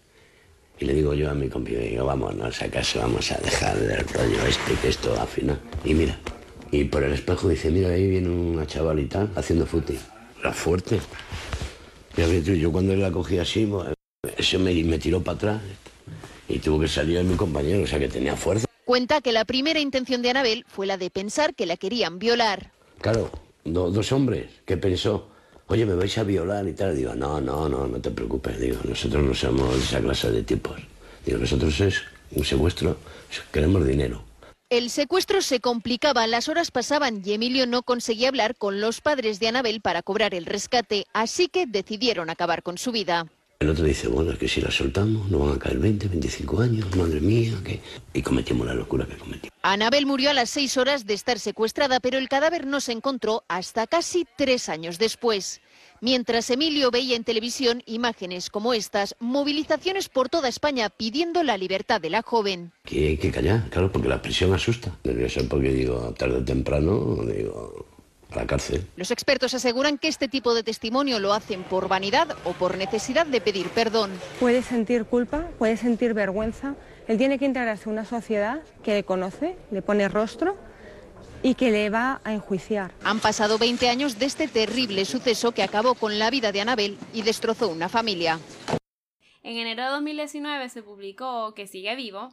Y 0.78 0.84
le 0.84 0.93
digo 0.93 1.13
yo 1.13 1.32
a 1.32 1.34
mi 1.34 1.47
compi, 1.47 1.74
digo, 1.76 2.03
vámonos 2.03 2.61
a 2.61 2.67
casa, 2.67 2.99
vamos 2.99 3.32
a 3.32 3.38
dejar 3.38 3.80
del 3.80 4.05
rollo 4.09 4.45
este, 4.45 4.74
que 4.74 4.89
esto 4.89 5.17
al 5.17 5.28
final. 5.30 5.61
Y 5.86 5.93
mira, 5.93 6.19
y 6.69 6.84
por 6.84 7.05
el 7.05 7.13
espejo 7.13 7.47
dice, 7.47 7.72
mira, 7.72 7.91
ahí 7.91 8.09
viene 8.09 8.28
una 8.28 8.67
chavalita 8.67 9.30
haciendo 9.38 9.65
fútbol. 9.65 9.99
Era 10.41 10.51
fuerte. 10.51 10.99
Tú, 12.13 12.51
yo 12.55 12.74
cuando 12.74 12.93
la 12.93 13.09
cogí 13.09 13.38
así, 13.38 13.72
eso 14.36 14.59
me, 14.59 14.74
me 14.84 14.99
tiró 14.99 15.24
para 15.24 15.38
atrás. 15.38 15.61
Y 16.49 16.59
tuvo 16.59 16.78
que 16.82 16.89
salir 16.89 17.24
mi 17.24 17.38
compañero, 17.38 17.84
o 17.84 17.88
sea 17.88 17.99
que 17.99 18.09
tenía 18.09 18.36
fuerza. 18.36 18.67
Cuenta 18.86 19.21
que 19.21 19.32
la 19.32 19.45
primera 19.45 19.79
intención 19.79 20.21
de 20.21 20.32
Anabel 20.32 20.65
fue 20.67 20.86
la 20.88 20.97
de 20.97 21.09
pensar 21.09 21.53
que 21.55 21.65
la 21.65 21.77
querían 21.77 22.19
violar. 22.19 22.71
Claro, 22.99 23.32
do- 23.63 23.91
dos 23.91 24.11
hombres 24.11 24.49
que 24.65 24.77
pensó, 24.77 25.29
oye, 25.67 25.86
me 25.86 25.93
vais 25.95 26.17
a 26.17 26.23
violar 26.23 26.67
y 26.67 26.73
tal. 26.73 26.95
Digo, 26.95 27.13
no, 27.15 27.39
no, 27.39 27.69
no, 27.69 27.88
no 27.88 28.01
te 28.01 28.11
preocupes. 28.11 28.59
Digo, 28.59 28.77
nosotros 28.84 29.23
no 29.23 29.34
somos 29.34 29.75
esa 29.77 29.99
clase 30.01 30.32
de 30.32 30.43
tipos. 30.43 30.79
Digo, 31.25 31.38
nosotros 31.38 31.79
es 31.79 32.01
un 32.32 32.43
secuestro, 32.43 32.97
queremos 33.51 33.86
dinero. 33.86 34.23
El 34.69 34.89
secuestro 34.89 35.41
se 35.41 35.59
complicaba, 35.59 36.25
las 36.27 36.47
horas 36.47 36.71
pasaban 36.71 37.21
y 37.25 37.34
Emilio 37.34 37.67
no 37.67 37.84
conseguía 37.84 38.29
hablar 38.29 38.55
con 38.55 38.79
los 38.79 39.01
padres 39.01 39.39
de 39.39 39.49
Anabel 39.49 39.82
para 39.82 40.01
cobrar 40.01 40.34
el 40.34 40.45
rescate, 40.45 41.05
así 41.13 41.49
que 41.49 41.65
decidieron 41.67 42.29
acabar 42.29 42.63
con 42.63 42.77
su 42.77 42.93
vida. 42.93 43.27
El 43.62 43.70
otro 43.70 43.86
dice, 43.86 44.07
bueno, 44.07 44.32
es 44.32 44.39
que 44.39 44.47
si 44.47 44.59
la 44.59 44.72
soltamos 44.72 45.30
nos 45.30 45.41
van 45.41 45.55
a 45.55 45.59
caer 45.59 45.78
20, 45.78 46.07
25 46.07 46.62
años, 46.62 46.95
madre 46.95 47.22
mía, 47.22 47.53
que... 47.64 47.80
Y 48.12 48.24
cometimos 48.24 48.66
la 48.66 48.74
locura 48.74 49.05
que 49.05 49.16
cometimos. 49.16 49.55
Anabel 49.62 50.07
murió 50.07 50.32
a 50.32 50.33
las 50.33 50.50
seis 50.50 50.78
horas 50.78 51.05
de 51.05 51.13
estar 51.13 51.38
secuestrada, 51.38 52.00
pero 52.00 52.17
el 52.17 52.28
cadáver 52.28 52.66
no 52.66 52.82
se 52.82 52.92
encontró 52.92 53.43
hasta 53.47 53.86
casi 53.86 54.25
tres 54.36 54.67
años 54.67 54.97
después. 54.97 55.62
Mientras 56.00 56.50
Emilio 56.50 56.89
veía 56.89 57.16
en 57.16 57.24
televisión 57.24 57.83
imágenes 57.86 58.50
como 58.50 58.74
estas, 58.74 59.16
movilizaciones 59.20 60.09
por 60.09 60.29
toda 60.29 60.50
España 60.50 60.89
pidiendo 60.89 61.43
la 61.43 61.55
libertad 61.55 62.01
de 62.01 62.09
la 62.09 62.24
joven. 62.24 62.71
Que 62.83 63.09
hay 63.09 63.17
que 63.17 63.29
callar, 63.29 63.70
claro, 63.70 63.92
porque 63.92 64.09
la 64.09 64.24
prisión 64.24 64.51
asusta. 64.55 64.97
Nervioso 65.04 65.47
porque 65.47 65.71
digo, 65.71 66.16
tarde 66.17 66.38
o 66.38 66.43
temprano, 66.43 67.17
digo, 67.32 67.86
a 68.32 68.36
la 68.36 68.47
cárcel. 68.47 68.87
Los 68.95 69.12
expertos 69.12 69.53
aseguran 69.53 69.97
que 69.97 70.08
este 70.08 70.28
tipo 70.28 70.53
de 70.53 70.63
testimonio 70.63 71.20
lo 71.20 71.33
hacen 71.33 71.63
por 71.63 71.87
vanidad 71.87 72.36
o 72.45 72.53
por 72.53 72.78
necesidad 72.78 73.25
de 73.25 73.41
pedir 73.41 73.70
perdón. 73.70 74.12
Puede 74.39 74.63
sentir 74.63 75.05
culpa, 75.05 75.47
puede 75.58 75.78
sentir 75.78 76.13
vergüenza. 76.13 76.75
Él 77.08 77.17
tiene 77.17 77.37
que 77.37 77.45
integrarse 77.45 77.89
en 77.89 77.93
una 77.93 78.05
sociedad 78.05 78.62
que 78.83 78.93
le 78.93 79.03
conoce, 79.03 79.55
le 79.71 79.82
pone 79.82 80.08
rostro 80.08 80.58
y 81.43 81.55
que 81.55 81.71
le 81.71 81.89
va 81.89 82.21
a 82.24 82.33
enjuiciar. 82.33 82.93
Han 83.03 83.20
pasado 83.20 83.58
20 83.58 83.89
años 83.89 84.20
de 84.20 84.25
este 84.25 84.47
terrible 84.47 85.05
suceso 85.05 85.51
que 85.51 85.63
acabó 85.63 85.95
con 85.95 86.20
la 86.20 86.29
vida 86.29 86.51
de 86.51 86.62
Anabel 86.62 86.97
y 87.13 87.24
destrozó 87.24 87.70
una 87.70 87.89
familia. 87.89 88.39
En 89.43 89.58
enero 89.58 89.83
de 89.83 89.89
2019 89.89 90.70
se 90.70 90.83
publicó 90.83 91.53
que 91.55 91.66
sigue 91.66 91.95
vivo 91.95 92.29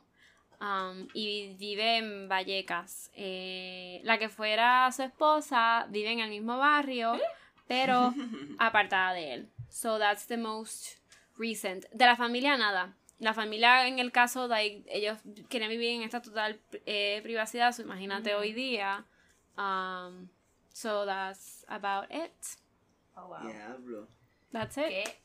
um, 0.61 1.09
y 1.15 1.55
vive 1.55 1.99
en 1.99 2.29
Vallecas. 2.29 3.11
Eh, 3.15 4.01
la 4.05 4.19
que 4.19 4.29
fuera 4.29 4.91
su 4.93 5.03
esposa 5.03 5.87
vive 5.91 6.13
en 6.13 6.21
el 6.21 6.31
mismo 6.31 6.59
barrio, 6.59 7.19
pero 7.67 8.15
apartada 8.59 9.13
de 9.13 9.35
él. 9.35 9.49
So 9.69 9.99
that's 9.99 10.27
the 10.27 10.37
most 10.37 10.99
recent. 11.37 11.87
De 11.93 12.07
la 12.07 12.17
familia 12.17 12.57
nada. 12.57 12.95
La 13.19 13.35
familia 13.35 13.89
en 13.89 13.99
el 13.99 14.13
caso 14.13 14.47
de 14.47 14.55
ahí, 14.55 14.85
ellos 14.89 15.19
quieren 15.49 15.69
vivir 15.69 15.91
en 15.91 16.03
esta 16.03 16.23
total 16.23 16.61
eh, 16.87 17.21
privacidad, 17.23 17.73
so 17.73 17.83
imagínate 17.83 18.35
hoy 18.35 18.53
día. 18.53 19.05
Um, 19.57 20.29
so 20.73 21.05
that's 21.05 21.65
about 21.69 22.07
it. 22.11 22.33
Oh, 23.17 23.29
wow. 23.29 23.43
Diablo. 23.43 24.09
That's 24.53 24.79
it. 24.79 24.89
Qué 24.89 25.19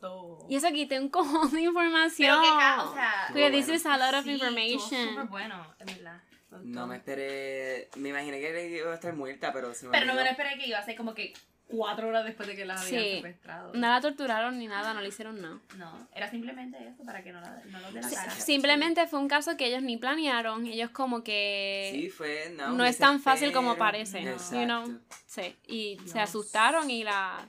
caso. 0.00 0.46
Y 0.48 0.56
eso 0.56 0.68
quité 0.72 0.98
un 0.98 1.08
cojón 1.08 1.50
de 1.52 1.62
información. 1.62 2.28
Pero 2.30 2.42
qué 2.42 2.48
ca- 2.58 2.84
o 2.84 2.94
sea, 2.94 3.24
Porque 3.28 3.50
this 3.50 3.68
is 3.68 3.86
a 3.86 3.96
lot 3.96 4.14
of 4.14 4.24
sí, 4.24 4.32
information. 4.32 5.08
súper 5.10 5.26
bueno, 5.26 5.74
en 5.78 5.86
verdad. 5.86 6.20
No 6.62 6.86
me 6.86 6.96
esperé. 6.96 7.88
Me 7.96 8.08
imaginé 8.08 8.40
que 8.40 8.68
iba 8.78 8.90
a 8.90 8.94
estar 8.94 9.14
muerta, 9.14 9.52
pero 9.52 9.72
se 9.72 9.86
me 9.86 9.92
Pero 9.92 10.06
no 10.06 10.14
me 10.14 10.24
lo 10.24 10.30
esperé 10.30 10.58
que 10.58 10.66
iba 10.66 10.78
a 10.78 10.84
ser 10.84 10.96
como 10.96 11.14
que 11.14 11.32
cuatro 11.68 12.08
horas 12.08 12.24
después 12.24 12.48
de 12.48 12.56
que 12.56 12.64
las 12.64 12.80
habían 12.84 13.00
Sí. 13.04 13.14
secuestrado. 13.18 13.72
No 13.74 13.88
la 13.88 14.00
torturaron 14.00 14.58
ni 14.58 14.66
nada, 14.66 14.92
no 14.92 15.00
le 15.00 15.06
hicieron 15.06 15.40
nada. 15.40 15.60
No, 15.76 16.08
era 16.12 16.28
simplemente 16.28 16.76
eso, 16.88 17.04
para 17.04 17.22
que 17.22 17.30
no, 17.30 17.40
la, 17.40 17.62
no 17.66 17.78
los 17.78 17.94
de 17.94 18.00
la 18.02 18.08
Sí, 18.08 18.16
cara. 18.16 18.30
Simplemente 18.32 19.06
fue 19.06 19.20
un 19.20 19.28
caso 19.28 19.56
que 19.56 19.66
ellos 19.66 19.80
ni 19.84 19.96
planearon. 19.96 20.66
Ellos 20.66 20.90
como 20.90 21.22
que 21.22 21.90
Sí, 21.94 22.10
fue, 22.10 22.52
no, 22.56 22.72
no 22.72 22.84
es 22.84 22.98
tan 22.98 23.20
fácil 23.20 23.52
como 23.52 23.76
parece. 23.76 24.18
Exacto. 24.18 24.56
You 24.56 24.64
know? 24.64 25.00
Sí. 25.26 25.56
Y 25.68 25.98
se 25.98 26.04
Dios. 26.14 26.16
asustaron 26.16 26.90
y 26.90 27.04
la 27.04 27.46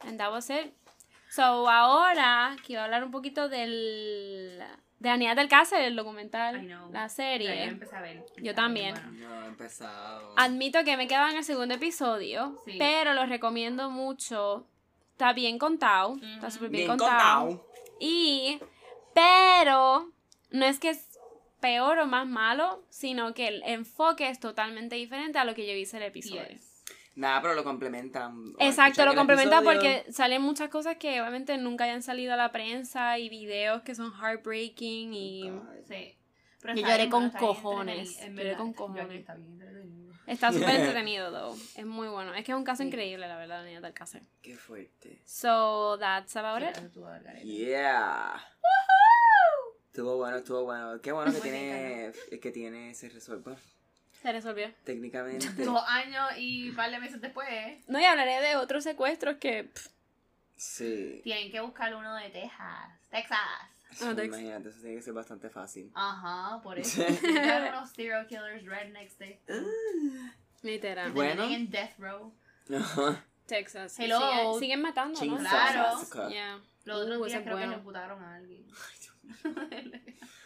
and 0.00 0.18
that 0.18 0.30
was 0.30 0.48
it. 0.48 0.72
So 1.34 1.42
ahora 1.68 2.56
quiero 2.66 2.82
hablar 2.82 3.04
un 3.04 3.10
poquito 3.10 3.48
del 3.48 4.62
de 4.98 5.08
Aníbal 5.08 5.34
del 5.34 5.48
Cácer, 5.48 5.80
el 5.80 5.96
documental, 5.96 6.68
la 6.92 7.08
serie. 7.08 7.56
yo 7.56 7.70
empecé 7.72 7.96
a 7.96 8.02
ver. 8.02 8.24
Yo 8.36 8.54
también. 8.54 8.94
No, 9.18 9.44
he 9.44 9.48
empezado. 9.48 10.34
Admito 10.36 10.84
que 10.84 10.96
me 10.98 11.08
quedaba 11.08 11.30
en 11.30 11.38
el 11.38 11.44
segundo 11.44 11.74
episodio, 11.74 12.60
Sí. 12.66 12.76
pero 12.78 13.14
lo 13.14 13.24
recomiendo 13.24 13.90
mucho. 13.90 14.66
Está 15.12 15.32
bien 15.32 15.58
contado, 15.58 16.16
está 16.34 16.50
súper 16.50 16.68
bien, 16.68 16.86
Bien 16.86 16.98
contado. 16.98 17.46
contado. 17.48 17.66
Y, 17.98 18.60
pero, 19.14 20.10
no 20.50 20.64
es 20.66 20.78
que 20.78 20.90
es 20.90 21.18
peor 21.60 21.98
o 21.98 22.06
más 22.06 22.26
malo, 22.26 22.84
sino 22.90 23.32
que 23.32 23.48
el 23.48 23.62
enfoque 23.64 24.28
es 24.28 24.38
totalmente 24.38 24.96
diferente 24.96 25.38
a 25.38 25.44
lo 25.44 25.54
que 25.54 25.66
yo 25.66 25.72
hice 25.72 25.96
el 25.96 26.02
episodio. 26.04 26.58
Nada, 27.14 27.42
pero 27.42 27.54
lo 27.54 27.64
complementan. 27.64 28.54
Exacto, 28.58 29.04
lo 29.04 29.10
el 29.10 29.16
complementa 29.16 29.58
episodio. 29.58 29.78
porque 29.80 30.12
salen 30.12 30.40
muchas 30.40 30.70
cosas 30.70 30.96
que 30.96 31.20
obviamente 31.20 31.56
nunca 31.58 31.84
hayan 31.84 32.02
salido 32.02 32.32
a 32.32 32.36
la 32.36 32.52
prensa 32.52 33.18
y 33.18 33.28
videos 33.28 33.82
que 33.82 33.94
son 33.94 34.12
heartbreaking 34.12 35.12
y... 35.12 35.52
Sí. 35.86 36.16
Pero 36.62 36.74
Yo 36.74 36.80
está 36.80 36.96
lloré 36.96 37.10
con 37.10 37.30
cojones. 37.30 38.18
Lloré 38.30 38.56
con 38.56 38.72
cojones. 38.72 39.10
está 39.20 39.34
bien 39.34 39.52
entretenido. 39.52 40.14
Está 40.26 40.52
súper 40.52 40.76
entretenido, 40.76 41.30
though. 41.32 41.58
Es 41.76 41.84
muy 41.84 42.08
bueno. 42.08 42.32
Es 42.34 42.44
que 42.44 42.52
es 42.52 42.56
un 42.56 42.64
caso 42.64 42.82
increíble, 42.82 43.26
la 43.26 43.36
verdad, 43.36 43.62
Daniel 43.62 43.82
del 43.82 43.92
Cácer. 43.92 44.22
Qué 44.40 44.56
fuerte. 44.56 45.20
So, 45.26 45.98
that's 45.98 46.36
about 46.36 46.62
it. 46.62 47.42
Yeah. 47.42 48.40
Estuvo 49.86 50.16
bueno, 50.16 50.38
estuvo 50.38 50.64
bueno. 50.64 51.00
Qué 51.02 51.12
bueno 51.12 51.32
que 51.32 51.38
Muy 51.38 51.50
tiene, 51.50 52.12
que 52.40 52.50
tiene 52.52 52.94
se 52.94 53.08
resuelve 53.10 53.56
Se 54.22 54.32
resolvió. 54.32 54.72
técnicamente. 54.84 55.46
Dos 55.64 55.82
años 55.88 56.26
y 56.38 56.70
un 56.70 56.76
par 56.76 56.90
de 56.90 56.98
meses 57.00 57.20
después, 57.20 57.48
No, 57.88 58.00
y 58.00 58.04
hablaré 58.04 58.40
de 58.40 58.56
otros 58.56 58.84
secuestros 58.84 59.36
que... 59.38 59.64
pff, 59.64 59.88
Sí. 60.56 61.20
tienen 61.24 61.50
que 61.50 61.60
buscar 61.60 61.92
uno 61.94 62.14
de 62.14 62.30
Texas. 62.30 62.90
Texas. 63.10 63.38
Eso, 63.90 64.08
Ah, 64.10 64.14
Tex- 64.14 64.26
imagínate, 64.28 64.68
eso 64.68 64.80
tiene 64.80 64.96
que 64.96 65.02
ser 65.02 65.12
bastante 65.12 65.50
fácil. 65.50 65.90
Ajá, 65.94 66.62
por 66.62 66.78
eso. 66.78 67.02
Buscar 67.08 67.68
unos 67.74 67.90
serial 67.90 68.26
killers 68.28 68.64
rednecks 68.64 69.18
de 69.18 69.40
Literal. 70.62 71.08
que 71.08 71.12
Bueno. 71.14 71.42
en 71.44 71.68
death 71.70 71.98
row. 71.98 72.32
Ajá. 72.74 73.24
Texas. 73.46 73.98
Hello. 73.98 74.20
Siguen, 74.20 74.60
siguen 74.60 74.82
matando, 74.82 75.20
¿no? 75.24 75.32
Jesus 75.36 75.48
Claro. 75.48 75.96
Massacre. 75.98 76.32
Yeah. 76.32 76.60
Los 76.84 76.96
otros 77.02 77.18
Uh, 77.18 77.24
días 77.26 77.42
creo 77.42 77.56
que 77.58 77.64
ejecutaron 77.64 78.22
a 78.22 78.36
alguien. 78.36 78.64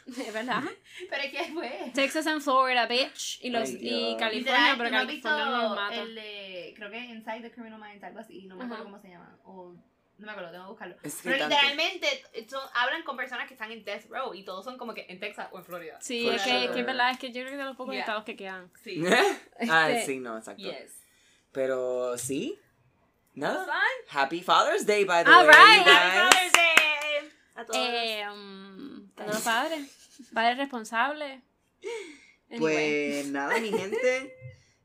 Es 0.27 0.33
verdad. 0.33 0.63
Pero 1.11 1.23
es 1.23 1.31
que 1.33 1.53
fue. 1.53 1.91
Texas 1.95 2.27
and 2.29 2.41
Florida, 2.41 2.87
bitch. 2.87 3.41
Y, 3.43 3.51
los, 3.51 3.69
Ay, 3.69 3.79
y. 3.81 4.17
California, 4.17 4.31
Literal, 4.31 4.77
pero 4.79 4.91
¿no 4.91 4.97
California 4.99 5.45
no 5.47 5.63
los 5.63 5.71
mata. 5.77 5.95
el 5.97 6.15
de, 6.15 6.75
creo 6.77 6.91
que 6.91 6.99
Inside 6.99 7.41
the 7.43 7.51
Criminal 7.51 7.81
Minds, 7.81 8.05
algo 8.05 8.21
así, 8.21 8.47
no 8.47 8.55
me 8.57 8.65
acuerdo 8.65 8.85
Ajá. 8.85 8.93
cómo 8.93 9.03
se 9.03 9.09
llama, 9.09 9.37
o 9.45 9.75
no 10.19 10.25
me 10.25 10.31
acuerdo, 10.33 10.51
tengo 10.53 10.65
que 10.65 10.71
buscarlo. 10.71 10.97
Es 11.03 11.21
Pero 11.23 11.37
literalmente 11.37 12.25
son- 12.49 12.69
hablan 12.75 13.03
con 13.03 13.17
personas 13.17 13.47
que 13.49 13.55
están 13.55 13.71
en 13.73 13.85
Death 13.85 14.07
Row 14.09 14.33
y 14.33 14.45
todos 14.45 14.65
son 14.65 14.79
como 14.79 14.95
que 14.95 15.05
en 15.11 15.19
Texas 15.21 15.49
o 15.53 15.59
en 15.59 15.65
Florida. 15.65 15.99
Sí, 16.01 16.25
For 16.25 16.35
es 16.37 16.43
que, 16.43 16.51
sure. 16.51 16.73
que 16.73 16.81
es 16.81 16.87
verdad, 16.87 17.11
es 17.11 17.19
que 17.19 17.33
yo 17.33 17.41
creo 17.43 17.51
que 17.51 17.57
de 17.59 17.65
los 17.65 17.77
pocos 17.77 17.93
Yeah. 17.93 18.01
estados 18.03 18.25
que 18.25 18.37
quedan. 18.37 18.71
Sí. 18.83 19.03
ah, 19.71 19.91
Este, 19.91 20.07
sí, 20.13 20.21
no, 20.21 20.39
exacto. 20.39 20.63
Yes. 20.63 21.03
Pero 21.53 22.17
sí. 22.17 22.59
Nada. 23.35 23.67
Happy 24.11 24.41
Father's 24.41 24.87
Day, 24.87 25.05
by 25.05 25.23
the 25.25 25.31
All 25.31 25.47
way. 25.47 25.55
right. 25.55 25.87
Happy. 25.87 26.17
Father's 26.19 26.53
Day. 26.53 27.31
A 27.57 27.65
todos. 27.67 27.77
Eh, 27.91 28.25
um, 28.31 28.66
todos 29.17 29.41
padres. 29.43 29.89
Padres 30.33 30.59
responsables. 30.59 31.41
Anyway. 32.51 32.61
Pues 32.61 33.27
nada, 33.29 33.59
mi 33.59 33.71
gente. 33.71 34.35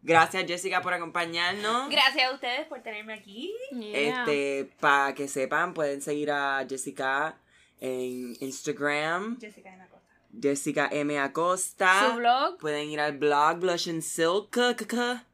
Gracias, 0.03 0.45
Jessica, 0.47 0.81
por 0.81 0.93
acompañarnos. 0.93 1.89
Gracias 1.89 2.29
a 2.29 2.33
ustedes 2.33 2.65
por 2.67 2.81
tenerme 2.81 3.13
aquí. 3.13 3.53
Yeah. 3.71 4.21
Este, 4.23 4.69
para 4.79 5.13
que 5.13 5.27
sepan, 5.27 5.73
pueden 5.75 6.01
seguir 6.01 6.31
a 6.31 6.65
Jessica 6.67 7.37
en 7.79 8.35
Instagram. 8.39 9.39
Jessica 9.39 9.69
de 9.75 9.81
Acosta. 9.83 10.15
Jessica 10.41 10.89
M. 10.91 11.19
Acosta. 11.19 12.09
Su 12.09 12.15
blog. 12.17 12.57
Pueden 12.57 12.89
ir 12.89 12.99
al 12.99 13.17
blog 13.17 13.59
Blush 13.59 13.89
and 13.89 14.01
Silk. 14.01 14.49
k- 14.49 14.75
k- 14.75 14.87
k. 14.87 15.25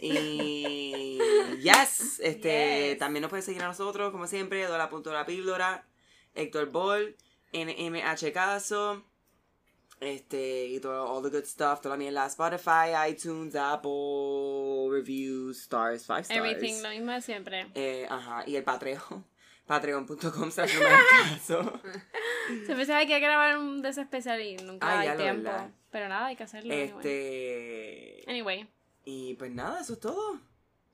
Y 0.00 1.18
yes, 1.62 2.20
este, 2.20 2.90
Yes. 2.90 2.98
también 2.98 3.22
nos 3.22 3.30
pueden 3.30 3.42
seguir 3.44 3.62
a 3.62 3.68
nosotros, 3.68 4.12
como 4.12 4.26
siempre, 4.26 4.66
Punto 4.90 5.12
La 5.12 5.24
Píldora, 5.24 5.84
Héctor 6.34 6.70
Ball, 6.70 7.16
NMH 7.54 8.32
Caso, 8.32 9.04
este, 10.00 10.66
y 10.66 10.80
todo, 10.80 11.06
all 11.10 11.22
the 11.22 11.30
good 11.30 11.44
stuff, 11.46 11.80
toda 11.80 11.94
la 11.94 11.98
mierda, 11.98 12.26
Spotify, 12.26 13.08
iTunes, 13.08 13.54
Apple, 13.54 14.88
reviews, 14.90 15.58
stars, 15.62 16.04
five 16.04 16.24
stars. 16.24 16.38
Everything, 16.44 16.82
lo 16.82 16.90
mismo 16.90 17.12
de 17.12 17.22
siempre. 17.22 17.66
Eh, 17.74 18.06
ajá, 18.10 18.42
y 18.46 18.56
el 18.56 18.64
Patreon, 18.64 19.24
patreon.com 19.66 20.50
slash 20.50 20.72
caso. 21.38 21.80
Se 22.66 22.92
hay 22.92 23.06
que 23.06 23.20
grabar 23.20 23.56
un 23.56 23.80
de 23.80 23.88
ese 23.90 24.02
especial 24.02 24.40
y 24.42 24.56
nunca 24.56 24.86
Ah, 24.86 25.00
hay 25.00 25.16
tiempo. 25.16 25.44
verdad. 25.44 25.70
Pero 25.90 26.08
nada, 26.08 26.26
hay 26.26 26.36
que 26.36 26.42
hacerlo. 26.42 26.74
anyway. 26.74 26.96
Este, 26.98 28.24
Anyway. 28.30 28.68
y 29.04 29.34
pues 29.34 29.50
nada, 29.52 29.80
eso 29.80 29.92
es 29.94 30.00
todo. 30.00 30.40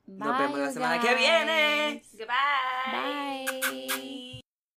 Bye, 0.05 0.17
Nos 0.27 0.39
vemos 0.39 0.59
la 0.59 0.67
you 0.67 0.73
semana 0.73 0.99
que 1.01 1.15
viene. 1.15 2.01
guys. 2.03 2.11
Goodbye. 2.13 3.61
Bye. 3.71 4.30